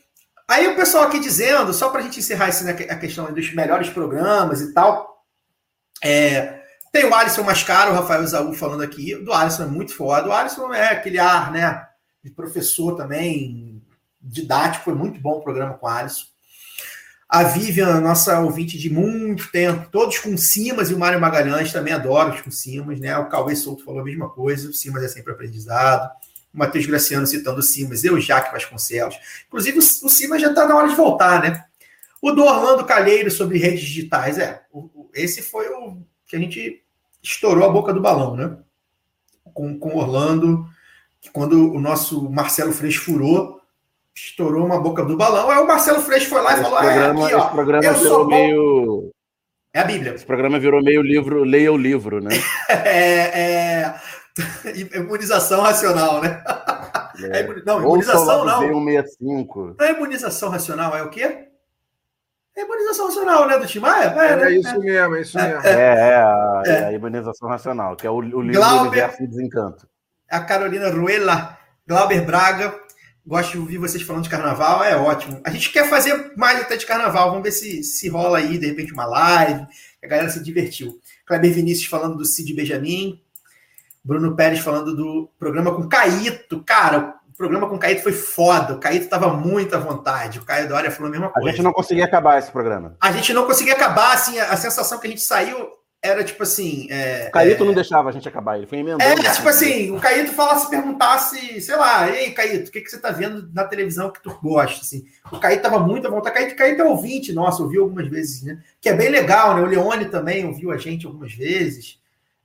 [0.49, 3.89] Aí o pessoal aqui dizendo, só para a gente encerrar né, a questão dos melhores
[3.89, 5.23] programas e tal,
[6.03, 6.59] é,
[6.91, 10.33] tem o Alisson Mascaro, o Rafael Zaú falando aqui, do Alisson é muito foda, o
[10.33, 11.87] Alisson é aquele ar, né,
[12.23, 13.83] de professor também,
[14.19, 16.25] didático, foi muito bom o programa com o Alisson.
[17.29, 21.93] A Vivian, nossa ouvinte de muito tempo, todos com Simas e o Mário Magalhães, também
[21.93, 23.15] adoro os com Simas, né?
[23.19, 26.09] O Cauê Souto falou a mesma coisa, o Simas é sempre aprendizado.
[26.51, 29.15] O Matheus Graciano citando o Simas, eu, Jaque Vasconcelos.
[29.47, 31.65] Inclusive, o Simas já está na hora de voltar, né?
[32.19, 34.63] O do Orlando Calheiro sobre redes digitais, é.
[35.13, 36.83] esse foi o que a gente
[37.21, 38.57] estourou a boca do balão, né?
[39.53, 40.67] Com, com Orlando,
[41.31, 43.58] quando o nosso Marcelo Freixo furou,
[44.27, 45.49] estourou uma boca do balão.
[45.49, 47.85] Aí o Marcelo Freixo foi lá e Esse falou: programa, é, aqui, esse ó, programa
[47.85, 49.11] eu virou meio.
[49.73, 50.13] É a Bíblia.
[50.15, 52.31] Esse programa virou meio livro, leia o livro, né?
[52.69, 53.95] É, é...
[54.95, 56.41] Imunização racional, né?
[57.31, 57.87] É imuni- Não, Ouça
[58.17, 58.61] o imunização não.
[58.61, 59.75] B165.
[59.79, 61.45] Não é imunização racional, é o quê?
[62.55, 64.05] É imunização racional, né, do Tim Maia?
[64.05, 64.51] É, né?
[64.53, 65.61] isso mesmo, é isso mesmo.
[65.67, 66.85] É, é, a, É.
[66.85, 69.87] a imunização racional, que é o, o livro Glauber- do universo de desencanto.
[70.29, 72.73] A Carolina Ruela, Glauber Braga.
[73.29, 75.39] Gosto de ouvir vocês falando de carnaval, é ótimo.
[75.45, 78.65] A gente quer fazer mais até de carnaval, vamos ver se, se rola aí, de
[78.65, 79.67] repente, uma live.
[80.03, 80.99] A galera se divertiu.
[81.27, 83.21] Kleber Vinícius falando do Cid Benjamin.
[84.03, 86.63] Bruno Pérez falando do programa com Caíto.
[86.63, 88.73] Cara, o programa com Caíto foi foda.
[88.73, 90.39] O Caíto tava muito à vontade.
[90.39, 91.51] O Caio Dória falou a mesma A coisa.
[91.51, 92.97] gente não conseguia acabar esse programa.
[92.99, 95.69] A gente não conseguia acabar, assim, a, a sensação que a gente saiu
[96.01, 96.87] era tipo assim.
[96.89, 99.03] É, O Caíto é, não deixava a gente acabar, ele foi emendando.
[99.03, 102.97] É, tipo assim, o Caíto falasse, perguntasse, sei lá, ei, Caíto, o que, que você
[102.99, 104.81] tá vendo na televisão que tu gosta?
[104.81, 106.35] Assim, o Caíto tava muito à vontade.
[106.35, 108.59] Caíto, Caíto é ouvinte, nossa, ouviu algumas vezes, né?
[108.79, 109.61] Que é bem legal, né?
[109.61, 111.99] O Leone também ouviu a gente algumas vezes.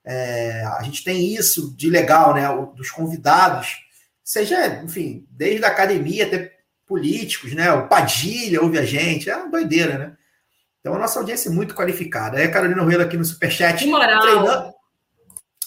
[0.04, 2.48] É, a gente tem isso de legal, né?
[2.50, 3.78] O- dos convidados,
[4.22, 6.52] seja, enfim, desde a academia até
[6.86, 7.72] políticos, né?
[7.72, 10.12] O Padilha ouve a gente, é uma doideira, né?
[10.84, 12.36] Então a nossa audiência é muito qualificada.
[12.36, 13.82] Aí a Carolina Ruela aqui no Superchat.
[13.82, 14.20] Que moral.
[14.20, 14.74] treinando-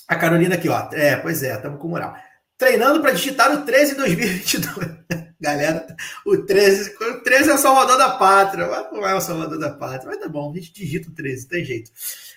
[0.07, 0.88] A Carolina aqui, ó.
[0.94, 2.15] É, pois é, estamos com moral.
[2.56, 4.88] Treinando para digitar o 13 em 2022.
[5.41, 5.88] Galera,
[6.23, 8.68] o 13, o 13 é o salvador da pátria.
[8.91, 11.65] Não é o salvador da pátria, mas tá bom, a gente digita o 13, tem
[11.65, 11.89] jeito.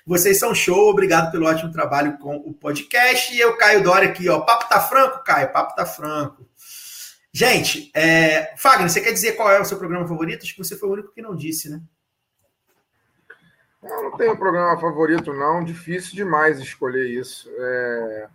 [0.07, 3.35] Vocês são show, obrigado pelo ótimo trabalho com o podcast.
[3.35, 4.41] E eu, Caio Dória, aqui, ó.
[4.41, 6.47] Papo tá franco, Caio, papo tá franco.
[7.33, 8.55] Gente, é...
[8.57, 10.43] Fagner, você quer dizer qual é o seu programa favorito?
[10.45, 11.81] Acho que você foi o único que não disse, né?
[13.83, 15.65] Eu não tenho programa favorito, não.
[15.65, 17.51] Difícil demais escolher isso.
[17.59, 18.29] É...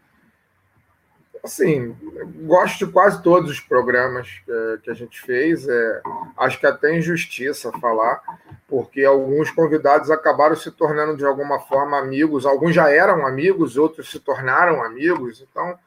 [1.43, 1.95] Assim,
[2.41, 5.67] gosto de quase todos os programas é, que a gente fez.
[5.67, 6.01] É...
[6.37, 8.21] Acho que até injustiça falar,
[8.67, 12.47] porque alguns convidados acabaram se tornando de alguma forma amigos.
[12.47, 15.45] Alguns já eram amigos, outros se tornaram amigos.
[15.47, 15.77] Então,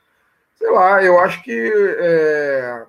[0.54, 1.72] sei lá, eu acho que.
[1.98, 2.86] é,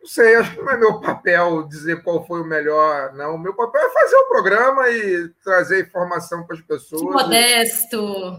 [0.00, 3.34] Não sei, acho que não é meu papel dizer qual foi o melhor, não.
[3.34, 7.02] O meu papel é fazer o programa e trazer informação para as pessoas.
[7.02, 8.36] Que modesto.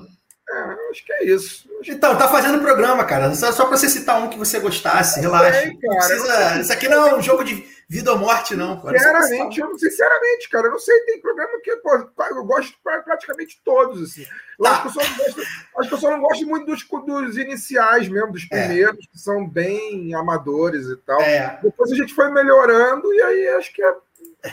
[0.53, 1.69] É, acho que é isso.
[1.87, 3.33] Então, tá fazendo programa, cara.
[3.35, 5.61] Só, só pra você citar um que você gostasse, relaxa.
[5.61, 8.79] sei, cara, precisa- Isso aqui não é um jogo de vida ou morte, não.
[8.81, 8.97] cara.
[8.97, 11.89] Pra Sinceramente, eu sinceramente, cara, eu não sei, tem programa que pô,
[12.29, 14.25] eu gosto pra praticamente todos, assim.
[14.61, 14.71] Tá.
[14.71, 15.41] acho, que eu só não gosto,
[15.77, 18.59] acho que eu só não gosto muito dos, dos iniciais mesmo, dos É.
[18.67, 21.21] primeiros, que são bem amadores e tal.
[21.21, 23.95] É, Depois a gente foi melhorando e aí acho que é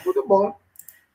[0.03, 0.57] tudo bom.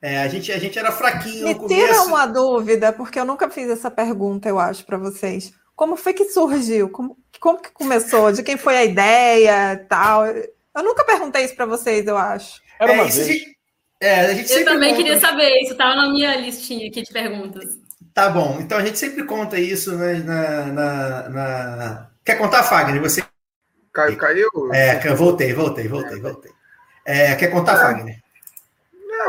[0.03, 2.07] É, a, gente, a gente era fraquinho Me no tira começo.
[2.07, 5.53] uma dúvida, porque eu nunca fiz essa pergunta, eu acho, para vocês.
[5.75, 6.89] Como foi que surgiu?
[6.89, 8.31] Como, como que começou?
[8.31, 10.25] De quem foi a ideia tal?
[10.27, 12.61] Eu nunca perguntei isso para vocês, eu acho.
[12.79, 13.41] Era É, uma isso vez.
[14.01, 17.11] é, a gente Eu também conta- queria saber, isso estava na minha listinha aqui de
[17.11, 17.63] perguntas.
[18.13, 23.01] Tá bom, então a gente sempre conta isso né, na, na- na- Quer contar, Fagner?
[23.01, 23.23] Você...
[23.91, 24.49] Caiu, caiu?
[24.73, 26.51] É, voltei, voltei, voltei, voltei.
[27.05, 28.22] É, quer contar, Fagner?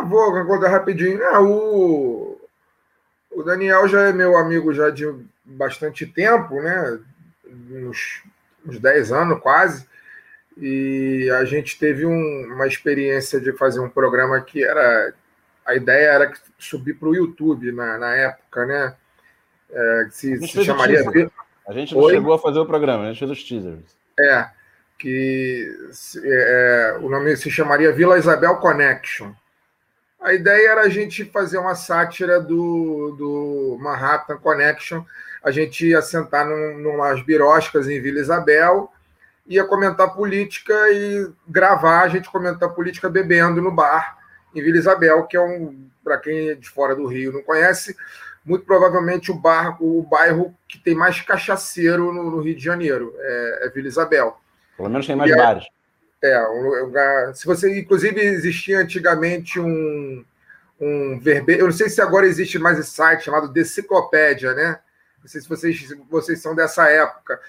[0.05, 1.23] É, vou contar rapidinho.
[1.23, 2.39] É, o,
[3.31, 5.05] o Daniel já é meu amigo já de
[5.45, 6.99] bastante tempo, né?
[7.71, 8.23] Uns,
[8.67, 9.87] uns 10 anos quase.
[10.57, 15.13] E a gente teve um- uma experiência de fazer um programa que era.
[15.67, 18.95] A ideia era subir para o YouTube na, na época, né?
[19.71, 21.01] É, se, A gente se chamaria.
[21.67, 22.13] A gente não Oi?
[22.15, 23.97] chegou a fazer o programa, a gente fez os teasers.
[24.21, 24.47] É,
[24.99, 29.33] que se- é, o nome se chamaria Vila Isabel Connection.
[30.25, 35.05] A ideia era a gente fazer uma sátira do, do Manhattan Connection.
[35.43, 38.91] A gente ia sentar num, numas biroscas em Vila Isabel,
[39.47, 44.17] ia comentar política e gravar a gente comentar política bebendo no bar
[44.55, 47.95] em Vila Isabel, que é um, para quem é de fora do Rio não conhece,
[48.43, 53.15] muito provavelmente o, bar, o bairro que tem mais cachaceiro no, no Rio de Janeiro,
[53.19, 54.41] é, é Vila Isabel.
[54.75, 55.65] Pelo menos tem mais E bares.
[55.65, 55.84] É,
[56.51, 57.35] um lugar.
[57.35, 60.25] Se você, inclusive, existia antigamente um,
[60.81, 61.61] um verbete.
[61.61, 64.79] Eu não sei se agora existe mais esse site chamado Deciclopédia, né?
[65.21, 67.41] Não sei se vocês, vocês são dessa época.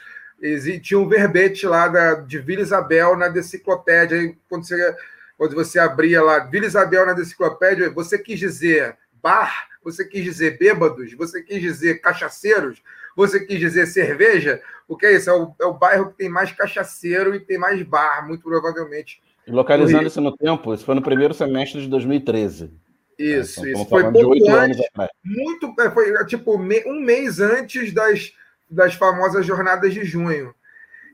[0.41, 4.35] Existia um verbete lá da, de Vila Isabel na Deciclopédia.
[4.49, 4.95] Quando, você,
[5.38, 10.57] quando você abria lá Vila Isabel na Deciclopédia, você quis dizer bar, você quis dizer
[10.57, 12.81] bêbados, você quis dizer cachaceiros,
[13.16, 14.62] você quis dizer cerveja.
[14.88, 15.30] O que é isso?
[15.30, 19.22] É o, é o bairro que tem mais cachaceiro e tem mais bar, muito provavelmente.
[19.48, 22.72] Localizando isso no tempo, isso foi no primeiro semestre de 2013.
[23.18, 23.90] Isso, Então, isso.
[23.90, 24.82] Foi pouco antes,
[25.24, 28.34] muito, é, foi tipo um mês antes das,
[28.70, 30.54] das famosas jornadas de junho.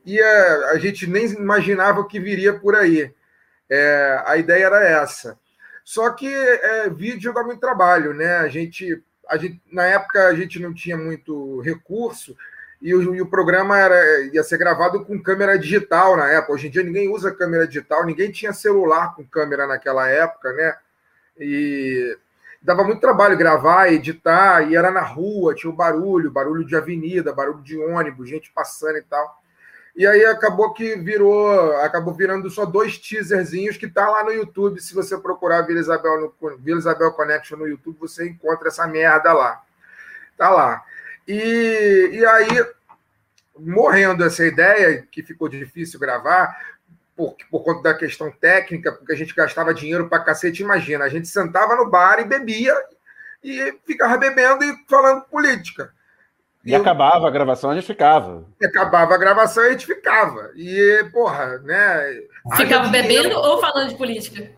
[0.06, 3.14] E é, a gente nem imaginava que viria por aí.
[3.70, 5.38] É, a ideia era essa.
[5.84, 8.38] Só que é, vídeo dá muito trabalho, né?
[8.38, 8.98] A gente, a
[9.38, 12.36] gente, na época, a gente não tinha muito recurso
[12.82, 16.54] e o, e o programa era, ia ser gravado com câmera digital na época.
[16.54, 20.76] Hoje em dia ninguém usa câmera digital, ninguém tinha celular com câmera naquela época, né?
[21.40, 22.18] E
[22.62, 27.34] dava muito trabalho gravar, editar, e era na rua, tinha o barulho, barulho de avenida,
[27.34, 29.41] barulho de ônibus, gente passando e tal.
[29.96, 34.82] E aí acabou que virou, acabou virando só dois teaserzinhos que tá lá no YouTube.
[34.82, 39.34] Se você procurar Vila Isabel, no, Vila Isabel Connection no YouTube, você encontra essa merda
[39.34, 39.62] lá.
[40.38, 40.82] Tá lá.
[41.28, 42.66] E, e aí,
[43.60, 46.58] morrendo essa ideia, que ficou difícil gravar,
[47.16, 51.10] por, por conta da questão técnica, porque a gente gastava dinheiro pra cacete, imagina, a
[51.10, 52.76] gente sentava no bar e bebia
[53.44, 55.94] e ficava bebendo e falando política.
[56.64, 58.46] E acabava a gravação, a gente ficava.
[58.62, 60.52] E acabava a gravação e a gente ficava.
[60.56, 62.22] E, porra, né?
[62.56, 64.52] Ficava haja bebendo ou falando de política?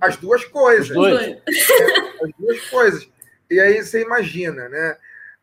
[0.00, 0.90] As duas coisas.
[0.90, 3.08] As duas coisas.
[3.48, 4.96] E aí você imagina, né?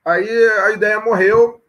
[0.04, 0.30] Aí
[0.66, 1.62] a ideia morreu.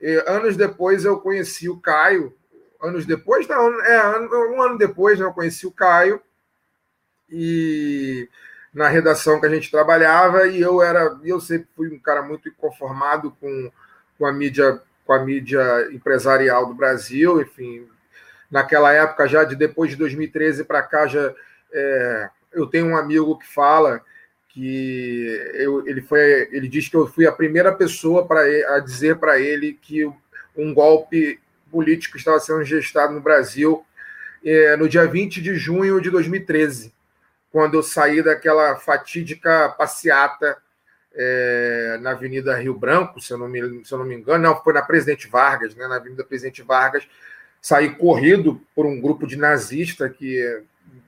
[0.00, 2.34] E anos depois eu conheci o Caio.
[2.82, 6.20] Anos depois, não, é, ano- um ano depois né, eu conheci o Caio.
[7.30, 8.28] E
[8.72, 12.48] na redação que a gente trabalhava, e eu era, eu sempre fui um cara muito
[12.48, 13.70] inconformado com,
[14.18, 17.86] com a mídia, com a mídia empresarial do Brasil, enfim,
[18.50, 21.34] naquela época já de depois de 2013 para cá já
[21.72, 24.02] é, eu tenho um amigo que fala
[24.50, 28.42] que eu, ele foi ele diz que eu fui a primeira pessoa para
[28.76, 30.04] a dizer para ele que
[30.54, 31.40] um golpe
[31.70, 33.82] político estava sendo gestado no Brasil
[34.44, 36.92] é, no dia 20 de junho de 2013
[37.52, 40.56] quando eu saí daquela fatídica passeata
[41.14, 44.62] é, na Avenida Rio Branco, se eu, não me, se eu não me engano, não,
[44.62, 47.06] foi na Presidente Vargas, né, na Avenida Presidente Vargas,
[47.60, 50.62] saí corrido por um grupo de nazista que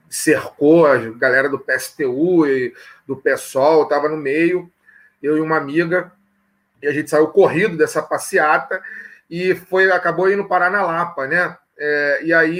[0.07, 2.73] cercou a galera do PSTU e
[3.07, 4.71] do PSOL, estava no meio,
[5.21, 6.11] eu e uma amiga,
[6.81, 8.79] e a gente saiu corrido dessa passeata
[9.27, 11.57] e foi acabou indo parar na Lapa, né?
[11.77, 12.59] É, e aí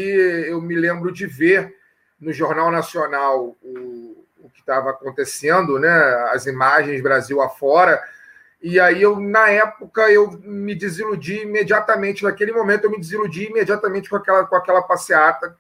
[0.50, 1.76] eu me lembro de ver
[2.20, 5.90] no Jornal Nacional o, o que estava acontecendo, né?
[6.32, 8.02] As imagens Brasil afora,
[8.62, 14.10] E aí eu, na época, eu me desiludi imediatamente, naquele momento eu me desiludi imediatamente
[14.10, 15.56] com aquela, com aquela passeata.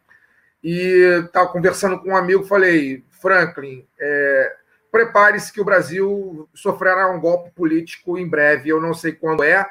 [0.64, 4.56] E estava conversando com um amigo, falei, Franklin, é,
[4.91, 8.69] prepare-se que o Brasil sofrerá um golpe político em breve.
[8.69, 9.68] Eu não sei quando é,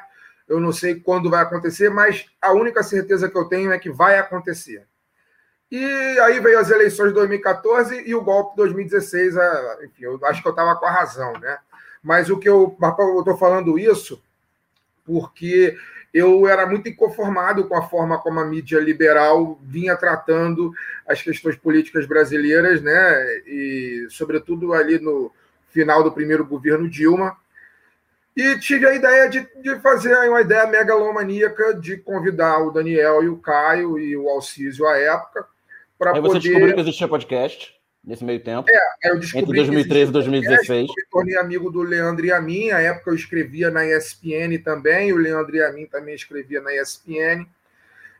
[0.47, 3.89] eu não sei quando vai acontecer, mas a única certeza que eu tenho é que
[3.89, 4.87] vai acontecer.
[5.71, 5.83] E
[6.19, 9.35] aí veio as eleições de 2014 e o golpe de 2016.
[9.83, 11.57] Enfim, eu acho que eu estava com a razão, né?
[12.03, 14.21] Mas o que eu estou falando isso
[15.05, 15.77] porque
[16.13, 20.71] eu era muito inconformado com a forma como a mídia liberal vinha tratando
[21.07, 23.41] as questões políticas brasileiras, né?
[23.45, 25.31] E sobretudo ali no
[25.69, 27.37] final do primeiro governo Dilma.
[28.35, 33.29] E tive a ideia de, de fazer uma ideia megalomaníaca de convidar o Daniel e
[33.29, 35.47] o Caio e o Alcísio à época
[36.13, 36.27] poder.
[36.27, 37.75] Aí você descobriu que existia podcast
[38.05, 38.69] nesse meio tempo.
[38.69, 40.69] É, eu descobri entre 2013 e 2016.
[40.69, 42.69] Eu me tornei amigo do Leandro e a mim.
[42.69, 46.73] Na época eu escrevia na ESPN também, o Leandro e a mim também escrevia na
[46.73, 47.47] ESPN.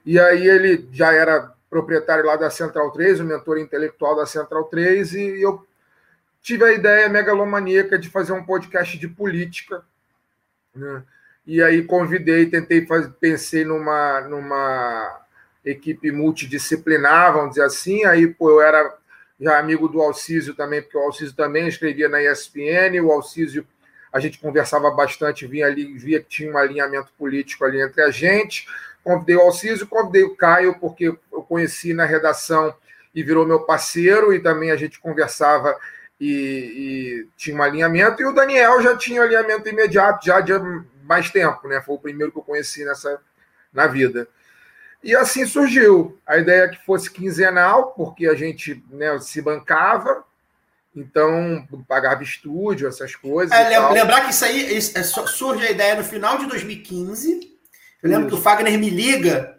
[0.05, 4.63] E aí ele já era proprietário lá da Central 3, o mentor intelectual da Central
[4.65, 5.65] 3, e eu
[6.41, 9.83] tive a ideia megalomaníaca de fazer um podcast de política.
[10.73, 11.03] Né?
[11.45, 15.24] E aí convidei, tentei fazer, pensei numa, numa
[15.65, 18.05] equipe multidisciplinar, vamos dizer assim.
[18.05, 18.95] Aí, pô, eu era
[19.39, 23.67] já amigo do Alcísio também, porque o Alcísio também escrevia na ESPN, o Alcísio,
[24.13, 28.09] a gente conversava bastante, via ali, via que tinha um alinhamento político ali entre a
[28.09, 28.65] gente.
[29.03, 32.73] Convidei o Alcísio, convidei o Caio, porque eu conheci na redação
[33.13, 35.77] e virou meu parceiro, e também a gente conversava
[36.19, 40.53] e, e tinha um alinhamento, e o Daniel já tinha um alinhamento imediato, já de
[41.03, 41.81] mais tempo, né?
[41.81, 43.19] Foi o primeiro que eu conheci nessa
[43.71, 44.27] na vida.
[45.05, 50.23] E assim surgiu a ideia que fosse quinzenal, porque a gente né, se bancava,
[50.95, 53.55] então pagava estúdio, essas coisas.
[53.55, 57.55] É, lembrar que isso aí isso, é, surge a ideia no final de 2015.
[58.01, 58.35] Eu lembro isso.
[58.35, 59.55] que o Fagner me liga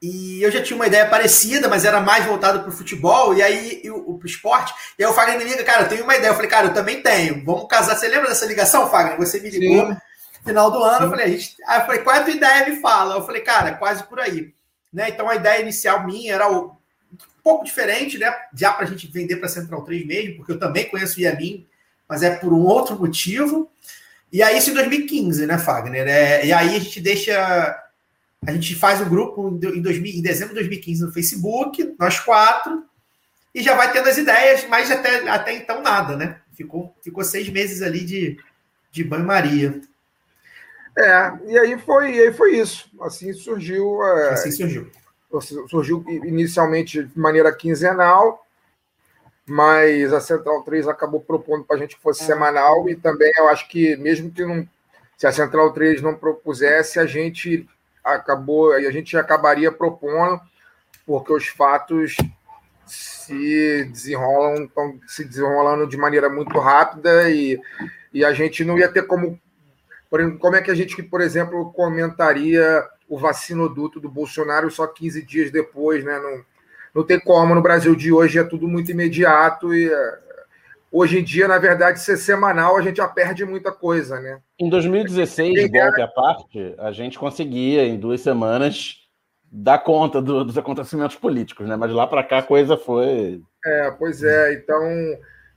[0.00, 3.42] e eu já tinha uma ideia parecida, mas era mais voltado para o futebol, e
[3.42, 4.72] aí o esporte.
[4.96, 6.30] E aí o Fagner me liga, cara, eu tenho uma ideia.
[6.30, 7.44] Eu falei, cara, eu também tenho.
[7.44, 7.96] Vamos casar.
[7.96, 9.18] Você lembra dessa ligação, Fagner?
[9.18, 10.00] Você me ligou no
[10.44, 11.06] final do ano.
[11.06, 11.56] Eu falei, a gente...
[11.66, 12.68] aí eu falei, qual é a tua ideia?
[12.68, 13.16] Me fala.
[13.16, 14.54] Eu falei, cara, quase por aí.
[14.92, 15.10] Né?
[15.10, 16.76] Então a ideia inicial minha era o,
[17.12, 18.34] um pouco diferente, né?
[18.54, 21.66] Já para a gente vender para Central 3 mesmo, porque eu também conheço o Yamin,
[22.08, 23.70] mas é por um outro motivo.
[24.32, 26.06] E aí, isso em 2015, né, Fagner?
[26.06, 27.82] É, e aí a gente deixa.
[28.46, 32.84] A gente faz um grupo em, 2000, em dezembro de 2015 no Facebook, nós quatro,
[33.52, 36.38] e já vai tendo as ideias, mas até, até então nada, né?
[36.52, 38.38] Ficou, ficou seis meses ali de,
[38.92, 39.80] de banho-maria.
[40.96, 42.90] É, e aí foi, e aí foi isso.
[43.00, 44.02] Assim surgiu.
[44.02, 44.90] É, assim surgiu.
[45.68, 48.46] Surgiu inicialmente de maneira quinzenal,
[49.44, 52.26] mas a Central 3 acabou propondo para a gente que fosse é.
[52.26, 54.66] semanal, e também eu acho que, mesmo que não.
[55.18, 57.68] Se a Central 3 não propusesse, a gente
[58.04, 60.40] acabou, a gente acabaria propondo,
[61.06, 62.16] porque os fatos
[62.86, 67.60] se desenrolam, estão se desenrolando de maneira muito rápida e,
[68.12, 69.40] e a gente não ia ter como
[70.38, 75.50] como é que a gente, por exemplo, comentaria o vacinoduto do Bolsonaro só 15 dias
[75.50, 76.18] depois, né?
[76.18, 76.44] Não,
[76.94, 77.54] não tem como.
[77.54, 80.18] No Brasil de hoje é tudo muito imediato e é,
[80.90, 84.40] hoje em dia, na verdade, ser semanal, a gente já perde muita coisa, né?
[84.58, 89.06] Em 2016, volta à parte, a gente conseguia, em duas semanas,
[89.50, 91.76] dar conta do, dos acontecimentos políticos, né?
[91.76, 93.40] Mas lá para cá a coisa foi.
[93.64, 94.54] É, pois é.
[94.54, 94.82] Então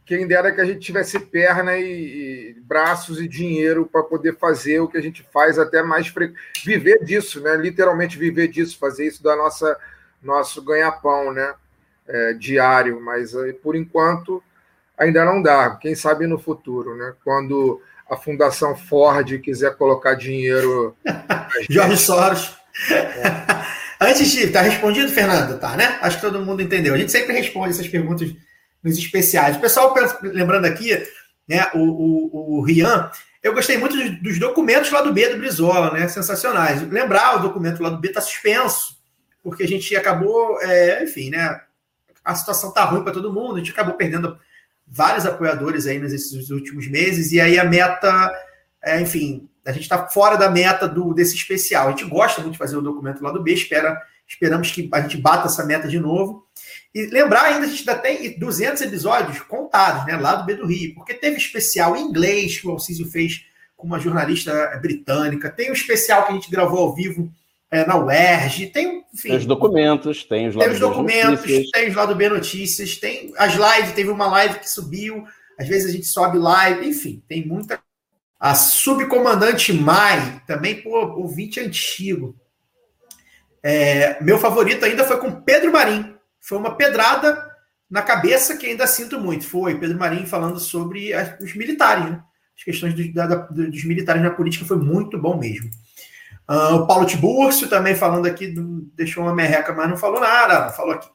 [0.10, 4.80] quem dera que a gente tivesse perna e, e braços e dinheiro para poder fazer
[4.80, 6.34] o que a gente faz até mais fre...
[6.66, 7.56] viver disso, né?
[7.56, 9.78] Literalmente viver disso, fazer isso da nossa
[10.20, 11.54] nosso ganha-pão, né?
[12.08, 14.42] É, diário, mas por enquanto
[14.98, 15.76] ainda não dá.
[15.76, 17.14] Quem sabe no futuro, né?
[17.24, 17.80] Quando
[18.10, 20.98] a Fundação Ford quiser colocar dinheiro.
[21.70, 22.58] Jorge Soros.
[22.90, 24.02] É.
[24.10, 24.48] Antes de.
[24.48, 25.60] Tá respondido, Fernando?
[25.60, 26.00] Tá, né?
[26.02, 26.96] Acho que todo mundo entendeu.
[26.96, 28.34] A gente sempre responde essas perguntas
[28.84, 29.58] nos especiais.
[29.58, 30.92] O pessoal, lembrando aqui,
[31.48, 33.12] né, o, o, o Rian,
[33.42, 36.08] eu gostei muito dos, documentos lá do B do Brizola, né?
[36.08, 36.82] Sensacionais.
[36.90, 38.98] Lembrar, o documento lá do B está suspenso,
[39.42, 41.62] porque a gente acabou, é, enfim, né?
[42.24, 44.38] A situação tá ruim para todo mundo, a gente acabou perdendo
[44.86, 48.32] vários apoiadores aí nesses últimos meses, e aí a meta,
[48.84, 51.88] é, enfim, a gente está fora da meta do, desse especial.
[51.88, 55.02] A gente gosta muito de fazer o documento lá do B, espera, esperamos que a
[55.02, 56.46] gente bata essa meta de novo.
[56.94, 60.66] E lembrar ainda, a gente ainda tem 200 episódios contados, né, lá do B do
[60.66, 63.46] Rio, porque teve especial em inglês que o Alcísio fez
[63.78, 67.32] com uma jornalista britânica, tem um especial que a gente gravou ao vivo
[67.72, 71.70] é, na UERJ, tem, enfim, tem os documentos, tem os, tem os documentos, notícias.
[71.72, 75.24] tem os lá do B Notícias, tem as lives, teve uma live que subiu,
[75.58, 77.80] às vezes a gente sobe live, enfim, tem muita
[78.40, 82.36] A subcomandante Mai, também, pô, ouvinte antigo.
[83.62, 86.19] É, meu favorito ainda foi com Pedro Marim.
[86.40, 87.50] Foi uma pedrada
[87.90, 89.46] na cabeça que ainda sinto muito.
[89.46, 92.22] Foi Pedro Marim falando sobre as, os militares, né?
[92.58, 95.70] As questões do, da, dos militares na política foi muito bom mesmo.
[96.50, 98.54] Uh, o Paulo Tiburcio também falando aqui,
[98.96, 101.08] deixou uma merreca, mas não falou nada, falou aqui.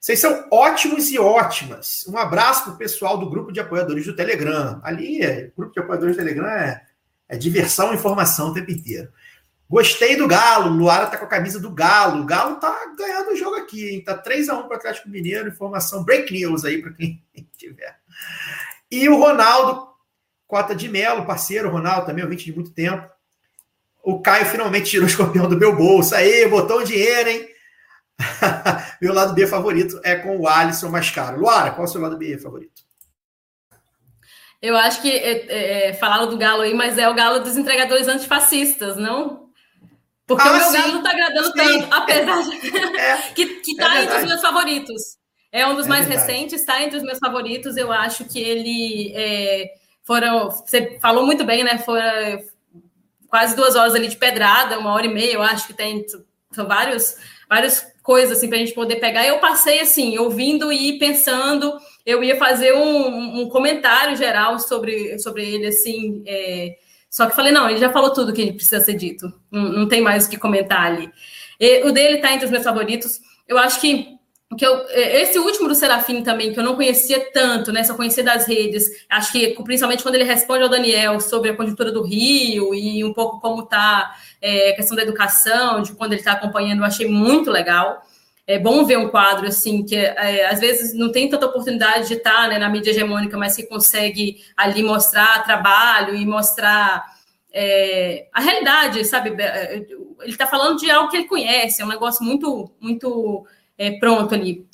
[0.00, 2.06] Vocês são ótimos e ótimas.
[2.08, 4.80] Um abraço para o pessoal do grupo de apoiadores do Telegram.
[4.82, 6.82] Ali, é, o grupo de apoiadores do Telegram é,
[7.28, 9.10] é diversão e informação o tempo inteiro.
[9.70, 10.68] Gostei do Galo.
[10.68, 12.22] Luara tá com a camisa do Galo.
[12.22, 14.02] O Galo tá ganhando o jogo aqui, hein?
[14.02, 15.48] Tá 3 a 1 para Atlético Mineiro.
[15.48, 17.22] Informação break news aí para quem
[17.56, 17.96] tiver.
[18.90, 19.86] E o Ronaldo,
[20.44, 23.08] cota de Melo, parceiro, Ronaldo também, ouvinte de muito tempo.
[24.02, 26.16] O Caio finalmente tirou o escorpião do meu bolso.
[26.16, 27.48] Aí, botou um dinheiro, hein?
[29.00, 31.38] Meu lado B favorito é com o Alisson mais caro.
[31.38, 32.82] Luara, qual é o seu lado B favorito?
[34.60, 38.08] Eu acho que é, é, falaram do galo aí, mas é o galo dos entregadores
[38.08, 39.49] antifascistas, não?
[40.30, 41.52] Porque ah, o meu sim, não tá agradando sim.
[41.54, 45.02] tanto, apesar de é, que, que tá é entre os meus favoritos.
[45.50, 46.30] É um dos é mais verdade.
[46.30, 47.76] recentes, está entre os meus favoritos.
[47.76, 49.72] Eu acho que ele é,
[50.04, 50.48] foram.
[50.48, 51.78] Você falou muito bem, né?
[51.78, 52.04] Foram
[53.26, 56.06] quase duas horas ali de pedrada, uma hora e meia, eu acho que tem.
[56.52, 57.16] São vários,
[57.48, 59.26] vários coisas assim para a gente poder pegar.
[59.26, 61.76] Eu passei assim, ouvindo e pensando,
[62.06, 66.22] eu ia fazer um, um comentário geral sobre, sobre ele, assim.
[66.24, 66.76] É...
[67.10, 69.30] Só que falei, não, ele já falou tudo que ele precisa ser dito.
[69.50, 71.10] Não, não tem mais o que comentar ali.
[71.58, 73.20] E, o dele está entre os meus favoritos.
[73.48, 74.18] Eu acho que
[74.58, 77.84] que eu, é, esse último do Serafim também, que eu não conhecia tanto, né?
[77.84, 78.84] Só conhecia das redes.
[79.08, 83.12] Acho que principalmente quando ele responde ao Daniel sobre a conjuntura do Rio e um
[83.12, 84.12] pouco como está
[84.42, 88.02] é, a questão da educação, de quando ele está acompanhando, eu achei muito legal.
[88.50, 92.14] É bom ver um quadro assim, que é, às vezes não tem tanta oportunidade de
[92.14, 97.04] estar tá, né, na mídia hegemônica, mas que consegue ali mostrar trabalho e mostrar
[97.52, 99.34] é, a realidade, sabe?
[99.40, 103.46] É, ele está falando de algo que ele conhece, é um negócio muito, muito
[103.78, 104.66] é, pronto ali.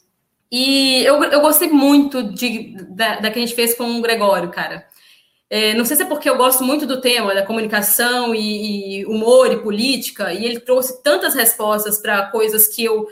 [0.50, 4.50] E eu, eu gostei muito de, da, da que a gente fez com o Gregório,
[4.50, 4.86] cara.
[5.48, 9.06] É, não sei se é porque eu gosto muito do tema da comunicação e, e
[9.06, 13.06] humor e política, e ele trouxe tantas respostas para coisas que eu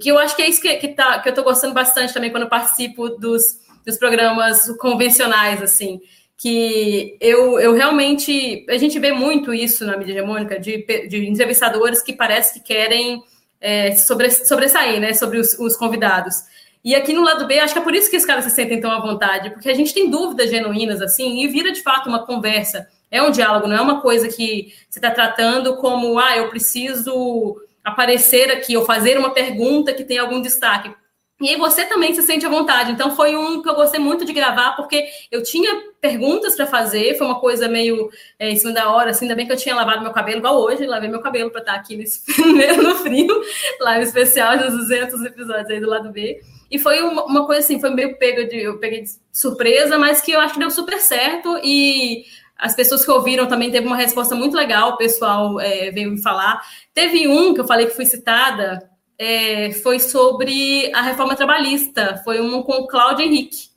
[0.00, 2.30] que eu acho que é isso que, que, tá, que eu estou gostando bastante também
[2.30, 3.42] quando participo dos,
[3.84, 6.00] dos programas convencionais, assim,
[6.36, 12.02] que eu, eu realmente a gente vê muito isso na mídia hegemônica de, de entrevistadores
[12.02, 13.22] que parece que querem
[13.60, 16.36] é, sobre, sobressair, né, sobre os, os, convidados.
[16.82, 18.80] E aqui no lado B, acho que é por isso que os caras se sentem
[18.80, 22.24] tão à vontade, porque a gente tem dúvidas genuínas, assim, e vira de fato uma
[22.24, 22.88] conversa.
[23.10, 27.60] É um diálogo, não é uma coisa que você está tratando como, ah, eu preciso
[27.84, 30.94] aparecer aqui ou fazer uma pergunta que tem algum destaque.
[31.40, 32.92] E aí você também se sente à vontade.
[32.92, 35.70] Então foi um que eu gostei muito de gravar, porque eu tinha
[36.00, 39.46] perguntas para fazer, foi uma coisa meio é, em cima da hora, assim, ainda bem
[39.46, 42.22] que eu tinha lavado meu cabelo, igual hoje, lavei meu cabelo para estar aqui nesse,
[42.76, 43.42] no frio,
[43.80, 46.40] live especial dos 200 episódios aí do lado B.
[46.70, 50.20] E foi uma, uma coisa assim, foi meio pego de, eu peguei de surpresa, mas
[50.20, 52.24] que eu acho que deu super certo e
[52.56, 56.22] as pessoas que ouviram também teve uma resposta muito legal, o pessoal é, veio me
[56.22, 56.60] falar.
[56.92, 58.88] Teve um que eu falei que fui citada,
[59.18, 62.20] é, foi sobre a reforma trabalhista.
[62.22, 63.68] Foi um com o Cláudio Henrique,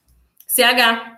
[0.48, 1.14] CH.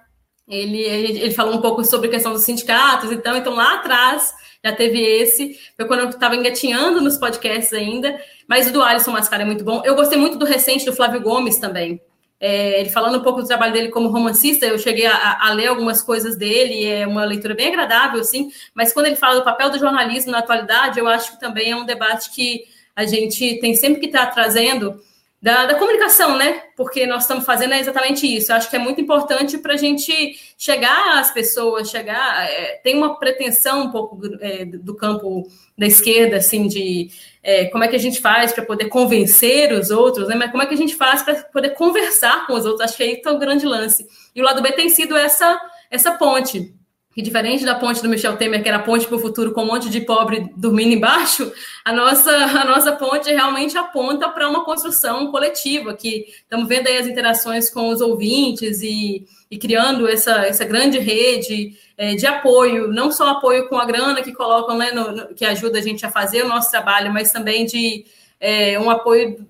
[0.47, 4.31] Ele, ele falou um pouco sobre a questão dos sindicatos, então, então lá atrás
[4.65, 5.59] já teve esse.
[5.77, 8.19] Foi quando eu estava engatinhando nos podcasts ainda.
[8.47, 9.83] Mas o do Alisson Mascara é muito bom.
[9.85, 12.01] Eu gostei muito do recente do Flávio Gomes também.
[12.39, 15.67] É, ele falando um pouco do trabalho dele como romancista, eu cheguei a, a, ler
[15.67, 19.69] algumas coisas dele, é uma leitura bem agradável, sim, mas quando ele fala do papel
[19.69, 23.73] do jornalismo na atualidade, eu acho que também é um debate que a gente tem
[23.73, 25.01] sempre que estar tá trazendo
[25.45, 26.63] da, da, comunicação, né?
[26.75, 28.51] Porque nós estamos fazendo é exatamente isso.
[28.51, 32.49] Eu acho que é muito importante para a gente chegar às pessoas, chegar.
[32.49, 35.47] É, tem uma pretensão um pouco é, do campo
[35.77, 37.11] da esquerda, assim, de
[37.43, 40.33] é, como é que a gente faz para poder convencer os outros, né?
[40.33, 42.81] Mas como é que a gente faz para poder conversar com os outros?
[42.81, 44.07] Acho que aí está o grande lance.
[44.33, 45.61] E o lado B tem sido essa,
[45.91, 46.73] essa ponte
[47.15, 49.67] que diferente da ponte do Michel Temer, que era ponte para o futuro com um
[49.67, 51.49] monte de pobre dormindo embaixo,
[51.85, 56.97] a nossa, a nossa ponte realmente aponta para uma construção coletiva, que estamos vendo aí
[56.97, 62.89] as interações com os ouvintes e, e criando essa, essa grande rede é, de apoio,
[62.89, 66.05] não só apoio com a grana que colocam, né, no, no, que ajuda a gente
[66.05, 68.05] a fazer o nosso trabalho, mas também de
[68.41, 69.47] é, um apoio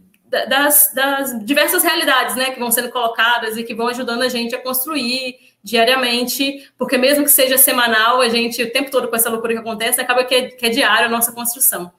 [0.48, 4.54] das, das diversas realidades né, que vão sendo colocadas e que vão ajudando a gente
[4.54, 9.32] a construir diariamente, porque mesmo que seja semanal, a gente, o tempo todo com essa
[9.32, 11.92] loucura que acontece, acaba que é, que é diário a nossa construção.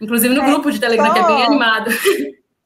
[0.00, 1.90] Inclusive no é, grupo de Telegram, só, que é bem animado.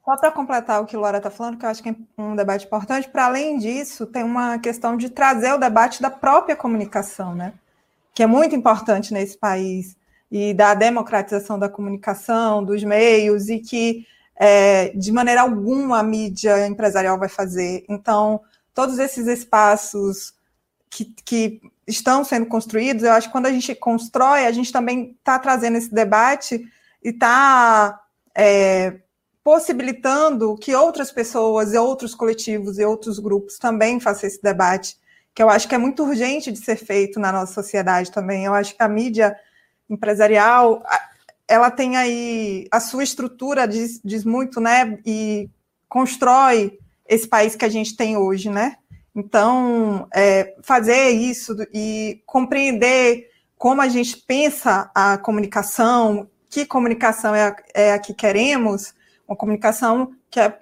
[0.04, 2.66] Só para completar o que Laura está falando, que eu acho que é um debate
[2.66, 7.52] importante, para além disso, tem uma questão de trazer o debate da própria comunicação, né?
[8.14, 9.96] que é muito importante nesse país,
[10.30, 14.06] e da democratização da comunicação, dos meios, e que
[14.36, 17.84] é, de maneira alguma a mídia empresarial vai fazer.
[17.88, 18.40] Então,
[18.80, 20.32] todos esses espaços
[20.88, 25.14] que, que estão sendo construídos, eu acho que quando a gente constrói, a gente também
[25.18, 26.66] está trazendo esse debate
[27.04, 28.00] e está
[28.34, 29.00] é,
[29.44, 34.96] possibilitando que outras pessoas e outros coletivos e outros grupos também façam esse debate,
[35.34, 38.46] que eu acho que é muito urgente de ser feito na nossa sociedade também.
[38.46, 39.36] Eu acho que a mídia
[39.90, 40.82] empresarial,
[41.46, 44.98] ela tem aí a sua estrutura diz, diz muito, né?
[45.04, 45.50] E
[45.86, 46.78] constrói
[47.10, 48.76] esse país que a gente tem hoje, né?
[49.14, 53.28] Então, é, fazer isso e compreender
[53.58, 58.94] como a gente pensa a comunicação, que comunicação é a, é a que queremos,
[59.26, 60.56] uma comunicação que é,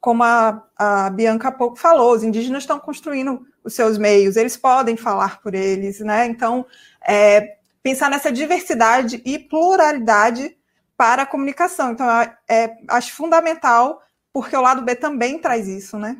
[0.00, 4.56] como a, a Bianca há pouco falou, os indígenas estão construindo os seus meios, eles
[4.56, 6.26] podem falar por eles, né?
[6.26, 6.64] Então,
[7.06, 10.56] é, pensar nessa diversidade e pluralidade
[10.96, 11.90] para a comunicação.
[11.90, 14.00] Então, é, é, acho fundamental,
[14.40, 16.16] porque o lado B também traz isso, né?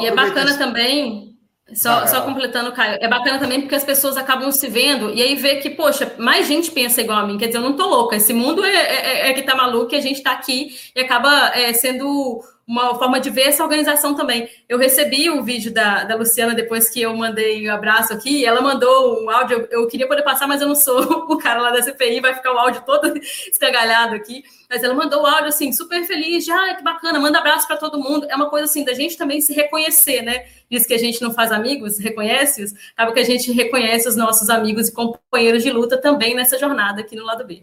[0.00, 1.36] e é bacana também,
[1.74, 5.22] só, ah, só completando, Caio, é bacana também porque as pessoas acabam se vendo e
[5.22, 7.86] aí vê que, poxa, mais gente pensa igual a mim, quer dizer, eu não tô
[7.86, 11.00] louca, esse mundo é, é, é que tá maluco e a gente tá aqui e
[11.00, 14.48] acaba é, sendo uma forma de ver essa organização também.
[14.68, 18.46] Eu recebi o vídeo da, da Luciana depois que eu mandei o um abraço aqui,
[18.46, 21.60] ela mandou um áudio, eu, eu, queria poder passar, mas eu não sou o cara
[21.60, 25.48] lá da CPI, vai ficar o áudio todo estragalhado aqui, mas ela mandou o áudio
[25.48, 28.66] assim, super feliz, já, ah, que bacana, manda abraço para todo mundo, é uma coisa
[28.66, 30.46] assim, da gente também se reconhecer, né?
[30.70, 34.48] Diz que a gente não faz amigos, reconhece-os, acaba que a gente reconhece os nossos
[34.48, 37.62] amigos e companheiros de luta também nessa jornada aqui no lado B.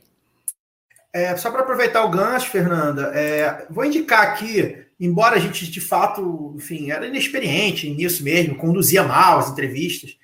[1.12, 5.80] É, só para aproveitar o gancho, Fernanda, é, vou indicar aqui embora a gente de
[5.80, 10.18] fato, enfim, era inexperiente nisso mesmo, conduzia mal as entrevistas.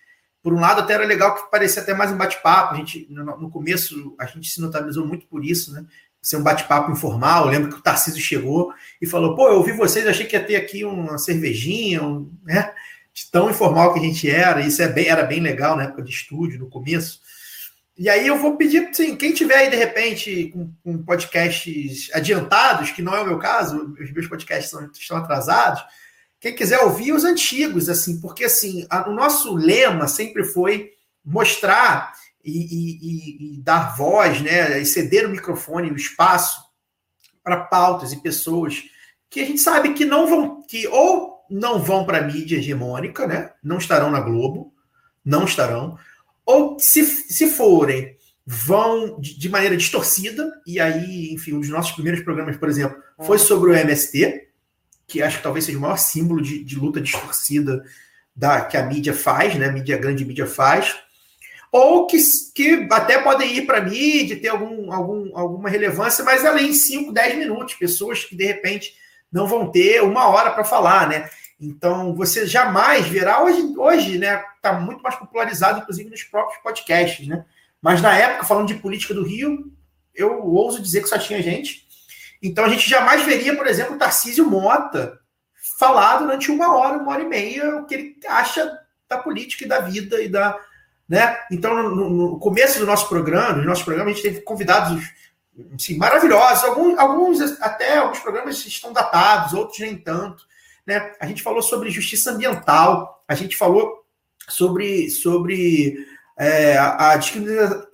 [0.43, 2.75] Por um lado, até era legal que parecia até mais um bate-papo.
[2.75, 5.85] A gente, no, começo, a gente se notabilizou muito por isso, né?
[6.21, 7.45] Ser um bate-papo informal.
[7.45, 8.71] Eu lembro que o Tarcísio chegou
[9.01, 12.71] e falou: pô, eu ouvi vocês, achei que ia ter aqui uma cervejinha, um, né?
[13.11, 14.61] De tão informal que a gente era.
[14.61, 17.21] Isso é bem, era bem legal na época de estúdio, no começo.
[17.97, 22.91] E aí eu vou pedir, sim, quem tiver aí de repente com, com, podcasts adiantados,
[22.91, 25.81] que não é o meu caso, os meus podcasts são, estão atrasados,
[26.39, 30.91] quem quiser ouvir os antigos, assim, porque assim, a, o nosso lema sempre foi
[31.23, 32.13] mostrar
[32.43, 36.63] e, e, e, dar voz, né, e ceder o microfone, o espaço
[37.41, 38.83] para pautas e pessoas
[39.29, 43.25] que a gente sabe que não vão, que ou não vão para a mídia hegemônica,
[43.25, 44.73] né, não estarão na Globo,
[45.23, 45.97] não estarão,
[46.45, 48.15] ou se, se forem,
[48.45, 52.97] vão de, de, maneira distorcida, e aí, enfim, um dos nossos primeiros programas, por exemplo,
[53.25, 54.49] foi sobre o MST,
[55.07, 57.83] que acho que talvez seja o maior símbolo de, de luta distorcida
[58.35, 59.67] da, que a mídia faz, né?
[59.67, 60.95] A mídia, a grande mídia faz.
[61.71, 62.17] Ou que,
[62.53, 66.73] que até podem ir para a mídia, ter algum, algum, alguma relevância, mas além em
[66.73, 68.93] 5, 10 minutos, pessoas que de repente
[69.31, 71.29] não vão ter uma hora para falar, né?
[71.59, 77.27] Então, você jamais verá, hoje, hoje né, está muito mais popularizado, inclusive nos próprios podcasts,
[77.27, 77.45] né?
[77.81, 79.71] Mas na época, falando de política do Rio,
[80.13, 81.85] eu ouso dizer que só tinha gente.
[82.41, 85.19] Então, a gente jamais veria, por exemplo, Tarcísio Mota
[85.77, 89.67] falar durante uma hora, uma hora e meia, o que ele acha da política e
[89.67, 90.57] da vida e da.
[91.07, 91.37] Né?
[91.51, 95.01] Então, no, no começo do nosso programa, no nosso programa, a gente teve convidados
[95.73, 100.43] assim, maravilhosos, alguns, alguns até alguns programas estão datados, outros nem tanto.
[100.85, 101.13] Né?
[101.19, 104.05] A gente falou sobre justiça ambiental, a gente falou
[104.47, 105.97] sobre, sobre
[106.37, 107.17] é, a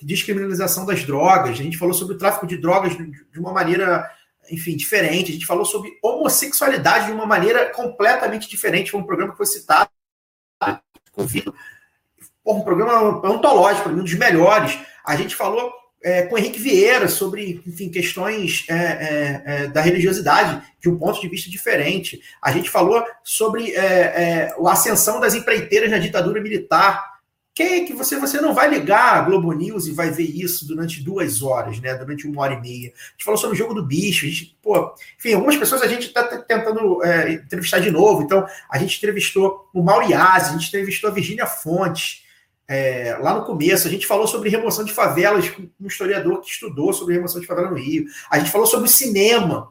[0.02, 4.10] descriminalização das drogas, a gente falou sobre o tráfico de drogas de uma maneira,
[4.50, 8.92] enfim, diferente, a gente falou sobre homossexualidade de uma maneira completamente diferente.
[8.92, 9.90] Foi um programa que foi citado,
[12.46, 14.78] um programa antológico, um dos melhores.
[15.06, 15.72] A gente falou
[16.04, 21.22] é, com Henrique Vieira sobre, enfim, questões é, é, é, da religiosidade de um ponto
[21.22, 22.22] de vista diferente.
[22.42, 27.12] A gente falou sobre é, é, a ascensão das empreiteiras na ditadura militar.
[27.54, 30.66] Quem é que você, você não vai ligar a Globo News e vai ver isso
[30.66, 31.94] durante duas horas, né?
[31.94, 32.88] Durante uma hora e meia.
[32.90, 34.26] A gente falou sobre o jogo do bicho.
[34.26, 38.24] A gente, pô, enfim, algumas pessoas a gente está tentando entrevistar de novo.
[38.24, 42.24] Então, a gente entrevistou o Mauriase, a gente entrevistou a Virgínia Fontes
[42.72, 46.50] é, lá no começo, a gente falou sobre remoção de favelas com um historiador que
[46.50, 48.06] estudou sobre remoção de favela no Rio.
[48.30, 49.70] A gente falou sobre cinema.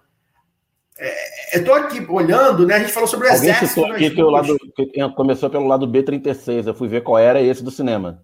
[0.98, 2.74] É, eu estou aqui olhando, né?
[2.74, 3.86] A gente falou sobre o Alguém exército.
[3.86, 6.66] Aqui que, o lado, que começou pelo lado B36.
[6.66, 8.22] Eu fui ver qual era esse do cinema.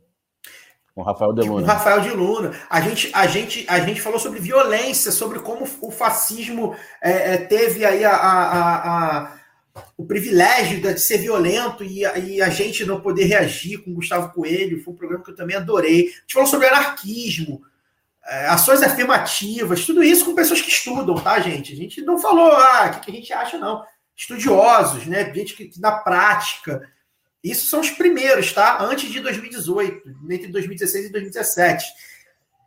[0.94, 1.60] Com Rafael de Luna.
[1.62, 2.52] Com Rafael de Luna.
[2.68, 7.36] A gente, a, gente, a gente falou sobre violência, sobre como o fascismo é, é
[7.38, 9.35] teve aí a, a, a
[9.96, 14.82] o privilégio de ser violento e, e, a gente não poder reagir com Gustavo Coelho.
[14.82, 16.00] Foi um programa que eu também adorei.
[16.00, 17.62] A gente falou sobre anarquismo,
[18.24, 21.72] é, ações afirmativas, tudo isso com pessoas que estudam, tá, gente?
[21.72, 23.84] A gente não falou, ah, o que, a gente acha, não.
[24.16, 25.32] Estudiosos, né?
[25.32, 26.88] Gente que, que na prática.
[27.42, 28.82] Isso são os primeiros, tá?
[28.82, 31.84] Antes de 2018, entre 2016 e 2017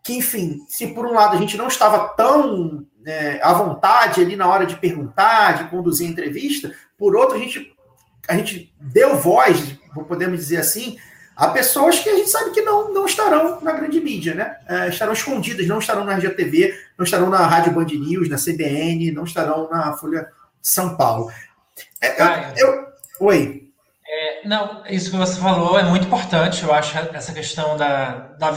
[0.04, 4.36] que, enfim, se por um lado a gente não estava tão é, à vontade ali
[4.36, 7.74] na hora de perguntar, de conduzir a entrevista, por outro, a gente,
[8.28, 9.76] a gente deu voz,
[10.08, 10.98] podemos dizer assim,
[11.36, 14.58] a pessoas que a gente sabe que não, não estarão na grande mídia, né?
[14.68, 18.36] É, estarão escondidas, não estarão na Rádio TV, não estarão na Rádio Band News, na
[18.36, 20.24] CBN, não estarão na Folha
[20.62, 21.32] de São Paulo.
[22.02, 22.88] É, eu, eu,
[23.22, 23.70] oi.
[24.06, 28.52] É, não, isso que você falou é muito importante, eu acho, essa questão da, da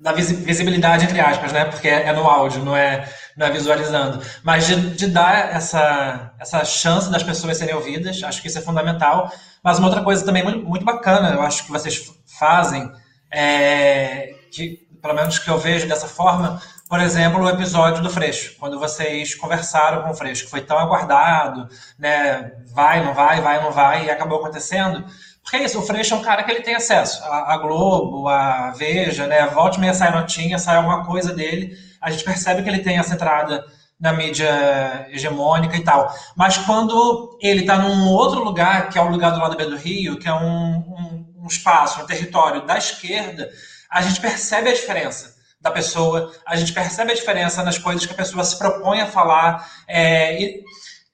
[0.00, 1.66] da visibilidade, entre aspas, né?
[1.66, 3.06] Porque é no áudio, não é,
[3.48, 4.20] visualizando.
[4.42, 8.62] Mas de, de, dar essa, essa chance das pessoas serem ouvidas, acho que isso é
[8.62, 9.32] fundamental.
[9.62, 12.90] Mas uma outra coisa também muito, muito bacana, eu acho que vocês fazem,
[13.30, 18.56] é, que pelo menos que eu vejo dessa forma, por exemplo, o episódio do Freixo,
[18.58, 21.68] quando vocês conversaram com o Freixo, que foi tão aguardado,
[21.98, 22.52] né?
[22.74, 25.04] Vai, não vai, vai, não vai, e acabou acontecendo.
[25.42, 28.72] Porque é isso, o Freixo é um cara que ele tem acesso à, Globo, à
[28.72, 29.46] Veja, né?
[29.46, 31.76] Volte meia sai notinha, sai alguma coisa dele.
[32.00, 33.64] A gente percebe que ele tem essa entrada
[34.00, 36.12] na mídia hegemônica e tal.
[36.34, 39.76] Mas quando ele está num outro lugar, que é o lugar do lado B do
[39.76, 43.50] Rio, que é um, um, um espaço, um território da esquerda,
[43.90, 48.12] a gente percebe a diferença da pessoa, a gente percebe a diferença nas coisas que
[48.12, 49.68] a pessoa se propõe a falar.
[49.86, 50.64] É, e,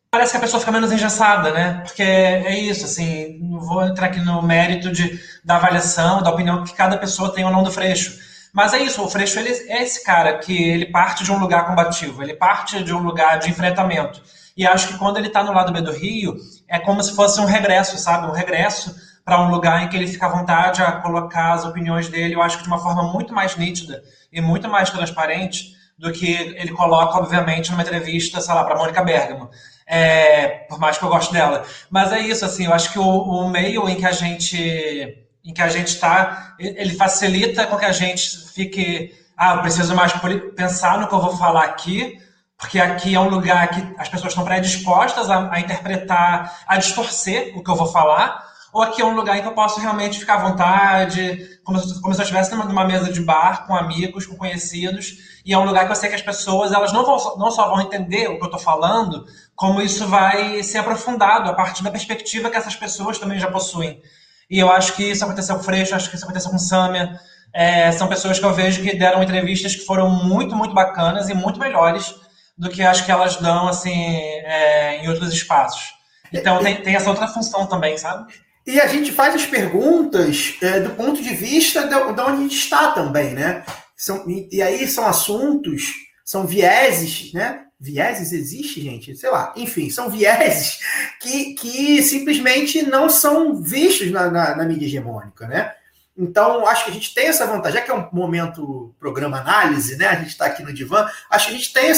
[0.08, 1.82] parece que a pessoa fica menos engessada, né?
[1.84, 6.62] Porque é isso, assim, não vou entrar aqui no mérito de, da avaliação, da opinião
[6.62, 8.16] que cada pessoa tem ou não do Freixo.
[8.56, 11.66] Mas é isso, o Freixo ele é esse cara que ele parte de um lugar
[11.66, 14.22] combativo, ele parte de um lugar de enfrentamento.
[14.56, 16.34] E acho que quando ele está no lado B do Rio,
[16.66, 18.26] é como se fosse um regresso, sabe?
[18.26, 22.08] Um regresso para um lugar em que ele fica à vontade a colocar as opiniões
[22.08, 24.02] dele, eu acho que de uma forma muito mais nítida
[24.32, 29.04] e muito mais transparente do que ele coloca, obviamente, numa entrevista, sei lá, para Mônica
[29.04, 29.50] Bergamo
[29.86, 31.64] é, por mais que eu goste dela.
[31.88, 35.54] Mas é isso, assim, eu acho que o, o meio em que a gente em
[35.54, 40.12] que a gente está, ele facilita com que a gente fique, ah, eu preciso mais
[40.56, 42.20] pensar no que eu vou falar aqui,
[42.58, 47.56] porque aqui é um lugar que as pessoas estão predispostas a, a interpretar, a distorcer
[47.56, 50.18] o que eu vou falar, ou aqui é um lugar em que eu posso realmente
[50.18, 54.26] ficar à vontade, como, se, como se eu estivesse numa mesa de bar com amigos,
[54.26, 57.36] com conhecidos, e é um lugar que eu sei que as pessoas elas não, vão,
[57.38, 59.24] não só vão entender o que eu estou falando,
[59.54, 64.02] como isso vai ser aprofundado a partir da perspectiva que essas pessoas também já possuem.
[64.50, 66.60] E eu acho que isso aconteceu com o Freixo, acho que isso aconteceu com o
[66.60, 67.18] Samia.
[67.52, 71.34] É, são pessoas que eu vejo que deram entrevistas que foram muito, muito bacanas e
[71.34, 72.14] muito melhores
[72.56, 75.94] do que acho que elas dão assim é, em outros espaços.
[76.32, 78.32] Então tem, tem essa outra função também, sabe?
[78.66, 82.36] E a gente faz as perguntas é, do ponto de vista de, de onde a
[82.36, 83.64] gente está também, né?
[83.96, 85.92] São, e, aí são assuntos,
[86.24, 87.60] são vieses, né?
[87.78, 89.14] Vieses existe, gente?
[89.16, 89.52] Sei lá.
[89.56, 90.78] Enfim, são vieses
[91.20, 95.74] que, que simplesmente não são vistos na, na, na mídia hegemônica, né?
[96.18, 99.96] Então, acho que a gente tem essa vantagem, já que é um momento programa análise,
[99.96, 100.06] né?
[100.06, 101.90] A gente está aqui no divã, acho que a gente tem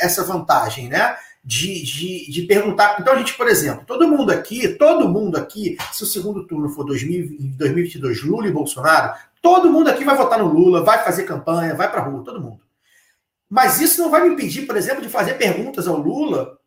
[0.00, 1.16] essa vantagem, né?
[1.46, 2.96] de, de, de, perguntar.
[2.98, 6.68] Então, a gente, por exemplo, todo mundo aqui, todo mundo aqui, se o segundo turno
[6.68, 11.22] for 2000, 2022 Lula e Bolsonaro, todo mundo aqui vai votar no Lula, vai fazer
[11.22, 12.65] campanha, vai para rua, todo mundo.
[13.48, 16.58] Mas isso não vai me impedir, por exemplo, de fazer perguntas ao Lula,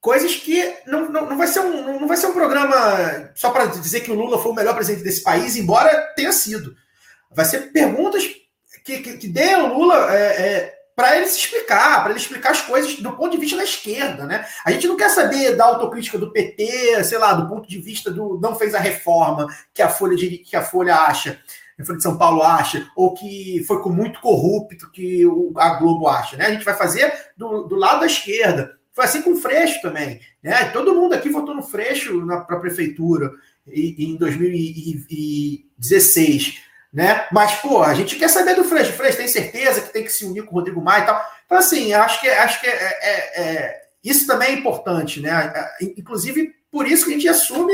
[0.00, 3.66] coisas que não, não, não vai, ser um, não vai ser um programa só para
[3.66, 6.76] dizer que o Lula foi o melhor presidente desse país, embora tenha sido.
[7.30, 8.24] Vai ser perguntas
[8.84, 10.14] que, que, que dê ao Lula.
[10.14, 13.56] É, é, para ele se explicar, para ele explicar as coisas do ponto de vista
[13.56, 14.46] da esquerda, né?
[14.64, 18.12] A gente não quer saber da autocrítica do PT, sei lá, do ponto de vista
[18.12, 21.40] do não fez a reforma que a Folha de, que a Folha acha,
[21.82, 25.22] a Folha de São Paulo acha, ou que foi com muito corrupto que
[25.56, 26.46] a Globo acha, né?
[26.46, 28.78] A gente vai fazer do, do lado da esquerda.
[28.92, 30.64] Foi assim com o Freixo também, né?
[30.66, 33.30] Todo mundo aqui votou no Freixo para a prefeitura
[33.66, 36.64] em 2016
[36.94, 37.26] né?
[37.32, 38.92] Mas, pô, a gente quer saber do Freixo.
[38.92, 41.20] O Freixo tem certeza que tem que se unir com o Rodrigo Maia e tal.
[41.44, 45.52] Então, assim, acho que, acho que é, é, é, isso também é importante, né?
[45.80, 47.72] Inclusive, por isso que a gente assume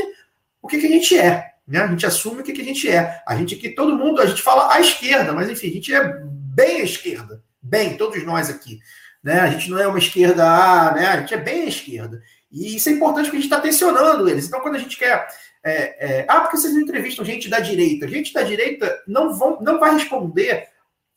[0.63, 1.50] o que, que a gente é.
[1.71, 1.79] Né?
[1.79, 3.23] A gente assume o que, que a gente é.
[3.25, 6.21] A gente que todo mundo, a gente fala à esquerda, mas enfim, a gente é
[6.25, 7.45] bem à esquerda.
[7.63, 8.81] Bem, todos nós aqui.
[9.23, 9.39] Né?
[9.39, 11.07] A gente não é uma esquerda, ah, né?
[11.07, 12.21] A gente é bem à esquerda.
[12.51, 14.49] E isso é importante porque a gente está tensionando eles.
[14.49, 15.29] Então, quando a gente quer
[15.63, 18.09] é, é, ah, porque vocês não entrevistam gente da direita.
[18.09, 20.67] Gente da direita não, vão, não vai responder.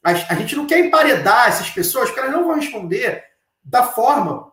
[0.04, 3.24] A, a gente não quer emparedar essas pessoas, porque elas não vão responder
[3.64, 4.53] da forma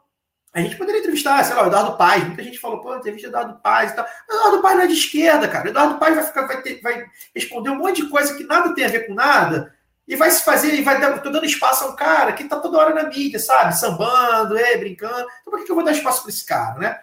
[0.52, 2.24] A gente poderia entrevistar, sei lá, o Eduardo Paes.
[2.24, 4.04] Muita gente falou, pô, entrevista o Eduardo Paes e tal.
[4.04, 5.66] O Eduardo Paes não é de esquerda, cara.
[5.66, 8.74] O Eduardo Paes vai, ficar, vai, ter, vai responder um monte de coisa que nada
[8.74, 9.72] tem a ver com nada
[10.10, 12.58] e vai se fazer, e vai dar, tô dando espaço a um cara que tá
[12.58, 13.78] toda hora na mídia, sabe?
[13.78, 15.24] Sambando, é, brincando.
[15.40, 16.98] Então, por que, eu vou dar espaço para esse cara, né?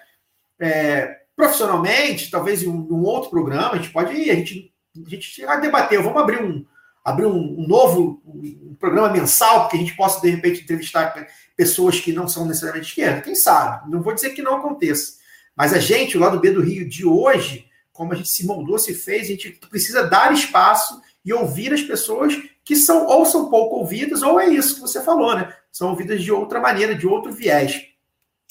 [0.60, 4.74] É, profissionalmente, talvez em um, um, outro programa, a gente pode ir, a gente,
[5.06, 6.66] a gente vai debater, vamos abrir um,
[7.02, 11.14] abrir um, um novo um programa mensal, que a gente possa, de repente, entrevistar
[11.58, 13.22] pessoas que não são necessariamente esquerda.
[13.22, 13.90] Quem sabe?
[13.92, 15.18] Não vou dizer que não aconteça.
[15.56, 18.78] Mas a gente, o lado B do Rio de hoje, como a gente se moldou,
[18.78, 23.50] se fez, a gente precisa dar espaço e ouvir as pessoas que são ou são
[23.50, 25.52] pouco ouvidas, ou é isso que você falou, né?
[25.72, 27.88] São ouvidas de outra maneira, de outro viés.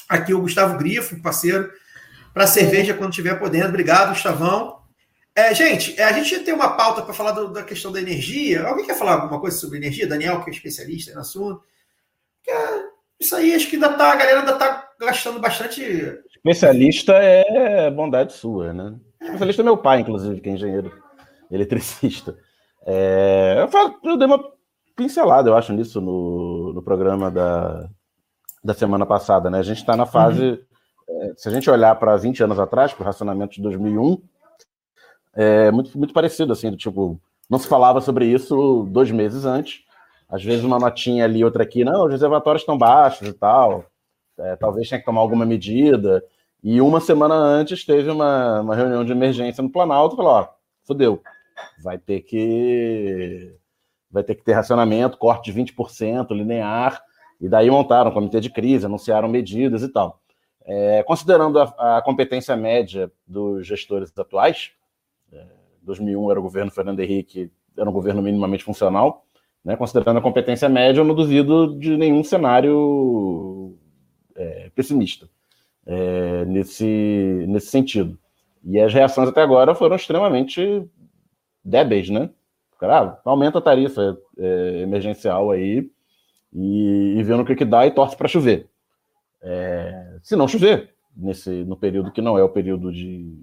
[0.08, 1.70] Aqui o Gustavo Grifo, parceiro,
[2.34, 3.68] para cerveja quando estiver podendo.
[3.68, 4.80] Obrigado, Gustavão.
[5.34, 8.66] É, gente, é, a gente tem uma pauta para falar do, da questão da energia.
[8.66, 10.06] Alguém quer falar alguma coisa sobre energia?
[10.06, 11.62] Daniel, que é especialista no assunto.
[13.18, 15.82] Isso aí, acho que ainda tá, a galera ainda está gastando bastante.
[16.34, 18.94] Especialista é bondade sua, né?
[19.20, 20.93] Especialista é meu pai, inclusive, que é engenheiro
[21.51, 22.36] eletricista.
[22.86, 24.43] É, eu, falo, eu, dei uma
[24.94, 27.88] pincelada, eu acho, nisso no, no programa da,
[28.62, 29.59] da semana passada, né?
[29.59, 30.43] A gente está na fase.
[30.43, 30.59] Uhum.
[31.09, 34.22] É, se a gente olhar para 20 anos atrás, para o racionamento de 2001,
[35.34, 39.85] é muito, muito parecido, assim, do tipo, não se falava sobre isso dois meses antes.
[40.28, 43.84] Às vezes uma notinha ali, outra aqui, não, os reservatórios estão baixos e tal.
[44.38, 46.22] É, talvez tenha que tomar alguma medida.
[46.62, 50.48] E uma semana antes teve uma, uma reunião de emergência no Planalto falou: ó,
[50.84, 51.22] fodeu,
[51.82, 53.54] vai ter que
[54.10, 57.02] vai ter que ter racionamento, corte de 20% linear,
[57.40, 60.20] e daí montaram um comitê de crise, anunciaram medidas e tal.
[60.64, 64.72] É, considerando a, a, competência média dos gestores atuais,
[65.32, 65.46] é,
[65.82, 69.25] 2001 era o governo Fernando Henrique, era um governo minimamente funcional,
[69.66, 73.76] né, considerando a competência média, eu não duvido de nenhum cenário
[74.36, 75.28] é, pessimista
[75.84, 78.16] é, nesse, nesse sentido.
[78.62, 80.88] E as reações até agora foram extremamente
[81.64, 82.30] débeis, né?
[82.78, 85.90] Cara, aumenta a tarifa é, emergencial aí
[86.52, 88.68] e, e vendo o que, que dá e torce para chover.
[89.43, 93.36] É, se não chover, nesse, no período que não é o período de,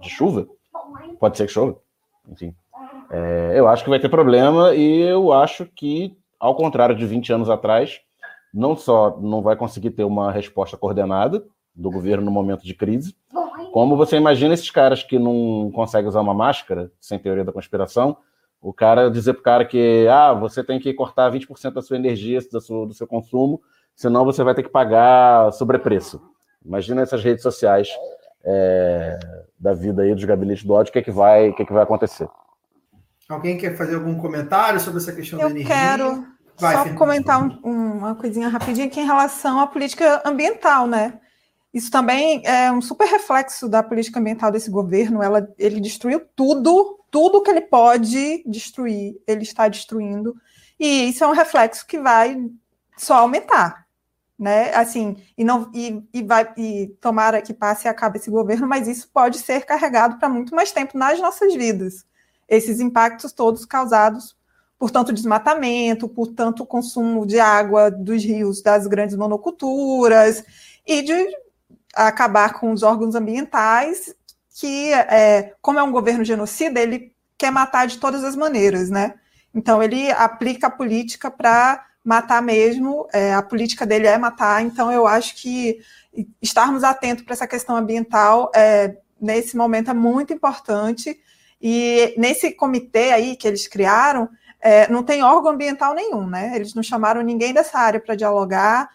[0.00, 0.48] de chuva,
[1.20, 1.80] pode ser que chova,
[2.28, 2.52] enfim.
[3.14, 7.32] É, eu acho que vai ter problema e eu acho que, ao contrário de 20
[7.32, 8.00] anos atrás,
[8.52, 13.14] não só não vai conseguir ter uma resposta coordenada do governo no momento de crise,
[13.72, 18.16] como você imagina esses caras que não conseguem usar uma máscara, sem teoria da conspiração,
[18.60, 22.40] o cara dizer pro cara que ah, você tem que cortar 20% da sua energia,
[22.50, 23.60] do seu, do seu consumo,
[23.94, 26.20] senão você vai ter que pagar sobrepreço.
[26.64, 27.88] Imagina essas redes sociais
[28.44, 29.18] é,
[29.58, 31.66] da vida aí dos gabinetes do ódio, o que, é que, vai, o que, é
[31.66, 32.28] que vai acontecer.
[33.28, 35.74] Alguém quer fazer algum comentário sobre essa questão Eu da energia?
[35.74, 36.98] Eu quero vai, só Fernanda.
[36.98, 41.18] comentar um, uma coisinha rapidinho aqui em relação à política ambiental, né?
[41.72, 45.22] Isso também é um super reflexo da política ambiental desse governo.
[45.22, 50.36] Ela, ele destruiu tudo, tudo que ele pode destruir, ele está destruindo.
[50.78, 52.36] E isso é um reflexo que vai
[52.96, 53.86] só aumentar,
[54.38, 54.72] né?
[54.74, 58.86] Assim, e não e, e vai e tomara que passe e acabe esse governo, mas
[58.86, 62.04] isso pode ser carregado para muito mais tempo nas nossas vidas.
[62.48, 64.36] Esses impactos todos causados
[64.78, 70.44] por tanto desmatamento, por tanto consumo de água dos rios das grandes monoculturas
[70.86, 71.26] e de
[71.94, 74.14] acabar com os órgãos ambientais,
[74.60, 79.14] que, é, como é um governo genocida, ele quer matar de todas as maneiras, né?
[79.54, 84.92] Então, ele aplica a política para matar mesmo, é, a política dele é matar, então
[84.92, 85.80] eu acho que
[86.42, 91.18] estarmos atentos para essa questão ambiental é, nesse momento é muito importante,
[91.60, 94.28] e nesse comitê aí que eles criaram,
[94.60, 96.52] é, não tem órgão ambiental nenhum, né?
[96.54, 98.88] Eles não chamaram ninguém dessa área para dialogar,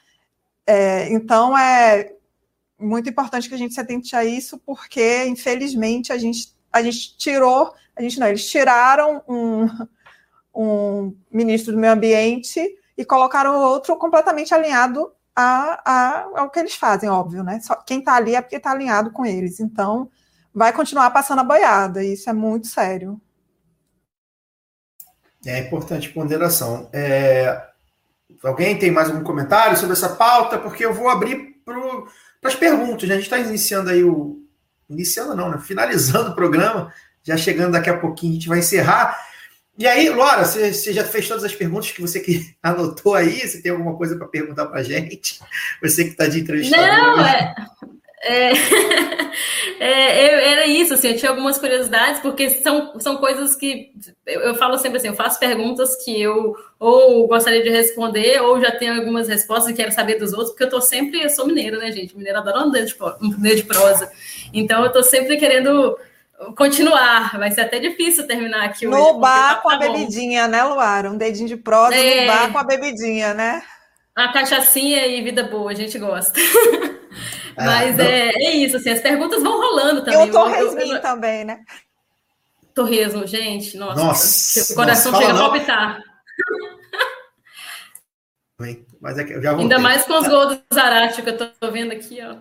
[0.65, 2.13] é, então é
[2.79, 7.17] muito importante que a gente se atente a isso, porque, infelizmente, a gente, a gente
[7.17, 9.67] tirou, a gente não, eles tiraram um,
[10.55, 12.61] um ministro do meio ambiente
[12.97, 17.59] e colocaram outro completamente alinhado a, a, ao que eles fazem, óbvio, né?
[17.61, 19.59] Só, quem está ali é porque está alinhado com eles.
[19.59, 20.09] Então,
[20.53, 23.19] vai continuar passando a boiada, e isso é muito sério.
[25.45, 26.89] É importante ponderação.
[26.91, 27.69] É...
[28.43, 30.57] Alguém tem mais algum comentário sobre essa pauta?
[30.57, 33.07] Porque eu vou abrir para as perguntas.
[33.07, 33.15] Né?
[33.15, 34.43] A gente está iniciando aí o.
[34.89, 35.59] Iniciando não, né?
[35.59, 36.91] Finalizando o programa,
[37.23, 39.17] já chegando daqui a pouquinho, a gente vai encerrar.
[39.77, 43.39] E aí, Laura, você, você já fez todas as perguntas que você que anotou aí?
[43.47, 45.39] Você tem alguma coisa para perguntar para a gente?
[45.81, 46.87] Você que está de entrevistador.
[46.87, 47.55] Não, é,
[48.23, 48.51] é,
[49.79, 53.91] é, eu- era isso, assim, eu tinha algumas curiosidades, porque são, são coisas que
[54.25, 58.59] eu, eu falo sempre assim, eu faço perguntas que eu ou gostaria de responder, ou
[58.61, 61.45] já tenho algumas respostas e quero saber dos outros, porque eu tô sempre, eu sou
[61.47, 62.15] mineira, né, gente?
[62.17, 64.11] Mineira adora um dedo de, po- um dedo de prosa.
[64.53, 65.97] Então eu tô sempre querendo
[66.55, 67.37] continuar.
[67.37, 68.97] Vai ser até difícil terminar aqui hoje.
[68.97, 69.93] No bar tá- com a tá bom.
[69.93, 71.11] bebidinha, né, Luara?
[71.11, 72.21] Um dedinho de prosa É.
[72.21, 73.61] no bar com a bebidinha, né?
[74.15, 76.39] A cachaçinha e vida boa, a gente gosta.
[77.59, 80.19] Ah, Mas é, é isso, assim, as perguntas vão rolando E também.
[80.19, 81.59] o Eu- eu- torresminho eu- também, né?
[82.73, 85.49] Torresmo, gente, nossa, Nossa, o coração nossa, chega a não.
[85.49, 85.99] palpitar.
[88.61, 88.85] Hein?
[88.99, 89.63] Mas é que eu já voltei.
[89.63, 92.35] Ainda mais com os gols do Zarate que eu tô vendo aqui, ó.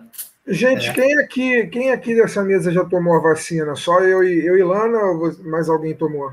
[0.47, 0.93] Gente, É.
[0.93, 3.75] quem aqui, quem aqui dessa mesa já tomou a vacina?
[3.75, 6.31] Só eu e eu e Lana ou mais alguém tomou?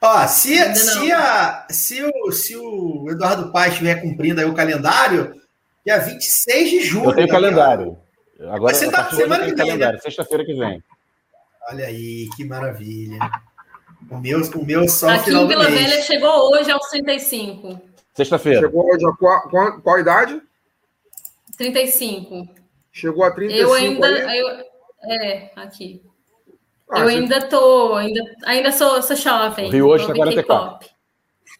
[0.00, 5.34] Ó, se, se, a, se, o, se o Eduardo Paes estiver cumprindo aí o calendário,
[5.84, 7.10] dia 26 de julho.
[7.10, 7.54] Eu tenho tá ligado?
[7.56, 7.98] calendário.
[8.50, 10.00] Agora, Você tá- semana que vem, calendário.
[10.00, 10.82] Sexta-feira que vem.
[11.70, 13.18] Olha aí, que maravilha.
[14.10, 15.90] O meu, o meu só no Aqui final em do Vila mês.
[15.90, 17.80] Velha chegou hoje aos 35.
[18.12, 18.60] Sexta-feira.
[18.60, 20.42] Chegou hoje a qual, qual, qual idade?
[21.56, 22.48] 35.
[22.92, 24.34] Chegou a 35 Eu ainda.
[24.34, 24.48] Eu,
[25.10, 26.02] é, aqui.
[26.90, 27.94] Ah, eu você- ainda tô.
[27.94, 29.70] Ainda, ainda sou, sou jovem.
[29.70, 30.88] Rio hoje tô tá 44.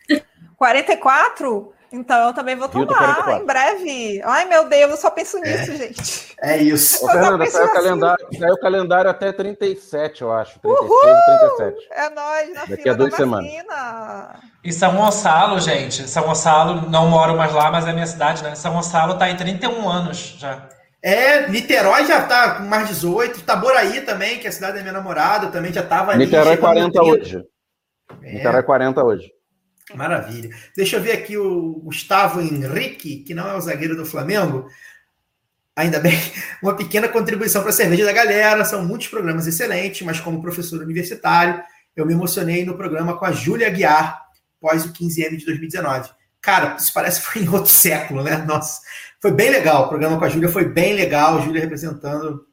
[0.09, 0.24] K-pop.
[0.56, 1.72] 44?
[1.94, 3.42] Então eu também vou Rio tomar 44.
[3.42, 4.22] em breve.
[4.24, 6.34] Ai, meu Deus, eu só penso nisso, gente.
[6.42, 7.04] É isso.
[7.06, 7.74] Ô, Fernanda, saiu o assim.
[7.74, 10.58] calendário, saiu o calendário até 37, eu acho.
[10.58, 11.88] 36 e 37.
[11.92, 13.52] É nós na Daqui fila a duas semanas.
[13.52, 14.34] vacina.
[14.64, 16.08] E São Gonçalo, gente.
[16.08, 18.54] São Gonçalo, não moro mais lá, mas é minha cidade, né?
[18.54, 20.68] São Gonçalo tá em 31 anos já.
[21.02, 23.38] É, Niterói já tá com mais 18.
[23.38, 26.24] Itaboraí também, que é a cidade da minha namorada, também já tava ali.
[26.24, 27.02] Niterói chegando no 40 30.
[27.12, 27.44] hoje.
[28.22, 29.34] É, Niterói 40 hoje.
[29.93, 30.51] Maravilha.
[30.74, 34.66] Deixa eu ver aqui o Gustavo Henrique, que não é o zagueiro do Flamengo.
[35.77, 36.19] Ainda bem,
[36.62, 38.65] uma pequena contribuição para a cerveja da galera.
[38.65, 41.62] São muitos programas excelentes, mas como professor universitário,
[41.94, 44.23] eu me emocionei no programa com a Júlia Aguiar,
[44.61, 46.11] pós o 15M de 2019.
[46.40, 48.39] Cara, isso parece que foi em outro século, né?
[48.39, 48.81] Nossa,
[49.20, 49.85] foi bem legal.
[49.85, 51.43] O programa com a Júlia foi bem legal.
[51.43, 52.47] Júlia representando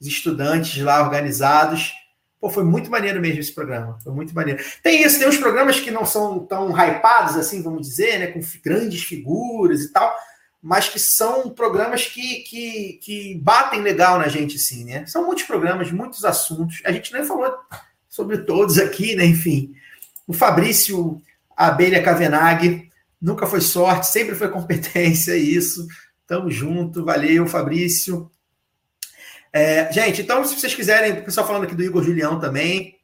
[0.00, 1.92] os estudantes lá organizados.
[2.44, 3.98] Pô, foi muito maneiro mesmo esse programa.
[4.04, 4.62] Foi muito maneiro.
[4.82, 8.26] Tem isso, tem uns programas que não são tão hypados, assim, vamos dizer, né?
[8.26, 10.14] Com grandes figuras e tal,
[10.60, 15.06] mas que são programas que, que, que batem legal na gente, assim, né?
[15.06, 16.82] São muitos programas, muitos assuntos.
[16.84, 17.50] A gente nem falou
[18.10, 19.24] sobre todos aqui, né?
[19.24, 19.74] Enfim.
[20.26, 21.22] O Fabrício
[21.56, 25.88] Abelha Cavenaghi nunca foi sorte, sempre foi competência, isso.
[26.26, 28.30] Tamo junto, valeu, Fabrício.
[29.56, 32.96] É, gente, então, se vocês quiserem, o pessoal falando aqui do Igor Julião também,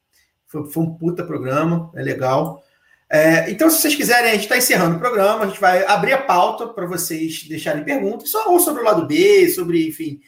[0.49, 2.61] foi, foi um puta programa, é legal.
[3.09, 6.13] É, então, se vocês quiserem, a gente está encerrando o programa, a gente vai abrir
[6.13, 10.21] a pauta para vocês deixarem perguntas, ou sobre o lado B, sobre, enfim,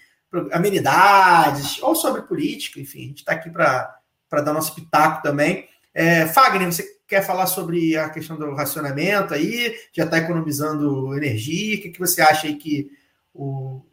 [0.53, 3.97] amenidades, ou sobre política, enfim, a gente está aqui para
[4.31, 5.69] dar nosso pitaco também.
[5.93, 9.74] É, Fagner, você quer falar sobre a questão do racionamento aí?
[9.93, 11.78] Já está economizando energia?
[11.78, 12.93] O que, que você acha aí que
[13.35, 13.85] o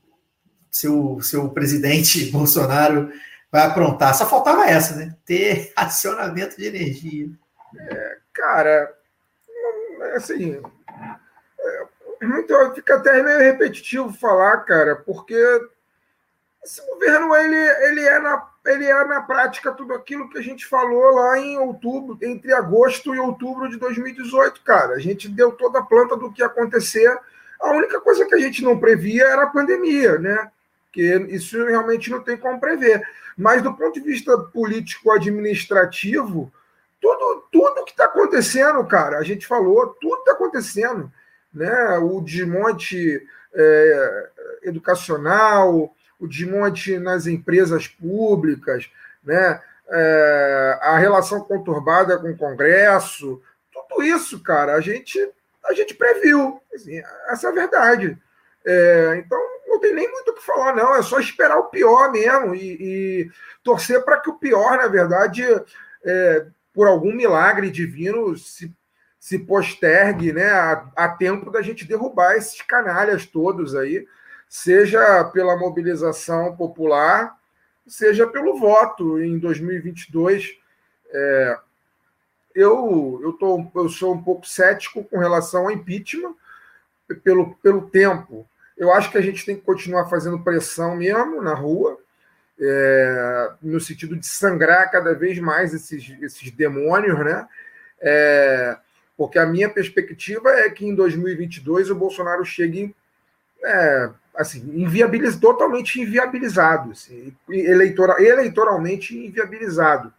[0.72, 3.12] seu, seu presidente Bolsonaro
[3.52, 4.16] vai aprontar?
[4.16, 5.16] Só faltava essa, né?
[5.26, 7.30] Ter racionamento de energia.
[8.34, 8.94] Cara,
[10.16, 10.62] assim,
[11.60, 15.36] é, muito, fica até meio repetitivo falar, cara, porque
[16.64, 20.66] esse governo ele, ele, é na, ele é na prática tudo aquilo que a gente
[20.66, 24.96] falou lá em outubro, entre agosto e outubro de 2018, cara.
[24.96, 27.18] A gente deu toda a planta do que ia acontecer.
[27.62, 30.52] A única coisa que a gente não previa era a pandemia, né?
[30.92, 33.02] Que isso realmente não tem como prever.
[33.38, 36.52] Mas do ponto de vista político-administrativo,
[37.00, 41.12] tudo, tudo que está acontecendo, cara, a gente falou, tudo está acontecendo.
[41.54, 41.98] Né?
[42.00, 43.22] O desmonte
[43.54, 44.30] é,
[44.64, 48.90] educacional, o desmonte nas empresas públicas,
[49.24, 49.62] né?
[49.92, 53.42] É, a relação conturbada com o Congresso,
[53.72, 55.18] tudo isso, cara, a gente,
[55.66, 56.62] a gente previu.
[56.74, 58.18] Assim, essa é a verdade.
[58.66, 60.96] É, então, não tem nem muito o que falar, não.
[60.96, 63.32] É só esperar o pior mesmo e, e
[63.64, 65.44] torcer para que o pior, na verdade,
[66.04, 68.74] é, por algum milagre divino, se,
[69.20, 74.08] se postergue né, a, a tempo da gente derrubar esses canalhas todos aí,
[74.48, 77.36] seja pela mobilização popular,
[77.86, 80.58] seja pelo voto em 2022.
[81.12, 81.60] É,
[82.56, 86.34] eu, eu, tô, eu sou um pouco cético com relação ao impeachment,
[87.16, 88.48] pelo, pelo tempo.
[88.78, 91.98] Eu acho que a gente tem que continuar fazendo pressão mesmo na rua,
[92.60, 97.48] é, no sentido de sangrar cada vez mais esses, esses demônios, né?
[98.02, 98.78] É,
[99.18, 102.96] porque a minha perspectiva é que em 2022 o Bolsonaro chegue
[103.64, 110.14] é, assim, inviabiliz, totalmente inviabilizado, assim, eleitora, eleitoralmente inviabilizado.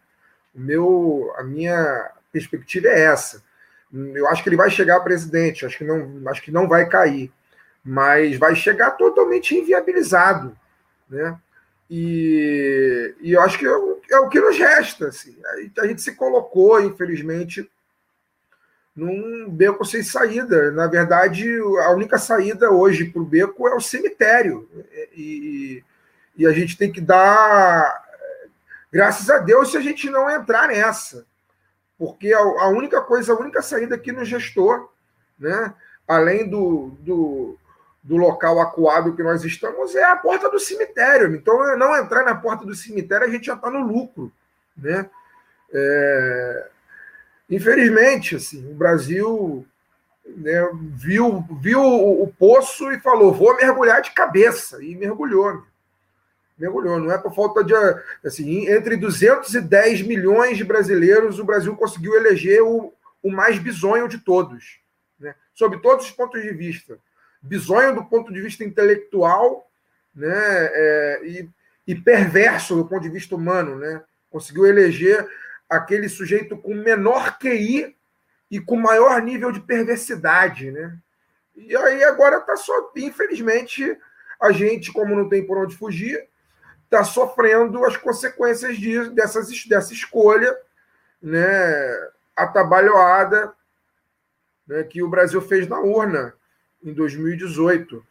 [0.53, 3.41] O meu, a minha perspectiva é essa.
[3.93, 6.87] Eu acho que ele vai chegar a presidente, acho que não, acho que não vai
[6.87, 7.31] cair,
[7.83, 10.55] mas vai chegar totalmente inviabilizado,
[11.09, 11.37] né?
[11.93, 15.09] E, e eu acho que é o, é o que nos resta.
[15.09, 15.35] Assim.
[15.77, 17.69] A gente se colocou, infelizmente,
[18.95, 20.71] num beco sem saída.
[20.71, 21.45] Na verdade,
[21.83, 24.69] a única saída hoje para o beco é o cemitério.
[25.13, 25.83] E,
[26.37, 28.09] e a gente tem que dar
[28.89, 31.25] graças a Deus se a gente não entrar nessa.
[32.01, 34.89] Porque a, única coisa, a única saída aqui no gestor,
[35.37, 35.71] né?
[36.07, 37.55] além do, do,
[38.01, 41.35] do local acuado que nós estamos, é a porta do cemitério.
[41.35, 44.31] Então, não entrar na porta do cemitério, a gente já está no lucro.
[44.75, 45.07] Né?
[45.71, 46.69] É,
[47.51, 49.63] Infelizmente, assim, o Brasil
[50.25, 54.83] né, viu, viu o, o, poço e falou: vou mergulhar de cabeça.
[54.83, 55.61] E mergulhou.
[56.61, 56.99] Mergulhou.
[56.99, 57.73] Não é por falta de.
[58.23, 62.93] Assim, entre 210 milhões de brasileiros, o Brasil conseguiu eleger o,
[63.23, 64.79] o mais bizonho de todos.
[65.19, 66.99] Né, sob todos os pontos de vista.
[67.41, 69.67] Bizonho do ponto de vista intelectual
[70.13, 71.49] né, é, e,
[71.87, 73.75] e perverso do ponto de vista humano.
[73.75, 75.27] Né, conseguiu eleger
[75.67, 77.95] aquele sujeito com menor QI
[78.51, 80.95] e com maior nível de perversidade, né?
[81.55, 83.97] E aí agora está só, infelizmente,
[84.39, 86.27] a gente, como não tem por onde fugir,
[86.91, 90.53] está sofrendo as consequências de, dessas, dessa escolha,
[91.21, 91.47] né,
[92.35, 93.53] atabalhoada
[94.67, 96.33] né, que o Brasil fez na urna
[96.83, 98.05] em 2018.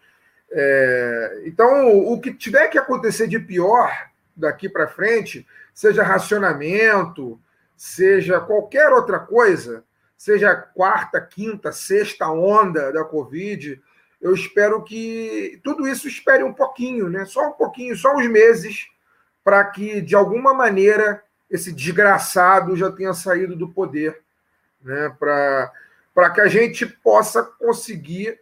[0.51, 3.93] É, então, o que tiver que acontecer de pior
[4.35, 7.39] daqui para frente, seja racionamento,
[7.77, 9.85] seja qualquer outra coisa,
[10.17, 13.81] seja quarta, quinta, sexta onda da Covid,
[14.21, 17.25] eu espero que tudo isso espere um pouquinho, né?
[17.25, 18.89] Só um pouquinho, só uns meses,
[19.43, 24.21] para que, de alguma maneira, esse desgraçado já tenha saído do poder,
[24.83, 25.15] né?
[25.19, 28.39] Para que a gente possa conseguir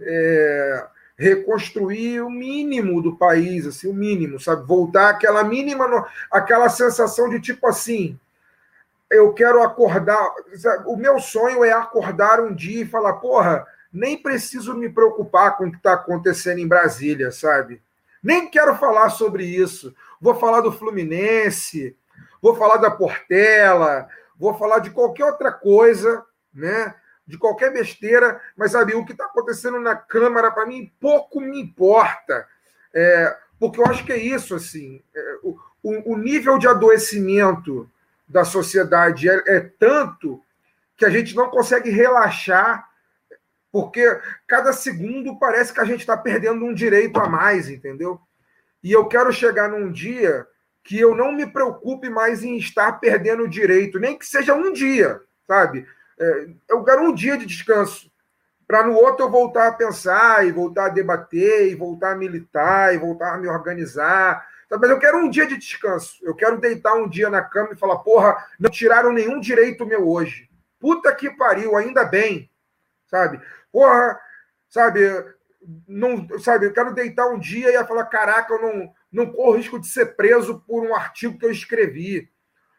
[0.00, 4.66] é, reconstruir o mínimo do país, assim, o mínimo, sabe?
[4.66, 8.18] Voltar aquela mínima, aquela sensação de tipo assim,
[9.10, 10.32] eu quero acordar.
[10.86, 15.66] O meu sonho é acordar um dia e falar, porra, nem preciso me preocupar com
[15.66, 17.82] o que está acontecendo em Brasília, sabe?
[18.22, 19.94] Nem quero falar sobre isso.
[20.20, 21.96] Vou falar do Fluminense,
[22.40, 24.08] vou falar da Portela,
[24.38, 26.24] vou falar de qualquer outra coisa,
[26.54, 26.94] né?
[27.26, 31.60] De qualquer besteira, mas sabe, o que está acontecendo na Câmara, para mim, pouco me
[31.60, 32.46] importa.
[32.94, 35.02] É, porque eu acho que é isso, assim.
[35.14, 37.88] É, o, o nível de adoecimento
[38.28, 40.42] da sociedade é, é tanto
[40.96, 42.88] que a gente não consegue relaxar,
[43.72, 44.06] porque
[44.46, 48.20] cada segundo parece que a gente está perdendo um direito a mais, entendeu?
[48.84, 50.46] E eu quero chegar num dia
[50.84, 54.72] que eu não me preocupe mais em estar perdendo o direito, nem que seja um
[54.72, 55.86] dia, sabe?
[56.20, 58.10] É, eu quero um dia de descanso,
[58.66, 62.94] para no outro eu voltar a pensar, e voltar a debater, e voltar a militar,
[62.94, 64.44] e voltar a me organizar,
[64.80, 66.16] mas eu quero um dia de descanso.
[66.22, 70.08] Eu quero deitar um dia na cama e falar, porra, não tiraram nenhum direito meu
[70.08, 70.48] hoje.
[70.80, 72.50] Puta que pariu, ainda bem.
[73.06, 73.40] Sabe?
[73.72, 74.20] Porra,
[74.68, 75.00] sabe,
[75.88, 79.80] não, sabe, eu quero deitar um dia e falar, caraca, eu não, não corro risco
[79.80, 82.30] de ser preso por um artigo que eu escrevi.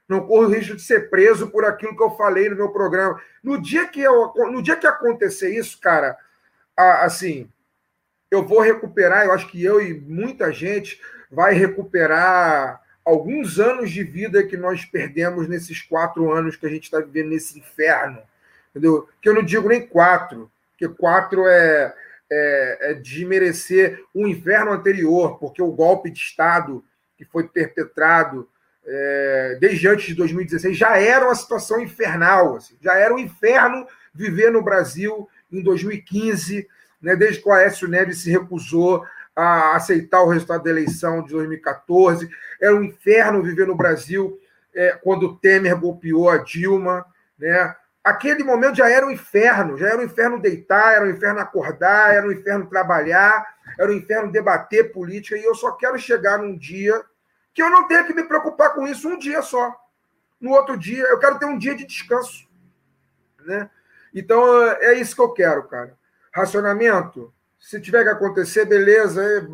[0.07, 3.19] Não corro risco de ser preso por aquilo que eu falei no meu programa.
[3.41, 6.17] No dia que, eu, no dia que acontecer isso, cara,
[6.75, 7.49] assim,
[8.29, 10.99] eu vou recuperar, eu acho que eu e muita gente
[11.31, 16.83] vai recuperar alguns anos de vida que nós perdemos nesses quatro anos que a gente
[16.83, 18.21] está vivendo nesse inferno.
[18.71, 19.07] Entendeu?
[19.21, 20.51] Que eu não digo nem quatro,
[20.89, 21.93] porque é,
[22.31, 26.83] é, é de merecer um inferno anterior, porque o golpe de Estado
[27.17, 28.47] que foi perpetrado
[28.85, 33.87] é, desde antes de 2016 já era uma situação infernal, assim, já era um inferno
[34.13, 36.67] viver no Brasil em 2015,
[37.01, 39.05] né, desde que o Aécio Neves se recusou
[39.35, 42.29] a aceitar o resultado da eleição de 2014.
[42.61, 44.39] Era um inferno viver no Brasil
[44.75, 47.05] é, quando o Temer golpeou a Dilma.
[47.37, 47.75] Né?
[48.03, 52.13] Aquele momento já era um inferno, já era um inferno deitar, era um inferno acordar,
[52.13, 55.37] era um inferno trabalhar, era um inferno debater política.
[55.37, 57.01] E eu só quero chegar num dia
[57.53, 59.73] que eu não tenha que me preocupar com isso um dia só.
[60.41, 62.45] No outro dia, eu quero ter um dia de descanso.
[63.45, 63.69] Né?
[64.13, 65.97] Então, é isso que eu quero, cara.
[66.33, 69.47] Racionamento, se tiver que acontecer, beleza, é,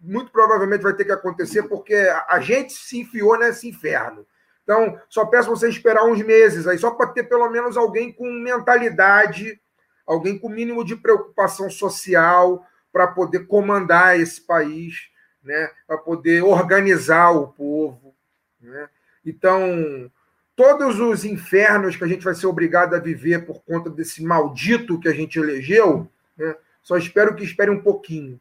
[0.00, 1.96] muito provavelmente vai ter que acontecer, porque
[2.28, 4.24] a gente se enfiou nesse inferno.
[4.66, 8.28] Então, só peço você esperar uns meses aí, só para ter pelo menos alguém com
[8.28, 9.60] mentalidade,
[10.04, 15.08] alguém com mínimo de preocupação social, para poder comandar esse país,
[15.40, 15.70] né?
[15.86, 18.12] para poder organizar o povo.
[18.60, 18.88] Né?
[19.24, 20.10] Então,
[20.56, 24.98] todos os infernos que a gente vai ser obrigado a viver por conta desse maldito
[24.98, 26.56] que a gente elegeu, né?
[26.82, 28.40] só espero que espere um pouquinho.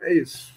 [0.00, 0.54] É isso.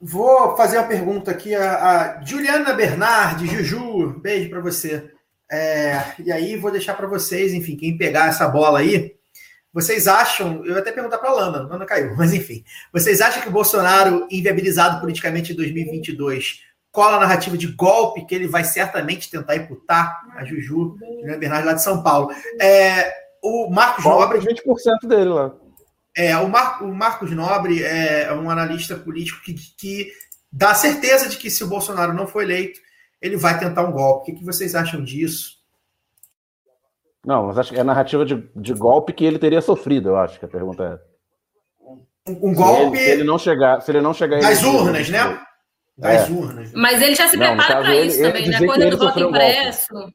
[0.00, 1.54] Vou fazer uma pergunta aqui.
[1.54, 5.10] A, a Juliana Bernardi, Juju, beijo para você.
[5.50, 9.16] É, e aí vou deixar para vocês, enfim, quem pegar essa bola aí,
[9.72, 13.48] vocês acham, eu até perguntar para a Lana, Lana caiu, mas enfim, vocês acham que
[13.48, 16.60] o Bolsonaro, inviabilizado politicamente em 2022,
[16.92, 21.66] cola a narrativa de golpe que ele vai certamente tentar imputar a Juju, Juliana Bernardi
[21.66, 22.30] lá de São Paulo?
[22.60, 23.12] É,
[23.42, 24.38] o Marcos Nobre...
[24.38, 25.52] 20% dele lá.
[26.16, 30.12] É, o, Mar, o Marcos Nobre é um analista político que, que
[30.50, 32.80] dá certeza de que se o Bolsonaro não for eleito,
[33.20, 34.22] ele vai tentar um golpe.
[34.22, 35.60] O que, que vocês acham disso?
[37.24, 40.16] Não, mas acho que é a narrativa de, de golpe que ele teria sofrido, eu
[40.16, 41.10] acho que a pergunta é.
[42.30, 42.96] Um, um golpe.
[42.96, 45.40] Se ele, se ele, não chegar, se ele não chegar das urnas, né?
[45.98, 46.32] Das é.
[46.32, 46.72] urnas.
[46.72, 48.66] Mas ele já se prepara para isso ele, também, né?
[48.66, 49.94] Quando do voto impresso.
[49.94, 50.10] Um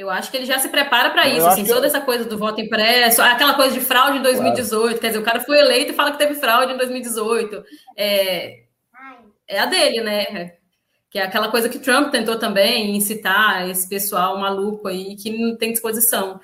[0.00, 2.60] eu acho que ele já se prepara para isso, assim, toda essa coisa do voto
[2.60, 4.98] impresso, aquela coisa de fraude em 2018, claro.
[4.98, 7.62] quer dizer, o cara foi eleito e fala que teve fraude em 2018.
[7.96, 8.62] É,
[9.46, 10.54] é a dele, né?
[11.10, 15.56] Que é aquela coisa que Trump tentou também incitar esse pessoal maluco aí que não
[15.56, 16.40] tem disposição.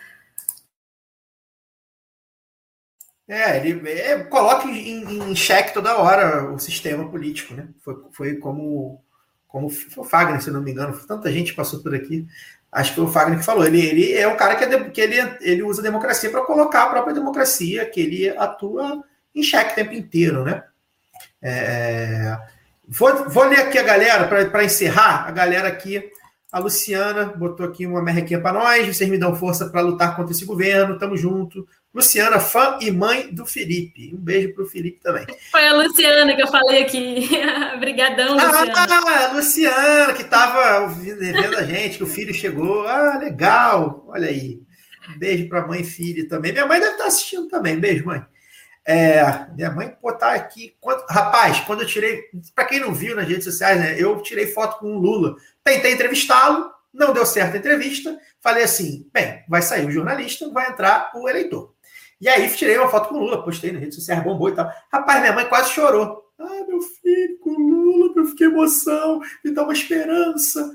[3.28, 7.68] É, ele é, coloca em, em xeque toda hora o sistema político, né?
[7.80, 9.02] Foi, foi como,
[9.48, 12.26] como foi o Fagner, se não me engano, tanta gente passou por aqui.
[12.76, 13.66] Acho que foi o Fagner que falou.
[13.66, 16.84] Ele, ele é um cara que, é, que ele, ele usa a democracia para colocar
[16.84, 19.02] a própria democracia, que ele atua
[19.34, 20.62] em xeque o tempo inteiro, né?
[21.42, 22.36] É,
[22.88, 26.08] Vou, vou ler aqui a galera, para encerrar, a galera aqui.
[26.52, 28.86] A Luciana botou aqui uma merrequinha para nós.
[28.86, 30.98] Vocês me dão força para lutar contra esse governo.
[30.98, 31.66] Tamo junto.
[31.96, 34.14] Luciana, fã e mãe do Felipe.
[34.14, 35.24] Um beijo para o Felipe também.
[35.50, 37.26] Foi a Luciana que eu falei aqui.
[37.74, 38.72] Obrigadão, ah, Luciana.
[38.76, 42.86] Ah, a Luciana, que estava vendo a gente, que o filho chegou.
[42.86, 44.04] Ah, legal.
[44.08, 44.60] Olha aí.
[45.08, 46.52] Um beijo para mãe e filho também.
[46.52, 47.80] Minha mãe deve estar assistindo também.
[47.80, 48.22] Beijo, mãe.
[48.84, 50.76] É, minha mãe, pô, tá aqui.
[50.78, 52.24] Quando, rapaz, quando eu tirei.
[52.54, 53.96] Para quem não viu nas redes sociais, né?
[53.98, 55.34] Eu tirei foto com o Lula.
[55.64, 58.18] Tentei entrevistá-lo, não deu certo a entrevista.
[58.38, 61.74] Falei assim: bem, vai sair o jornalista, vai entrar o eleitor.
[62.20, 64.70] E aí tirei uma foto com o Lula, postei nas redes sociais, bombou e tal.
[64.92, 66.24] Rapaz, minha mãe quase chorou.
[66.38, 70.70] Ah, meu filho, com o Lula, eu fiquei emoção, me dá uma esperança.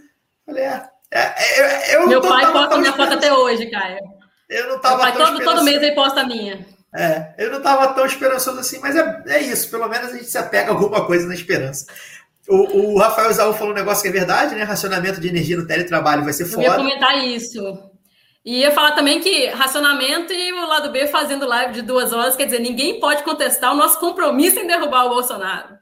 [0.46, 0.90] Falei, é.
[1.12, 4.00] é, é eu meu pai posta minha foto até hoje, Caio.
[4.50, 5.04] Eu não tava.
[5.04, 6.66] Meu pai todo, todo mês ele posta a minha.
[6.94, 9.70] É, eu não estava tão esperançoso assim, mas é, é isso.
[9.70, 11.86] Pelo menos a gente se apega a alguma coisa na esperança.
[12.50, 14.64] O, o Rafael Zaú falou um negócio que é verdade, né?
[14.64, 16.64] Racionamento de energia no teletrabalho vai ser foda.
[16.64, 17.91] Eu ia comentar isso.
[18.44, 22.36] E ia falar também que racionamento e o lado B fazendo live de duas horas,
[22.36, 25.80] quer dizer, ninguém pode contestar o nosso compromisso em derrubar o Bolsonaro.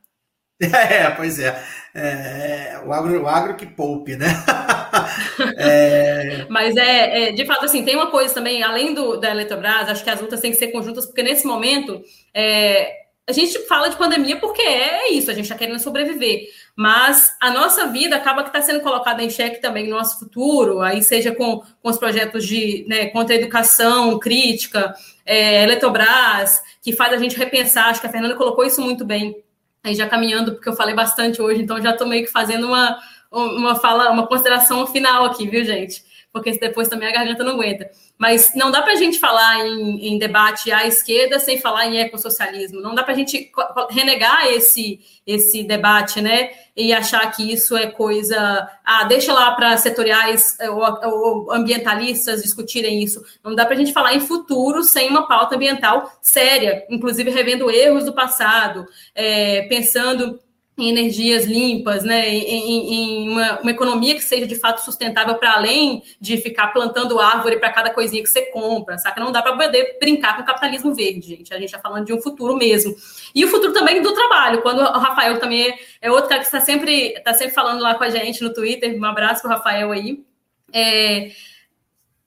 [0.62, 1.58] É, pois é.
[1.96, 4.28] é o, agro, o agro que poupe, né?
[5.58, 6.46] é...
[6.50, 10.04] Mas é, é, de fato, assim, tem uma coisa também, além do, da Eletrobras, acho
[10.04, 12.02] que as lutas têm que ser conjuntas, porque nesse momento
[12.34, 12.92] é,
[13.30, 16.48] a gente fala de pandemia porque é isso, a gente está querendo sobreviver.
[16.80, 20.80] Mas a nossa vida acaba que está sendo colocada em xeque também no nosso futuro,
[20.80, 24.96] aí seja com, com os projetos de né, contra a educação crítica,
[25.26, 29.44] é, Eletrobras, que faz a gente repensar, acho que a Fernanda colocou isso muito bem
[29.84, 32.98] aí já caminhando, porque eu falei bastante hoje, então já estou meio que fazendo uma,
[33.30, 36.02] uma fala, uma consideração final aqui, viu, gente?
[36.32, 37.92] Porque depois também a garganta não aguenta.
[38.20, 42.02] Mas não dá para a gente falar em, em, debate à esquerda sem falar em
[42.02, 42.82] ecossocialismo.
[42.82, 43.50] Não dá para a gente
[43.90, 46.52] renegar esse, esse debate, né?
[46.76, 48.70] E achar que isso é coisa.
[48.84, 53.24] Ah, deixa lá para setoriais eh, ou, ou, ambientalistas discutirem isso.
[53.42, 57.72] Não dá para a gente falar em futuro sem uma pauta ambiental séria, inclusive revendo
[57.72, 58.86] erros do passado,
[59.16, 60.38] é, pensando
[60.80, 65.54] em energias limpas, né, em, em uma, uma, economia que seja de fato sustentável para
[65.54, 69.22] além de ficar plantando árvore para cada coisinha que você compra, saca?
[69.22, 71.54] Não dá para poder brincar com o capitalismo verde, gente.
[71.54, 72.96] A gente está falando de um futuro mesmo.
[73.36, 74.62] E o futuro também do trabalho.
[74.62, 77.96] Quando o Rafael também é, é outro cara que está sempre, tá sempre falando lá
[77.96, 80.24] com a gente no Twitter, um abraço para o Rafael aí.
[80.72, 81.32] É,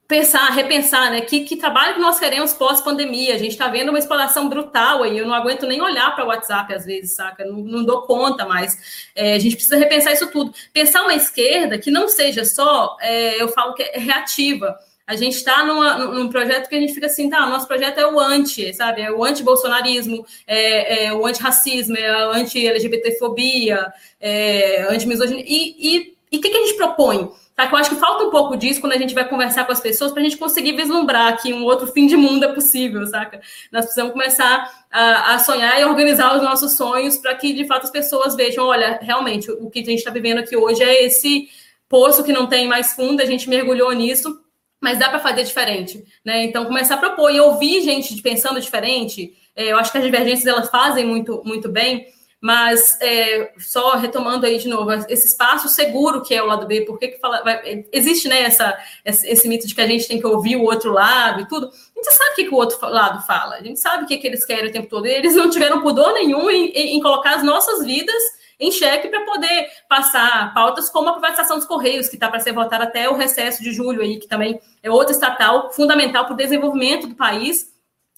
[0.06, 1.20] pensar, repensar, né?
[1.22, 3.34] Que, que trabalho que nós queremos pós-pandemia?
[3.34, 5.16] A gente está vendo uma exploração brutal aí.
[5.16, 7.44] Eu não aguento nem olhar para o WhatsApp às vezes, saca?
[7.44, 9.10] Não, não dou conta mais.
[9.14, 10.52] É, a gente precisa repensar isso tudo.
[10.72, 14.76] Pensar uma esquerda que não seja só, é, eu falo que é reativa.
[15.06, 18.20] A gente está num projeto que a gente fica assim, tá, nosso projeto é o
[18.20, 19.02] anti, sabe?
[19.02, 25.44] É o anti-bolsonarismo, é, é o anti-racismo, é a anti-LGBTfobia, é anti-misoginia.
[25.46, 27.30] E o que, que a gente propõe?
[27.54, 27.68] Tá?
[27.70, 30.10] Eu acho que falta um pouco disso quando a gente vai conversar com as pessoas
[30.10, 33.40] para a gente conseguir vislumbrar que um outro fim de mundo é possível, saca?
[33.70, 37.84] Nós precisamos começar a, a sonhar e organizar os nossos sonhos para que, de fato,
[37.84, 41.48] as pessoas vejam, olha, realmente, o que a gente está vivendo aqui hoje é esse
[41.88, 44.40] poço que não tem mais fundo, a gente mergulhou nisso,
[44.80, 46.44] mas dá para fazer diferente, né?
[46.44, 50.46] Então, começar a propor e ouvir gente pensando diferente, é, eu acho que as divergências
[50.46, 52.06] elas fazem muito, muito bem,
[52.42, 56.80] mas é, só retomando aí de novo, esse espaço seguro que é o lado B,
[56.80, 60.18] por que, que fala, vai, existe né, essa, esse mito de que a gente tem
[60.18, 61.68] que ouvir o outro lado e tudo.
[61.68, 64.18] A gente sabe o que, que o outro lado fala, a gente sabe o que,
[64.18, 65.06] que eles querem o tempo todo.
[65.06, 68.20] Eles não tiveram pudor nenhum em, em, em colocar as nossas vidas
[68.58, 72.52] em xeque para poder passar pautas como a privatização dos Correios, que está para ser
[72.52, 76.36] votada até o recesso de julho aí, que também é outra estatal fundamental para o
[76.36, 77.71] desenvolvimento do país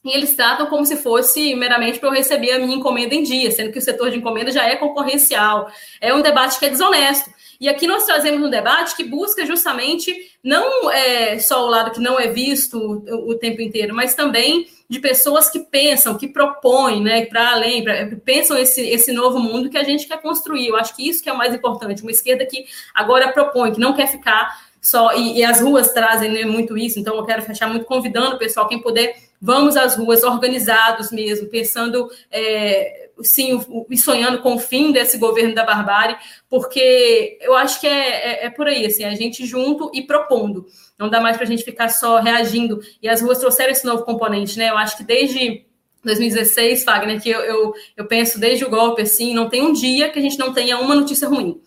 [0.05, 3.51] e eles tratam como se fosse meramente para eu receber a minha encomenda em dia,
[3.51, 5.70] sendo que o setor de encomenda já é concorrencial.
[6.01, 7.31] É um debate que é desonesto.
[7.59, 12.01] E aqui nós trazemos um debate que busca justamente não é, só o lado que
[12.01, 17.02] não é visto o, o tempo inteiro, mas também de pessoas que pensam, que propõem,
[17.02, 20.66] né, para além, pra, pensam esse, esse novo mundo que a gente quer construir.
[20.66, 22.02] Eu acho que isso que é o mais importante.
[22.02, 25.14] Uma esquerda que agora propõe, que não quer ficar só.
[25.14, 28.39] E, e as ruas trazem né, muito isso, então eu quero fechar muito convidando o
[28.39, 33.60] pessoal, quem puder vamos às ruas organizados mesmo, pensando é, sim
[33.90, 36.16] e sonhando com o fim desse governo da barbárie,
[36.48, 40.64] porque eu acho que é, é, é por aí, assim, a gente junto e propondo.
[40.98, 42.80] Não dá mais para a gente ficar só reagindo.
[43.02, 44.70] E as ruas trouxeram esse novo componente, né?
[44.70, 45.66] Eu acho que desde
[46.02, 50.08] 2016, Fagner, que eu, eu, eu penso desde o golpe, assim, não tem um dia
[50.08, 51.60] que a gente não tenha uma notícia ruim.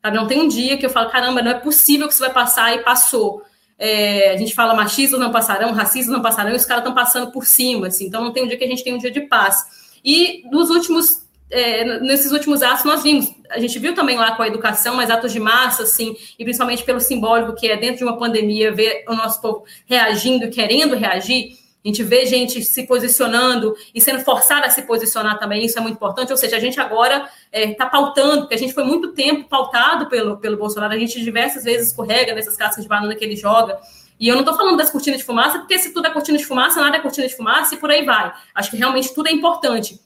[0.00, 0.16] Sabe?
[0.16, 2.76] Não tem um dia que eu falo, caramba, não é possível que isso vai passar
[2.76, 3.42] e passou.
[3.78, 7.32] É, a gente fala machismo não passarão, racismo não passarão, e os caras estão passando
[7.32, 9.22] por cima, assim, então não tem um dia que a gente tem um dia de
[9.22, 9.64] paz.
[10.04, 14.42] E nos últimos, é, nesses últimos atos nós vimos, a gente viu também lá com
[14.42, 18.04] a educação, mas atos de massa, assim, e principalmente pelo simbólico que é dentro de
[18.04, 23.76] uma pandemia, ver o nosso povo reagindo, querendo reagir, a gente vê gente se posicionando
[23.94, 26.32] e sendo forçada a se posicionar também, isso é muito importante.
[26.32, 29.46] Ou seja, a gente agora está é, tá pautando, porque a gente foi muito tempo
[29.48, 33.36] pautado pelo, pelo Bolsonaro, a gente diversas vezes escorrega nessas cascas de banana que ele
[33.36, 33.78] joga.
[34.18, 36.46] E eu não estou falando das cortinas de fumaça, porque se tudo é cortina de
[36.46, 38.32] fumaça, nada é cortina de fumaça e por aí vai.
[38.54, 40.00] Acho que realmente tudo é importante.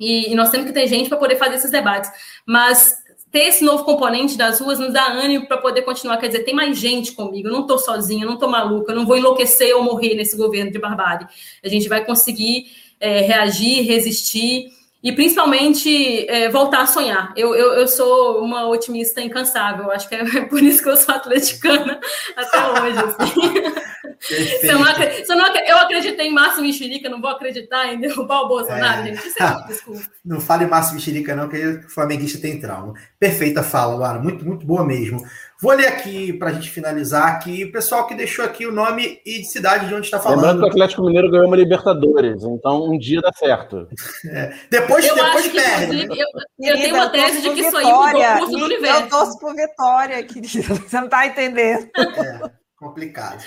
[0.00, 2.10] E, e nós temos que ter gente para poder fazer esses debates.
[2.46, 2.96] Mas
[3.30, 6.16] ter esse novo componente das ruas nos dá ânimo para poder continuar.
[6.16, 9.16] Quer dizer, tem mais gente comigo, eu não estou sozinha, não estou maluca, não vou
[9.16, 11.26] enlouquecer ou morrer nesse governo de barbárie.
[11.62, 12.66] A gente vai conseguir
[12.98, 14.68] é, reagir, resistir
[15.02, 17.32] e principalmente é, voltar a sonhar.
[17.36, 21.14] Eu, eu, eu, sou uma otimista incansável, acho que é por isso que eu sou
[21.14, 22.00] atleticana
[22.36, 22.98] até hoje.
[22.98, 23.88] Assim.
[24.20, 28.00] se eu, não, se eu, não, eu acreditei em Márcio Mexerica, não vou acreditar em
[28.00, 29.14] derrubar o Bolsonaro, é.
[29.14, 29.42] gente.
[29.42, 30.02] É, desculpa.
[30.28, 32.92] Não fale Márcio Mexerica, não, que o flamenguista tem trauma.
[33.18, 35.22] Perfeita fala, Luara, muito, muito boa mesmo.
[35.60, 39.20] Vou ler aqui para a gente finalizar aqui o pessoal que deixou aqui o nome
[39.26, 40.38] e de cidade de onde está falando.
[40.38, 43.88] Lembrando que o Atlético Mineiro ganhou uma Libertadores, então um dia dá certo.
[44.30, 44.52] É.
[44.70, 46.06] Depois, eu depois perde.
[46.06, 46.26] Que, eu,
[46.58, 49.02] eu tenho uma tese de que isso aí mudou o curso do universo.
[49.02, 50.74] Eu torço por vitória, querido.
[50.74, 51.88] Você não está entendendo.
[51.96, 53.42] É, complicado.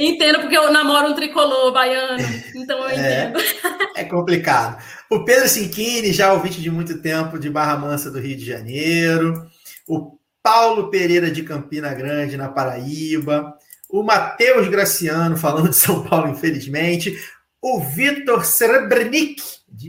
[0.00, 2.22] Entendo, porque eu namoro um tricolor baiano,
[2.54, 3.40] então eu é, entendo.
[3.96, 4.80] É, é complicado.
[5.10, 9.50] O Pedro Cinquini, já ouvinte de muito tempo de Barra Mansa do Rio de Janeiro.
[9.88, 13.52] O Paulo Pereira de Campina Grande, na Paraíba,
[13.90, 17.18] o Matheus Graciano, falando de São Paulo, infelizmente,
[17.60, 19.42] o Vitor Srebrnik,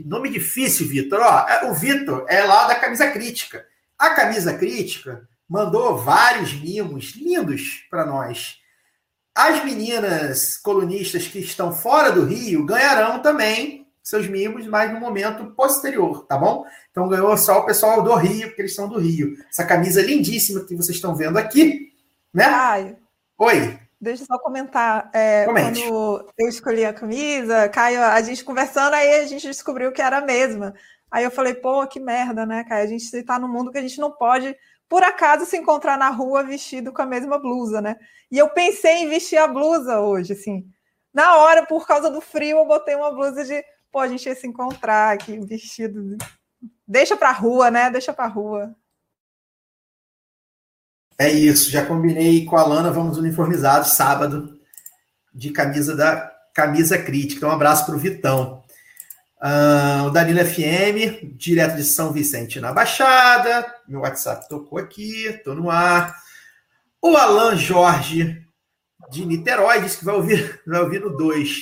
[0.04, 1.20] nome difícil, Vitor.
[1.20, 3.64] É, o Vitor é lá da Camisa Crítica.
[3.96, 8.59] A Camisa Crítica mandou vários mimos lindos para nós.
[9.34, 15.52] As meninas colunistas que estão fora do Rio ganharão também seus mimos, mas no momento
[15.52, 16.64] posterior, tá bom?
[16.90, 19.36] Então ganhou só o pessoal do Rio, porque eles são do Rio.
[19.48, 21.92] Essa camisa lindíssima que vocês estão vendo aqui,
[22.34, 22.44] né?
[22.44, 22.96] Ai,
[23.40, 23.78] Oi.
[23.98, 25.08] Deixa eu só comentar.
[25.14, 25.46] É.
[25.46, 30.18] Quando eu escolhi a camisa, Caio, a gente conversando, aí a gente descobriu que era
[30.18, 30.74] a mesma.
[31.10, 32.84] Aí eu falei, pô, que merda, né, Caio?
[32.84, 34.54] A gente está num mundo que a gente não pode,
[34.90, 37.96] por acaso, se encontrar na rua vestido com a mesma blusa, né?
[38.28, 40.66] E eu pensei em vestir a blusa hoje, assim.
[41.14, 44.34] Na hora, por causa do frio, eu botei uma blusa de pô, a gente ia
[44.34, 46.18] se encontrar aqui vestido.
[46.86, 47.88] Deixa pra rua, né?
[47.88, 48.74] Deixa pra rua.
[51.16, 54.58] É isso, já combinei com a Lana, vamos uniformizados sábado
[55.32, 57.38] de camisa da camisa crítica.
[57.38, 58.59] Então, um abraço para o Vitão.
[59.42, 63.74] Uh, o Danilo FM, direto de São Vicente na Baixada.
[63.88, 66.14] Meu WhatsApp tocou aqui, estou no ar.
[67.00, 68.44] O Alan Jorge,
[69.10, 71.60] de Niterói, disse que vai ouvir, vai ouvir no 2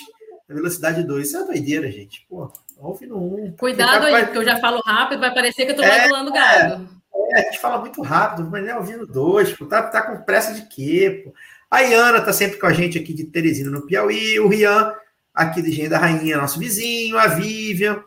[0.48, 1.26] velocidade 2.
[1.26, 2.26] Isso é doideira, gente.
[2.28, 3.44] Pô, ouve no 1.
[3.44, 3.52] Um.
[3.52, 4.24] Cuidado aí, vai...
[4.24, 6.88] porque eu já falo rápido, vai parecer que eu tô é, manipulando gado.
[7.30, 9.66] É, a gente fala muito rápido, mas não é ouvindo dois, pô.
[9.66, 11.34] Tá, tá com pressa de quê, pô?
[11.70, 14.40] A Iana tá sempre com a gente aqui de Teresina, no Piauí.
[14.40, 14.94] O Rian,
[15.38, 17.16] aqui de Engenho da Rainha, nosso vizinho.
[17.16, 18.02] A Vivian,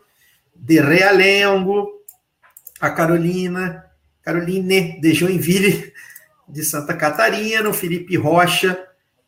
[0.54, 1.88] de Realengo.
[2.78, 3.84] A Carolina,
[4.22, 5.92] Caroline, de Joinville,
[6.46, 7.68] de Santa Catarina.
[7.68, 8.78] O Felipe Rocha,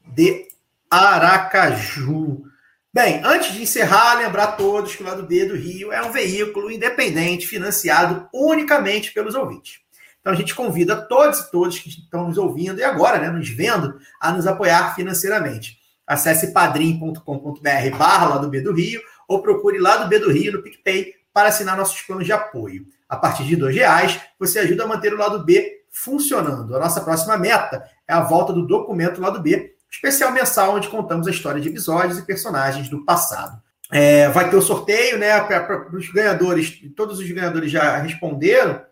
[0.07, 0.47] de
[0.91, 2.45] Aracaju.
[2.93, 6.13] Bem, antes de encerrar, lembrar a todos que o lado B do Rio é um
[6.13, 9.81] veículo independente financiado unicamente pelos ouvintes.
[10.21, 13.49] Então a gente convida todos e todas que estão nos ouvindo e agora, né, nos
[13.49, 15.84] vendo, a nos apoiar financeiramente.
[16.07, 21.15] Acesse padrim.com.br barra lado B do Rio ou procure lado B do Rio no PicPay
[21.33, 22.87] para assinar nossos planos de apoio.
[23.09, 26.75] A partir de R$ reais, você ajuda a manter o lado B funcionando.
[26.75, 31.27] A nossa próxima meta é a volta do documento lado B, especial mensal onde contamos
[31.27, 33.63] a história de episódios e personagens do passado.
[33.91, 35.39] É, vai ter o sorteio, né?
[35.41, 38.83] Para os ganhadores, todos os ganhadores já responderam.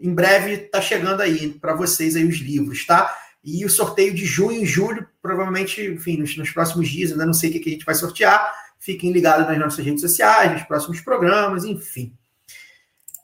[0.00, 3.14] Em breve está chegando aí para vocês aí os livros, tá?
[3.50, 7.32] E o sorteio de junho e julho, provavelmente, enfim, nos, nos próximos dias, ainda não
[7.32, 8.52] sei o que, a gente vai sortear.
[8.78, 12.12] Fiquem ligados nas nossas redes sociais, nos próximos programas, enfim.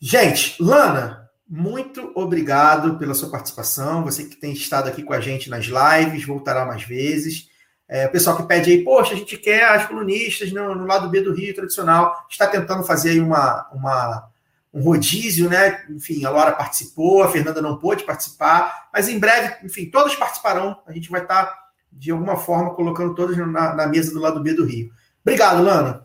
[0.00, 4.02] Gente, Lana, muito obrigado pela sua participação.
[4.04, 7.48] Você que tem estado aqui com a gente nas lives, voltará mais vezes.
[7.86, 11.10] É, o pessoal que pede aí, poxa, a gente quer as colunistas no, no, lado
[11.10, 14.26] B do Rio tradicional, está tentando fazer aí uma, uma,
[14.74, 15.84] um rodízio, né?
[15.88, 20.76] Enfim, a Laura participou, a Fernanda não pôde participar, mas em breve, enfim, todas participarão.
[20.84, 21.54] A gente vai estar,
[21.92, 24.90] de alguma forma, colocando todas na, na mesa do lado B do Rio.
[25.22, 26.02] Obrigado, Lana.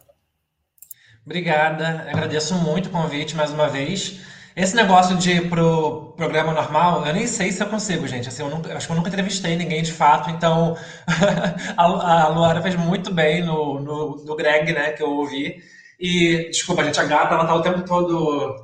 [1.25, 4.19] Obrigada, agradeço muito o convite mais uma vez.
[4.55, 8.27] Esse negócio de ir pro programa normal, eu nem sei se eu consigo, gente.
[8.27, 10.77] Assim, eu nunca, acho que eu nunca entrevistei ninguém de fato, então
[11.77, 11.83] a,
[12.23, 15.63] a Luara fez muito bem no, no, no Greg, né, que eu ouvi.
[15.99, 18.55] E, desculpa, gente, a gata, ela tá o tempo todo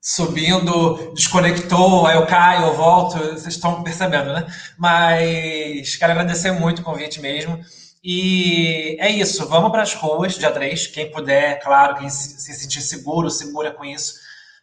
[0.00, 4.46] subindo, desconectou, aí eu caio, eu volto, vocês estão percebendo, né?
[4.78, 7.58] Mas quero agradecer muito o convite mesmo.
[8.02, 12.52] E é isso, vamos para as ruas, dia 3, quem puder, claro, quem se, se
[12.52, 14.14] sentir seguro, segura com isso.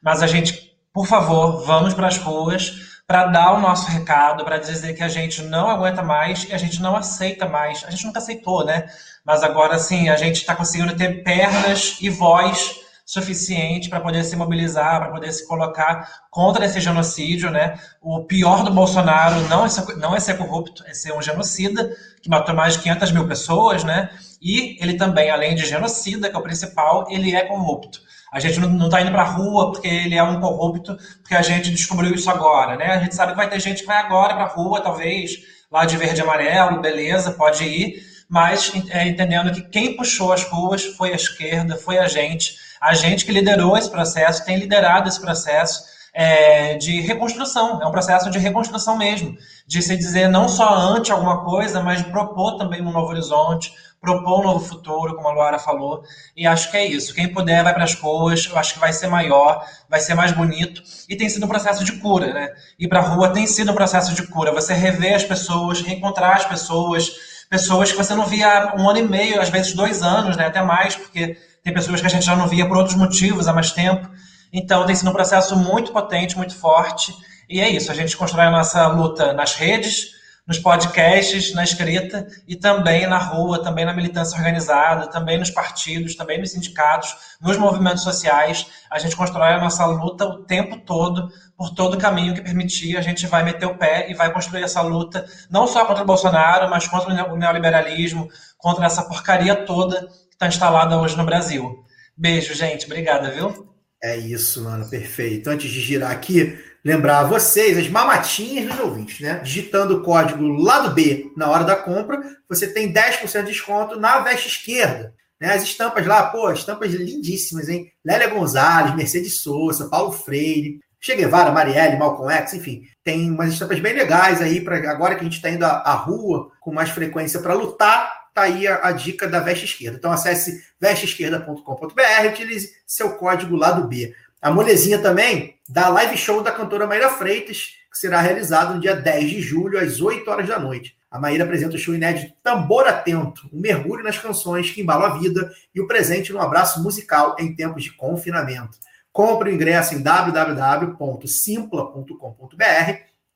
[0.03, 4.57] Mas a gente por favor, vamos para as ruas para dar o nosso recado, para
[4.57, 7.83] dizer que a gente não aguenta mais e a gente não aceita mais.
[7.85, 8.85] A gente nunca aceitou, né?
[9.25, 14.37] Mas agora sim, a gente está conseguindo ter pernas e voz suficiente para poder se
[14.37, 17.77] mobilizar, para poder se colocar contra esse genocídio, né?
[18.01, 21.93] O pior do Bolsonaro não é ser, não é ser corrupto, é ser um genocida
[22.23, 24.09] que matou mais de 500 mil pessoas, né?
[24.41, 27.99] E ele também, além de genocida, que é o principal, ele é corrupto.
[28.31, 31.41] A gente não está indo para a rua porque ele é um corrupto, porque a
[31.41, 32.93] gente descobriu isso agora, né?
[32.93, 35.31] A gente sabe que vai ter gente que vai agora para a rua, talvez,
[35.69, 40.43] lá de verde e amarelo, beleza, pode ir, mas é, entendendo que quem puxou as
[40.43, 45.09] ruas foi a esquerda, foi a gente, a gente que liderou esse processo, tem liderado
[45.09, 45.83] esse processo
[46.13, 49.37] é, de reconstrução, é um processo de reconstrução mesmo,
[49.67, 54.39] de se dizer não só ante alguma coisa, mas propor também um novo horizonte, propor
[54.39, 56.03] um novo futuro, como a Luara falou,
[56.35, 57.13] e acho que é isso.
[57.13, 60.31] Quem puder vai para as ruas, eu acho que vai ser maior, vai ser mais
[60.31, 62.49] bonito, e tem sido um processo de cura, né?
[62.79, 66.37] Ir para a rua tem sido um processo de cura, você rever as pessoas, reencontrar
[66.37, 67.11] as pessoas,
[67.47, 70.47] pessoas que você não via há um ano e meio, às vezes dois anos, né?
[70.47, 73.53] Até mais, porque tem pessoas que a gente já não via por outros motivos há
[73.53, 74.09] mais tempo.
[74.51, 77.13] Então tem sido um processo muito potente, muito forte,
[77.47, 82.27] e é isso, a gente constrói a nossa luta nas redes, nos podcasts, na escrita
[82.47, 87.57] e também na rua, também na militância organizada, também nos partidos, também nos sindicatos, nos
[87.57, 88.65] movimentos sociais.
[88.89, 92.97] A gente constrói a nossa luta o tempo todo, por todo o caminho que permitir.
[92.97, 96.07] A gente vai meter o pé e vai construir essa luta, não só contra o
[96.07, 98.27] Bolsonaro, mas contra o neoliberalismo,
[98.57, 101.85] contra essa porcaria toda que está instalada hoje no Brasil.
[102.17, 102.85] Beijo, gente.
[102.87, 103.71] Obrigada, viu?
[104.03, 104.89] É isso, mano.
[104.89, 105.49] Perfeito.
[105.49, 109.39] Antes de girar aqui, lembrar a vocês, as mamatinhas dos ouvintes, né?
[109.39, 114.19] Digitando o código lado B na hora da compra, você tem 10% de desconto na
[114.19, 115.13] veste esquerda.
[115.39, 115.53] Né?
[115.53, 117.91] As estampas lá, pô, estampas lindíssimas, hein?
[118.05, 123.79] Lélia Gonzalez, Mercedes Souza, Paulo Freire, Che Guevara, Marielle, Malcolm X, enfim, tem umas estampas
[123.79, 126.91] bem legais aí para agora que a gente está indo à, à, rua com mais
[126.91, 128.21] frequência para lutar.
[128.33, 129.97] Tá aí a, a, dica da veste esquerda.
[129.97, 134.13] Então acesse vesteesquerda.com.br utilize seu código lado B.
[134.41, 138.95] A molezinha também da live show da cantora Maíra Freitas, que será realizado no dia
[138.95, 140.97] 10 de julho, às 8 horas da noite.
[141.11, 145.19] A Maíra apresenta o show inédito Tambor Atento, um mergulho nas canções que embalam a
[145.19, 148.79] vida e o presente no abraço musical em tempos de confinamento.
[149.11, 152.93] Compre o ingresso em www.simpla.com.br,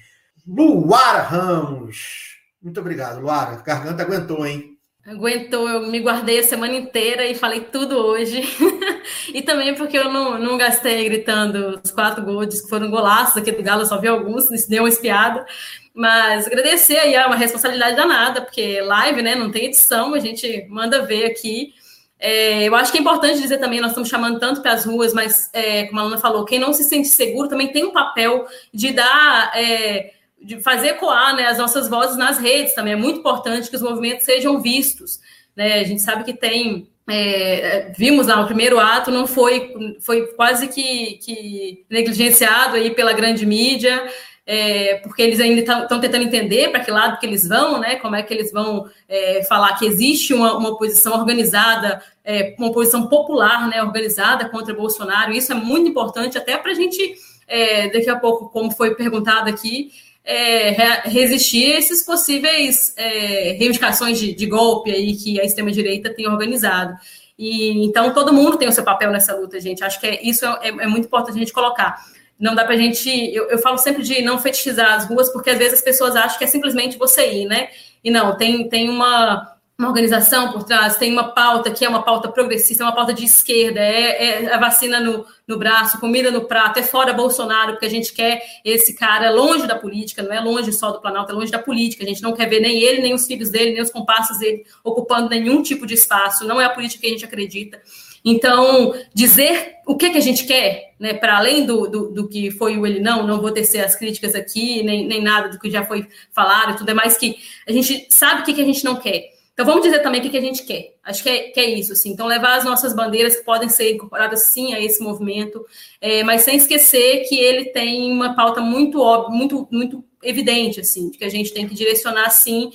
[0.47, 2.37] Luara Ramos.
[2.63, 3.57] Muito obrigado, Luara.
[3.65, 4.79] Garganta aguentou, hein?
[5.07, 8.43] Aguentou, eu me guardei a semana inteira e falei tudo hoje.
[9.33, 13.51] e também porque eu não, não gastei gritando os quatro gols que foram golaços aqui
[13.51, 15.47] do Galo, só vi alguns, isso deu uma espiada.
[15.95, 20.67] Mas agradecer aí, é uma responsabilidade danada, porque live, né, não tem edição, a gente
[20.69, 21.73] manda ver aqui.
[22.19, 25.13] É, eu acho que é importante dizer também, nós estamos chamando tanto para as ruas,
[25.15, 28.47] mas, é, como a Luna falou, quem não se sente seguro também tem um papel
[28.73, 29.53] de dar...
[29.55, 32.93] É, de fazer ecoar né, as nossas vozes nas redes também.
[32.93, 35.21] É muito importante que os movimentos sejam vistos.
[35.57, 35.81] Né?
[35.81, 36.89] A gente sabe que tem.
[37.11, 43.15] É, vimos lá o primeiro ato, não foi, foi quase que, que negligenciado aí pela
[43.15, 44.07] grande mídia,
[44.51, 47.97] é, porque eles ainda estão tentando entender para que lado que eles vão, né?
[47.97, 52.69] Como é que eles vão é, falar que existe uma, uma oposição organizada, é, uma
[52.69, 53.83] oposição popular, né?
[53.83, 55.33] Organizada contra Bolsonaro.
[55.33, 57.15] Isso é muito importante até para a gente
[57.47, 59.91] é, daqui a pouco, como foi perguntado aqui,
[60.25, 60.71] é,
[61.05, 66.97] resistir a esses possíveis é, reivindicações de, de, golpe aí que a extrema-direita tem organizado.
[67.39, 69.85] E então todo mundo tem o seu papel nessa luta, gente.
[69.85, 72.03] Acho que é, isso é, é muito importante a gente colocar.
[72.39, 73.09] Não dá para a gente.
[73.35, 76.39] Eu, eu, falo sempre de não fetichizar as ruas, porque às vezes as pessoas acham
[76.39, 77.69] que é simplesmente você ir, né?
[78.03, 82.03] E não, tem, tem uma uma organização por trás, tem uma pauta que é uma
[82.03, 86.33] pauta progressista, é uma pauta de esquerda, é, é, a vacina no, no braço, comida
[86.33, 90.33] no prato, é fora Bolsonaro, porque a gente quer esse cara longe da política, não
[90.33, 92.03] é longe só do Planalto, é longe da política.
[92.03, 94.65] A gente não quer ver nem ele, nem os filhos dele, nem os compassos dele
[94.83, 97.81] ocupando nenhum tipo de espaço, não é a política que a gente acredita.
[98.25, 102.51] Então, dizer o que, que a gente quer, né, para além do, do, do, que
[102.51, 105.71] foi o ele não, não vou tecer as críticas aqui, nem, nem nada do que
[105.71, 107.37] já foi falado, tudo é mais que
[107.67, 109.39] a gente sabe o que, que a gente não quer.
[109.59, 110.95] Então, vamos dizer também o que, que a gente quer.
[111.03, 112.11] Acho que é, que é, isso, assim.
[112.11, 115.67] Então, levar as nossas bandeiras que podem ser incorporadas, sim, a esse movimento,
[116.01, 121.11] é, mas sem esquecer que ele tem uma pauta muito óbvia, muito, muito evidente, assim,
[121.11, 122.71] de que a gente tem que direcionar, sim,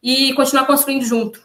[0.00, 1.42] e continuar construindo junto.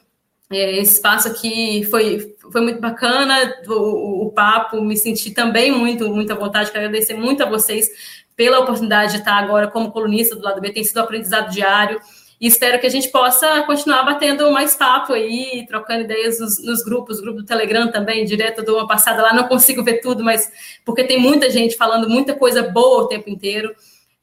[0.57, 6.07] É, esse espaço aqui foi, foi muito bacana, o, o, papo, me senti também muito,
[6.09, 7.89] muita vontade, quero agradecer muito a vocês
[8.35, 11.99] pela oportunidade de estar agora como colunista do lado B, tem sido um aprendizado diário,
[12.41, 16.83] e espero que a gente possa continuar batendo mais papo aí, trocando ideias nos, nos
[16.83, 20.51] grupos, grupo do Telegram também, direto do uma passada lá, não consigo ver tudo, mas
[20.83, 23.73] porque tem muita gente falando muita coisa boa o tempo inteiro.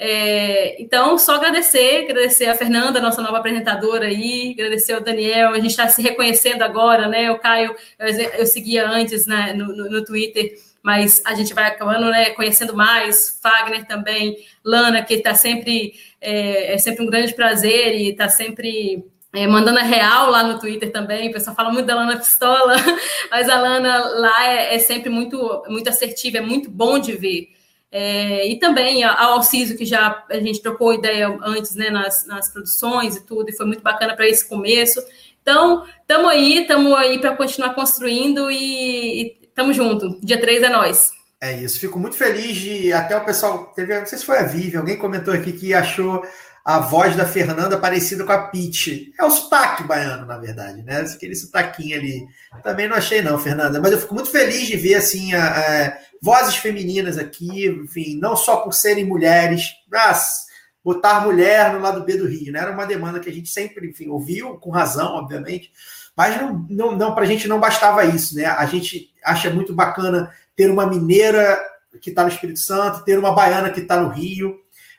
[0.03, 5.57] É, então, só agradecer, agradecer a Fernanda, nossa nova apresentadora aí, agradecer ao Daniel, a
[5.57, 7.31] gente está se reconhecendo agora, né?
[7.31, 11.67] O Caio, eu, eu seguia antes né, no, no, no Twitter mas a gente vai
[11.67, 17.35] acabando né, conhecendo mais, Fagner também, Lana, que está sempre, é, é, sempre um grande
[17.35, 19.05] prazer e está sempre
[19.35, 22.77] é, mandando a real lá no Twitter também, o pessoal fala muito da Lana Pistola,
[23.31, 27.60] mas a Lana lá é, é sempre muito, muito assertiva, é muito bom de ver.
[27.93, 32.49] É, e também a Alciso, que já a gente trocou ideia antes né, nas, nas
[32.53, 35.03] produções e tudo, e foi muito bacana para esse começo.
[35.43, 40.19] Então, estamos aí, estamos aí para continuar construindo e, Tamo junto.
[40.23, 41.11] Dia 3 é nós.
[41.39, 41.79] É isso.
[41.79, 42.93] Fico muito feliz de.
[42.95, 43.67] Até o pessoal.
[43.77, 46.23] Teve, não sei se foi a Vivi, alguém comentou aqui que achou
[46.65, 49.13] a voz da Fernanda parecida com a Pete.
[49.19, 51.01] É o sotaque baiano, na verdade, né?
[51.01, 52.27] Aquele sotaquinho ali.
[52.63, 53.81] Também não achei, não, Fernanda.
[53.81, 58.37] Mas eu fico muito feliz de ver, assim, a, a, vozes femininas aqui, enfim, não
[58.37, 60.47] só por serem mulheres, mas
[60.85, 62.61] botar mulher no lado B do Rio, né?
[62.61, 65.71] Era uma demanda que a gente sempre, enfim, ouviu, com razão, obviamente,
[66.17, 68.45] mas não, não, não para a gente não bastava isso, né?
[68.45, 71.59] A gente acha muito bacana ter uma mineira
[72.01, 74.59] que está no Espírito Santo, ter uma baiana que está no Rio,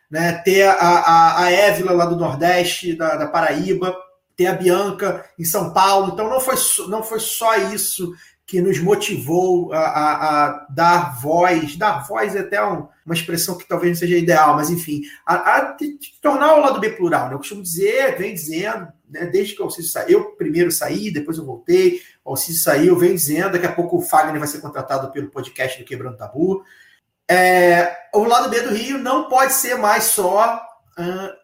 [0.10, 0.34] né?
[0.44, 3.96] ter a, a, a Évila lá do Nordeste, da, da Paraíba,
[4.36, 6.12] ter a Bianca em São Paulo.
[6.14, 6.56] Então não foi,
[6.90, 8.14] não foi só isso
[8.52, 13.58] que nos motivou a, a, a, dar voz, dar voz é até um, uma expressão
[13.58, 15.78] que talvez não seja ideal, mas enfim, a, a
[16.22, 17.30] tornar o lado B plural.
[17.30, 17.34] Né?
[17.34, 21.38] Eu costumo dizer, vem dizendo, né, desde que o Alcísio saiu, eu primeiro saí, depois
[21.38, 25.10] eu voltei, o Alcísio saiu, vem dizendo, daqui a pouco o Fagner vai ser contratado
[25.14, 26.62] pelo podcast do Quebrando Tabu.
[27.30, 30.62] É, o lado B do Rio não pode ser mais só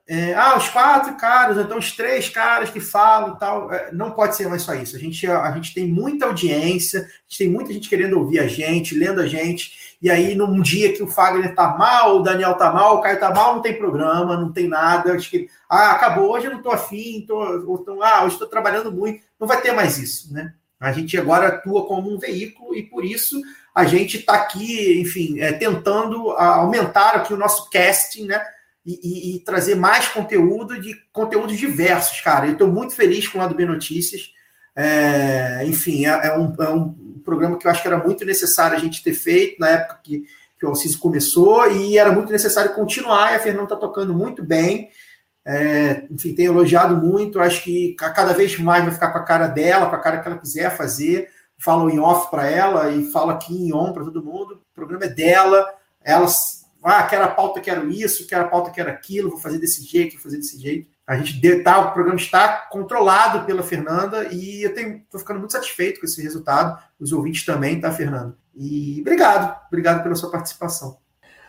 [0.08, 3.74] é, ah, os quatro caras, então os três caras que falam e tal.
[3.74, 4.96] É, não pode ser mais só isso.
[4.96, 8.40] A gente, a, a, gente tem muita audiência, a gente tem muita gente querendo ouvir
[8.40, 9.96] a gente, lendo a gente.
[10.02, 13.20] E aí, num dia que o Fagner tá mal, o Daniel tá mal, o Caio
[13.20, 15.14] tá mal, não tem programa, não tem nada.
[15.14, 18.92] Acho que, ah, acabou, hoje eu não tô afim, tô, tô ah, hoje estou trabalhando
[18.92, 19.24] muito.
[19.40, 20.54] Não vai ter mais isso, né?
[20.80, 23.42] A gente agora atua como um veículo e por isso
[23.74, 28.40] a gente está aqui, enfim, é, tentando aumentar aqui o nosso casting, né?
[28.88, 32.46] E, e, trazer mais conteúdo de conteúdos diversos, cara.
[32.46, 34.32] Eu estou muito feliz com o lado B Notícias.
[34.74, 36.94] É, enfim, é, é, um, é, um,
[37.26, 40.24] programa que eu acho que era muito necessário a gente ter feito na época que,
[40.58, 43.34] que o Alciso começou e era muito necessário continuar.
[43.34, 44.90] E a Fernanda está tocando muito bem.
[45.44, 47.42] É, enfim, tem elogiado muito.
[47.42, 50.28] Acho que cada vez mais vai ficar com a cara dela, com a cara que
[50.30, 51.30] ela quiser fazer.
[51.58, 54.62] Falo em off para ela e falo aqui em on para todo mundo.
[54.72, 55.66] O programa é dela.
[56.02, 56.28] Ela,
[56.88, 60.14] ah, quero a pauta, quero isso, quero a pauta, quero aquilo, vou fazer desse jeito,
[60.14, 60.90] vou fazer desse jeito.
[61.08, 66.00] A gente tá, o programa está controlado pela Fernanda e eu estou ficando muito satisfeito
[66.00, 66.78] com esse resultado.
[67.00, 68.38] Os ouvintes também, tá, Fernanda?
[68.54, 70.98] E obrigado, obrigado pela sua participação.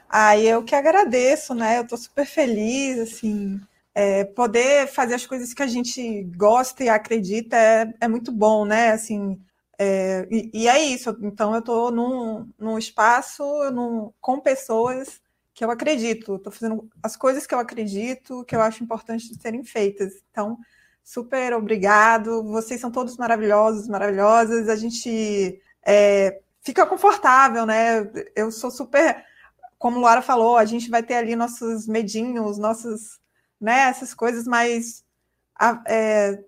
[0.08, 1.78] Ah, eu que agradeço, né?
[1.78, 3.60] Eu estou super feliz, assim,
[3.94, 8.64] é, poder fazer as coisas que a gente gosta e acredita é, é muito bom,
[8.64, 8.92] né?
[8.92, 9.40] Assim,
[9.78, 11.16] é, e, e, é isso.
[11.20, 13.42] Então, eu estou num, num espaço
[13.72, 15.20] num, com pessoas
[15.58, 19.42] que eu acredito, estou fazendo as coisas que eu acredito, que eu acho importante de
[19.42, 20.12] serem feitas.
[20.30, 20.56] Então,
[21.02, 22.44] super obrigado.
[22.44, 24.68] Vocês são todos maravilhosos, maravilhosas.
[24.68, 28.08] A gente é, fica confortável, né?
[28.36, 29.24] Eu sou super,
[29.76, 33.18] como Luara falou, a gente vai ter ali nossos medinhos, nossos,
[33.60, 33.88] né?
[33.88, 35.04] Essas coisas mais
[35.88, 36.38] é,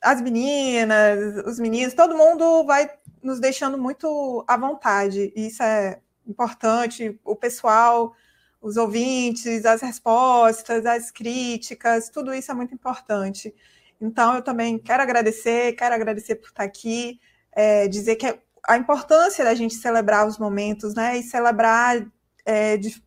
[0.00, 2.90] as meninas, os meninos, todo mundo vai
[3.22, 5.30] nos deixando muito à vontade.
[5.36, 8.14] Isso é importante, o pessoal,
[8.62, 13.52] os ouvintes, as respostas, as críticas, tudo isso é muito importante.
[14.00, 19.44] Então, eu também quero agradecer, quero agradecer por estar aqui, é, dizer que a importância
[19.44, 22.06] da gente celebrar os momentos, né, e celebrar,
[22.44, 23.02] é, de,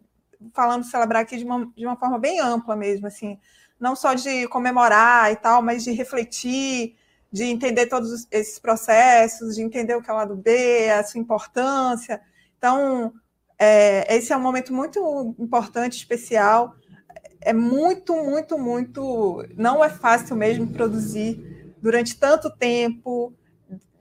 [0.54, 3.40] falando celebrar aqui de uma, de uma forma bem ampla mesmo, assim,
[3.80, 6.96] não só de comemorar e tal, mas de refletir,
[7.32, 11.20] de entender todos esses processos, de entender o que é o lado B, a sua
[11.20, 12.22] importância,
[12.58, 13.14] então,
[13.58, 16.76] é, esse é um momento muito importante, especial.
[17.42, 19.46] É muito, muito, muito.
[19.56, 23.34] Não é fácil mesmo produzir durante tanto tempo,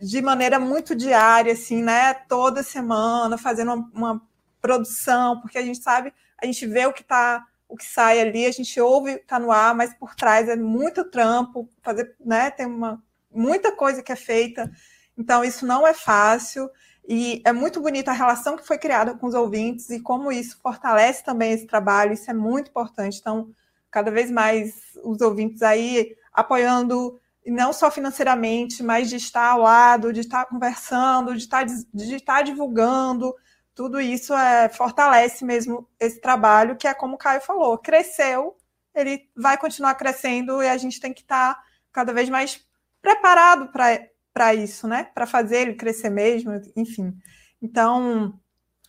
[0.00, 2.14] de maneira muito diária, assim, né?
[2.14, 4.22] Toda semana, fazendo uma, uma
[4.60, 8.46] produção, porque a gente sabe, a gente vê o que está o que sai ali,
[8.46, 12.50] a gente ouve, está no ar, mas por trás é muito trampo, fazer, né?
[12.50, 14.70] Tem uma muita coisa que é feita,
[15.18, 16.70] então isso não é fácil.
[17.06, 20.58] E é muito bonita a relação que foi criada com os ouvintes e como isso
[20.62, 23.18] fortalece também esse trabalho, isso é muito importante.
[23.20, 23.50] Então,
[23.90, 30.12] cada vez mais os ouvintes aí apoiando, não só financeiramente, mas de estar ao lado,
[30.12, 33.34] de estar conversando, de estar, de estar divulgando,
[33.74, 38.56] tudo isso é, fortalece mesmo esse trabalho, que é como o Caio falou, cresceu,
[38.94, 41.60] ele vai continuar crescendo e a gente tem que estar
[41.92, 42.64] cada vez mais
[43.02, 44.00] preparado para
[44.34, 45.04] para isso, né?
[45.14, 47.16] Para fazer ele crescer mesmo, enfim.
[47.62, 48.38] Então,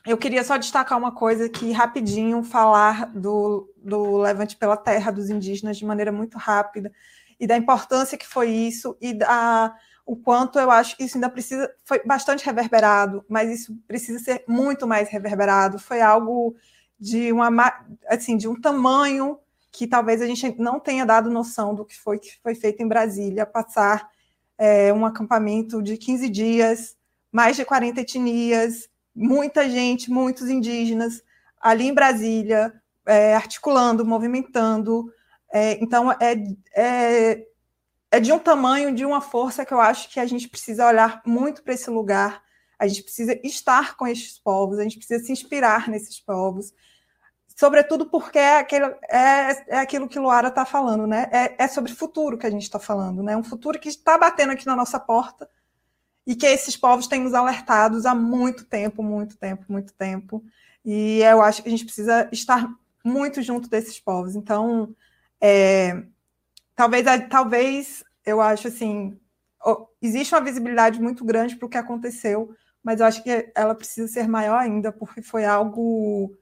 [0.05, 5.29] eu queria só destacar uma coisa aqui rapidinho, falar do, do Levante pela Terra dos
[5.29, 6.91] indígenas de maneira muito rápida
[7.39, 9.75] e da importância que foi isso e da
[10.05, 14.43] o quanto eu acho que isso ainda precisa foi bastante reverberado, mas isso precisa ser
[14.47, 15.79] muito mais reverberado.
[15.79, 16.55] Foi algo
[16.99, 17.73] de uma
[18.07, 19.39] assim de um tamanho
[19.71, 22.87] que talvez a gente não tenha dado noção do que foi que foi feito em
[22.87, 24.07] Brasília, passar
[24.57, 26.95] é, um acampamento de 15 dias,
[27.31, 31.21] mais de 40 etnias, muita gente, muitos indígenas
[31.61, 32.73] ali em Brasília,
[33.05, 35.11] é, articulando, movimentando.
[35.53, 36.35] É, então, é,
[36.75, 37.47] é,
[38.11, 41.21] é de um tamanho, de uma força que eu acho que a gente precisa olhar
[41.25, 42.43] muito para esse lugar,
[42.77, 46.73] a gente precisa estar com esses povos, a gente precisa se inspirar nesses povos,
[47.55, 51.29] sobretudo porque é aquilo, é, é aquilo que Luara está falando, né?
[51.31, 53.35] É, é, sobre futuro que a gente está falando, né?
[53.37, 55.49] Um futuro que está batendo aqui na nossa porta
[56.27, 60.43] e que esses povos têm nos alertados há muito tempo, muito tempo, muito tempo.
[60.83, 62.69] E eu acho que a gente precisa estar
[63.03, 64.35] muito junto desses povos.
[64.35, 64.93] Então,
[65.39, 66.03] é,
[66.75, 69.17] talvez, talvez eu acho assim,
[70.01, 72.53] existe uma visibilidade muito grande para o que aconteceu,
[72.83, 76.35] mas eu acho que ela precisa ser maior ainda, porque foi algo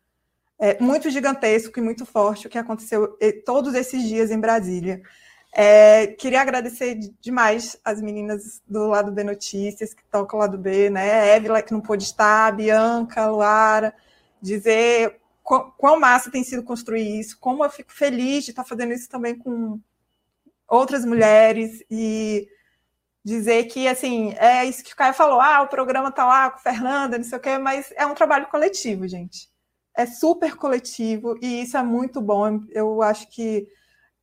[0.59, 5.01] é, muito gigantesco e muito forte o que aconteceu todos esses dias em Brasília.
[5.55, 10.89] É, queria agradecer demais as meninas do lado B Notícias, que tocam o lado B,
[10.89, 11.35] né?
[11.35, 13.93] Évila, que não pôde estar, Bianca, Luara,
[14.41, 18.93] dizer quão, quão massa tem sido construir isso, como eu fico feliz de estar fazendo
[18.93, 19.79] isso também com
[20.67, 22.47] outras mulheres e
[23.23, 26.59] dizer que, assim, é isso que o Caio falou, ah, o programa está lá com
[26.59, 29.52] Fernanda, não sei o quê, mas é um trabalho coletivo, gente
[29.95, 32.61] é super coletivo e isso é muito bom.
[32.69, 33.67] Eu acho que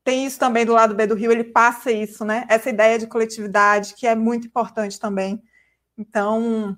[0.03, 2.47] tem isso também do lado B do Rio, ele passa isso, né?
[2.49, 5.43] Essa ideia de coletividade que é muito importante também.
[5.97, 6.77] Então,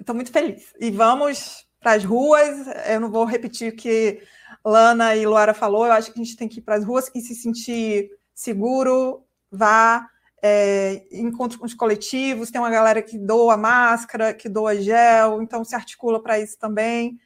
[0.00, 0.72] estou muito feliz.
[0.80, 2.66] E vamos para as ruas.
[2.88, 4.22] Eu não vou repetir o que
[4.64, 5.86] Lana e Luara falou.
[5.86, 9.24] Eu acho que a gente tem que ir para as ruas e se sentir seguro,
[9.50, 10.08] vá.
[10.42, 16.22] é, encontros coletivos, tem uma galera que doa máscara, que doa gel, então se articula
[16.22, 17.18] para isso também.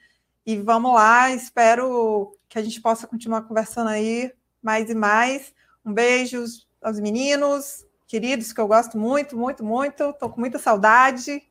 [0.47, 5.53] E vamos lá, espero que a gente possa continuar conversando aí mais e mais.
[5.85, 6.45] Um beijo
[6.83, 10.11] aos meninos, queridos, que eu gosto muito, muito, muito.
[10.11, 11.43] Estou com muita saudade.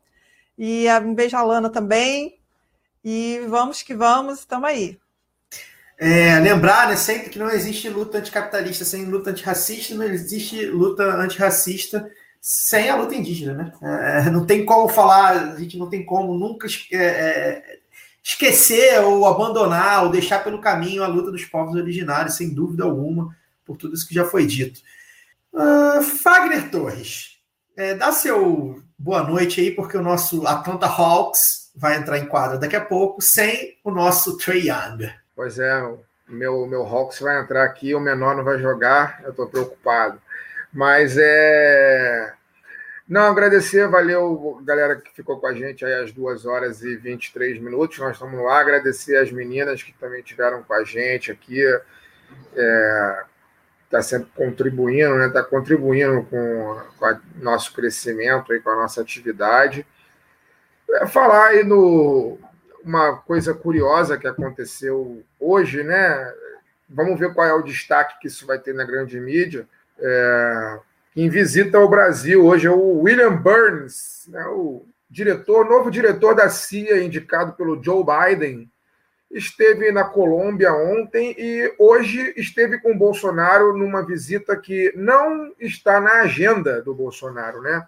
[0.57, 2.39] E um beijo à Lana também.
[3.03, 4.99] E vamos que vamos, estamos aí.
[5.97, 11.03] É, lembrar né, sempre que não existe luta anticapitalista sem luta antirracista, não existe luta
[11.03, 12.09] antirracista
[12.39, 13.53] sem a luta indígena.
[13.81, 14.25] Né?
[14.25, 17.78] É, não tem como falar, a gente não tem como nunca é, é,
[18.29, 23.35] esquecer ou abandonar ou deixar pelo caminho a luta dos povos originários, sem dúvida alguma,
[23.65, 24.81] por tudo isso que já foi dito.
[25.51, 27.39] Uh, Fagner Torres,
[27.75, 32.57] é, dá seu boa noite aí, porque o nosso Atlanta Hawks vai entrar em quadra
[32.57, 35.11] daqui a pouco, sem o nosso Trey Young.
[35.35, 35.81] Pois é,
[36.27, 40.21] meu, meu Hawks vai entrar aqui, o menor não vai jogar, eu estou preocupado.
[40.71, 42.33] Mas é.
[43.09, 47.59] Não, agradecer, valeu galera que ficou com a gente aí às 2 horas e 23
[47.59, 47.97] minutos.
[47.97, 48.59] Nós estamos lá.
[48.59, 51.59] Agradecer as meninas que também estiveram com a gente aqui.
[52.55, 53.23] É,
[53.89, 55.25] tá sempre contribuindo, né?
[55.25, 59.87] Está contribuindo com o nosso crescimento aí, com a nossa atividade.
[60.91, 62.37] É, falar aí no,
[62.83, 66.31] uma coisa curiosa que aconteceu hoje, né?
[66.87, 69.67] Vamos ver qual é o destaque que isso vai ter na grande mídia.
[69.97, 70.79] É,
[71.19, 76.49] quem visita o Brasil hoje é o William Burns, né, o diretor, novo diretor da
[76.49, 78.71] CIA, indicado pelo Joe Biden.
[79.29, 85.99] Esteve na Colômbia ontem e hoje esteve com o Bolsonaro numa visita que não está
[85.99, 87.85] na agenda do Bolsonaro, né?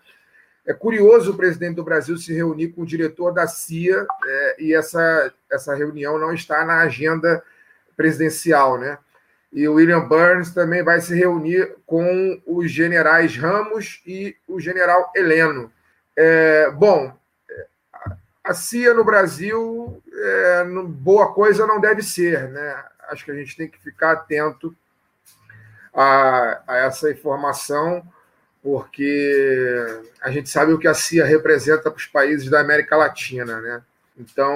[0.67, 4.73] É curioso o presidente do Brasil se reunir com o diretor da CIA é, e
[4.73, 7.41] essa, essa reunião não está na agenda
[7.95, 8.97] presidencial, né?
[9.51, 15.11] E o William Burns também vai se reunir com os generais Ramos e o general
[15.15, 15.71] Heleno.
[16.15, 17.13] É, bom,
[18.43, 22.83] a CIA no Brasil, é, boa coisa não deve ser, né?
[23.09, 24.75] Acho que a gente tem que ficar atento
[25.93, 28.03] a, a essa informação
[28.63, 29.85] porque
[30.21, 33.81] a gente sabe o que a CIA representa para os países da América Latina, né?
[34.17, 34.55] Então,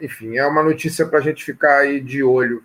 [0.00, 2.62] enfim, é uma notícia para a gente ficar aí de olho,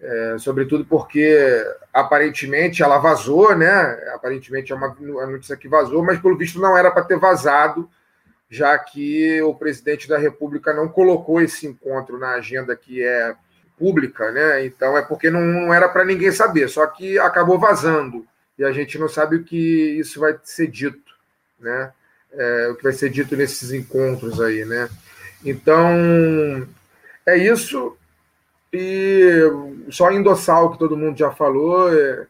[0.00, 3.70] é, sobretudo porque aparentemente ela vazou, né?
[4.14, 7.88] Aparentemente é uma, uma notícia que vazou, mas pelo visto não era para ter vazado,
[8.48, 13.34] já que o presidente da República não colocou esse encontro na agenda que é
[13.78, 14.64] pública, né?
[14.64, 18.26] Então é porque não, não era para ninguém saber, só que acabou vazando
[18.58, 19.56] e a gente não sabe o que
[19.98, 21.12] isso vai ser dito,
[21.60, 21.92] né?
[22.32, 24.88] É, o que vai ser dito nesses encontros aí, né?
[25.44, 26.66] Então,
[27.26, 27.96] é isso.
[28.72, 29.42] E
[29.90, 32.26] só endossar o que todo mundo já falou, é,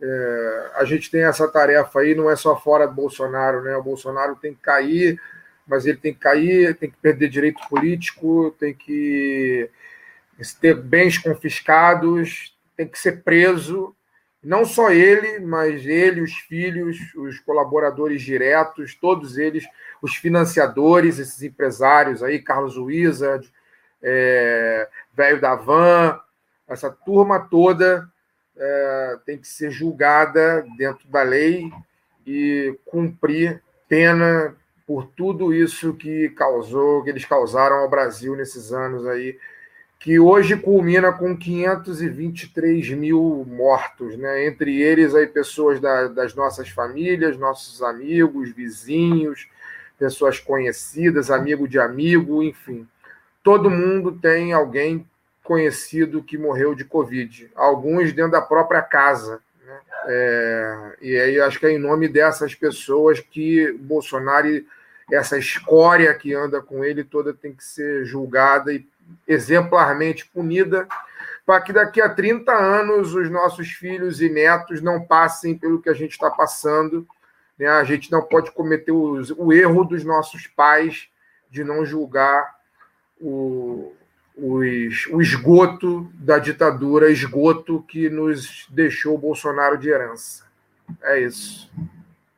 [0.00, 3.76] é, a gente tem essa tarefa aí, não é só fora do Bolsonaro, né?
[3.76, 5.20] O Bolsonaro tem que cair,
[5.66, 9.68] mas ele tem que cair, tem que perder direito político, tem que
[10.60, 13.94] ter bens confiscados, tem que ser preso,
[14.42, 19.64] não só ele, mas ele, os filhos, os colaboradores diretos, todos eles,
[20.00, 23.48] os financiadores, esses empresários aí, Carlos Wizard,
[24.02, 26.18] é, Velho da Van,
[26.68, 28.08] essa turma toda
[28.56, 31.70] é, tem que ser julgada dentro da lei
[32.26, 39.06] e cumprir pena por tudo isso que causou, que eles causaram ao Brasil nesses anos
[39.06, 39.38] aí
[40.02, 44.46] que hoje culmina com 523 mil mortos, né?
[44.46, 49.48] entre eles aí pessoas da, das nossas famílias, nossos amigos, vizinhos,
[49.96, 52.84] pessoas conhecidas, amigo de amigo, enfim.
[53.42, 55.06] Todo mundo tem alguém
[55.42, 59.40] conhecido que morreu de Covid, alguns dentro da própria casa.
[59.66, 59.80] Né?
[60.06, 64.64] É, e aí acho que é em nome dessas pessoas que Bolsonaro,
[65.10, 68.86] essa escória que anda com ele toda, tem que ser julgada e
[69.26, 70.86] exemplarmente punida,
[71.44, 75.90] para que daqui a 30 anos os nossos filhos e netos não passem pelo que
[75.90, 77.06] a gente está passando.
[77.58, 77.66] Né?
[77.66, 81.08] A gente não pode cometer o, o, erro dos nossos pais
[81.50, 82.61] de não julgar
[83.22, 83.92] o,
[84.36, 90.44] os, o esgoto da ditadura, esgoto que nos deixou o Bolsonaro de herança.
[91.02, 91.70] É isso.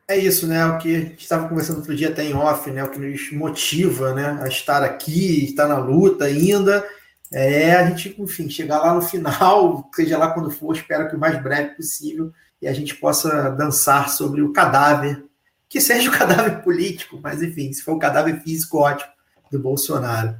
[0.07, 0.63] É isso, né?
[0.67, 2.83] O que a gente estava conversando outro dia até em off, né?
[2.83, 4.39] O que nos motiva, né?
[4.41, 6.87] A estar aqui, estar na luta ainda,
[7.31, 11.19] é a gente, enfim, chegar lá no final, seja lá quando for, espero que o
[11.19, 12.31] mais breve possível,
[12.61, 15.25] e a gente possa dançar sobre o cadáver,
[15.67, 19.11] que seja o cadáver político, mas enfim, se for o cadáver físico, ótimo,
[19.51, 20.35] do Bolsonaro.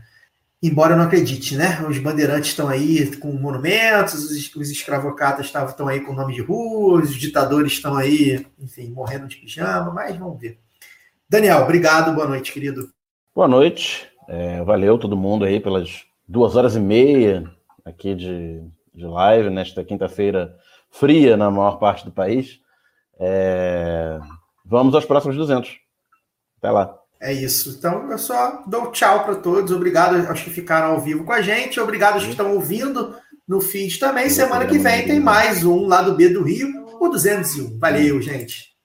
[0.68, 1.85] Embora eu não acredite, né?
[1.88, 7.10] Os bandeirantes estão aí com monumentos, os, os escravocatas estão aí com nome de ruas,
[7.10, 10.60] os ditadores estão aí, enfim, morrendo de pijama, mas vamos ver.
[11.30, 12.90] Daniel, obrigado, boa noite, querido.
[13.34, 17.52] Boa noite, é, valeu todo mundo aí pelas duas horas e meia
[17.84, 18.61] aqui de,
[18.94, 20.56] de live nesta quinta-feira
[20.90, 22.60] fria na maior parte do país.
[23.19, 24.19] É,
[24.64, 25.77] vamos aos próximos 200.
[26.58, 26.98] Até lá.
[27.26, 27.76] É isso.
[27.76, 29.72] Então, eu só dou tchau para todos.
[29.72, 31.80] Obrigado aos que ficaram ao vivo com a gente.
[31.80, 33.16] Obrigado aos que estão ouvindo
[33.48, 34.30] no feed também.
[34.30, 37.80] Semana que vem tem mais um lá do B do Rio, o 201.
[37.80, 38.72] Valeu, gente.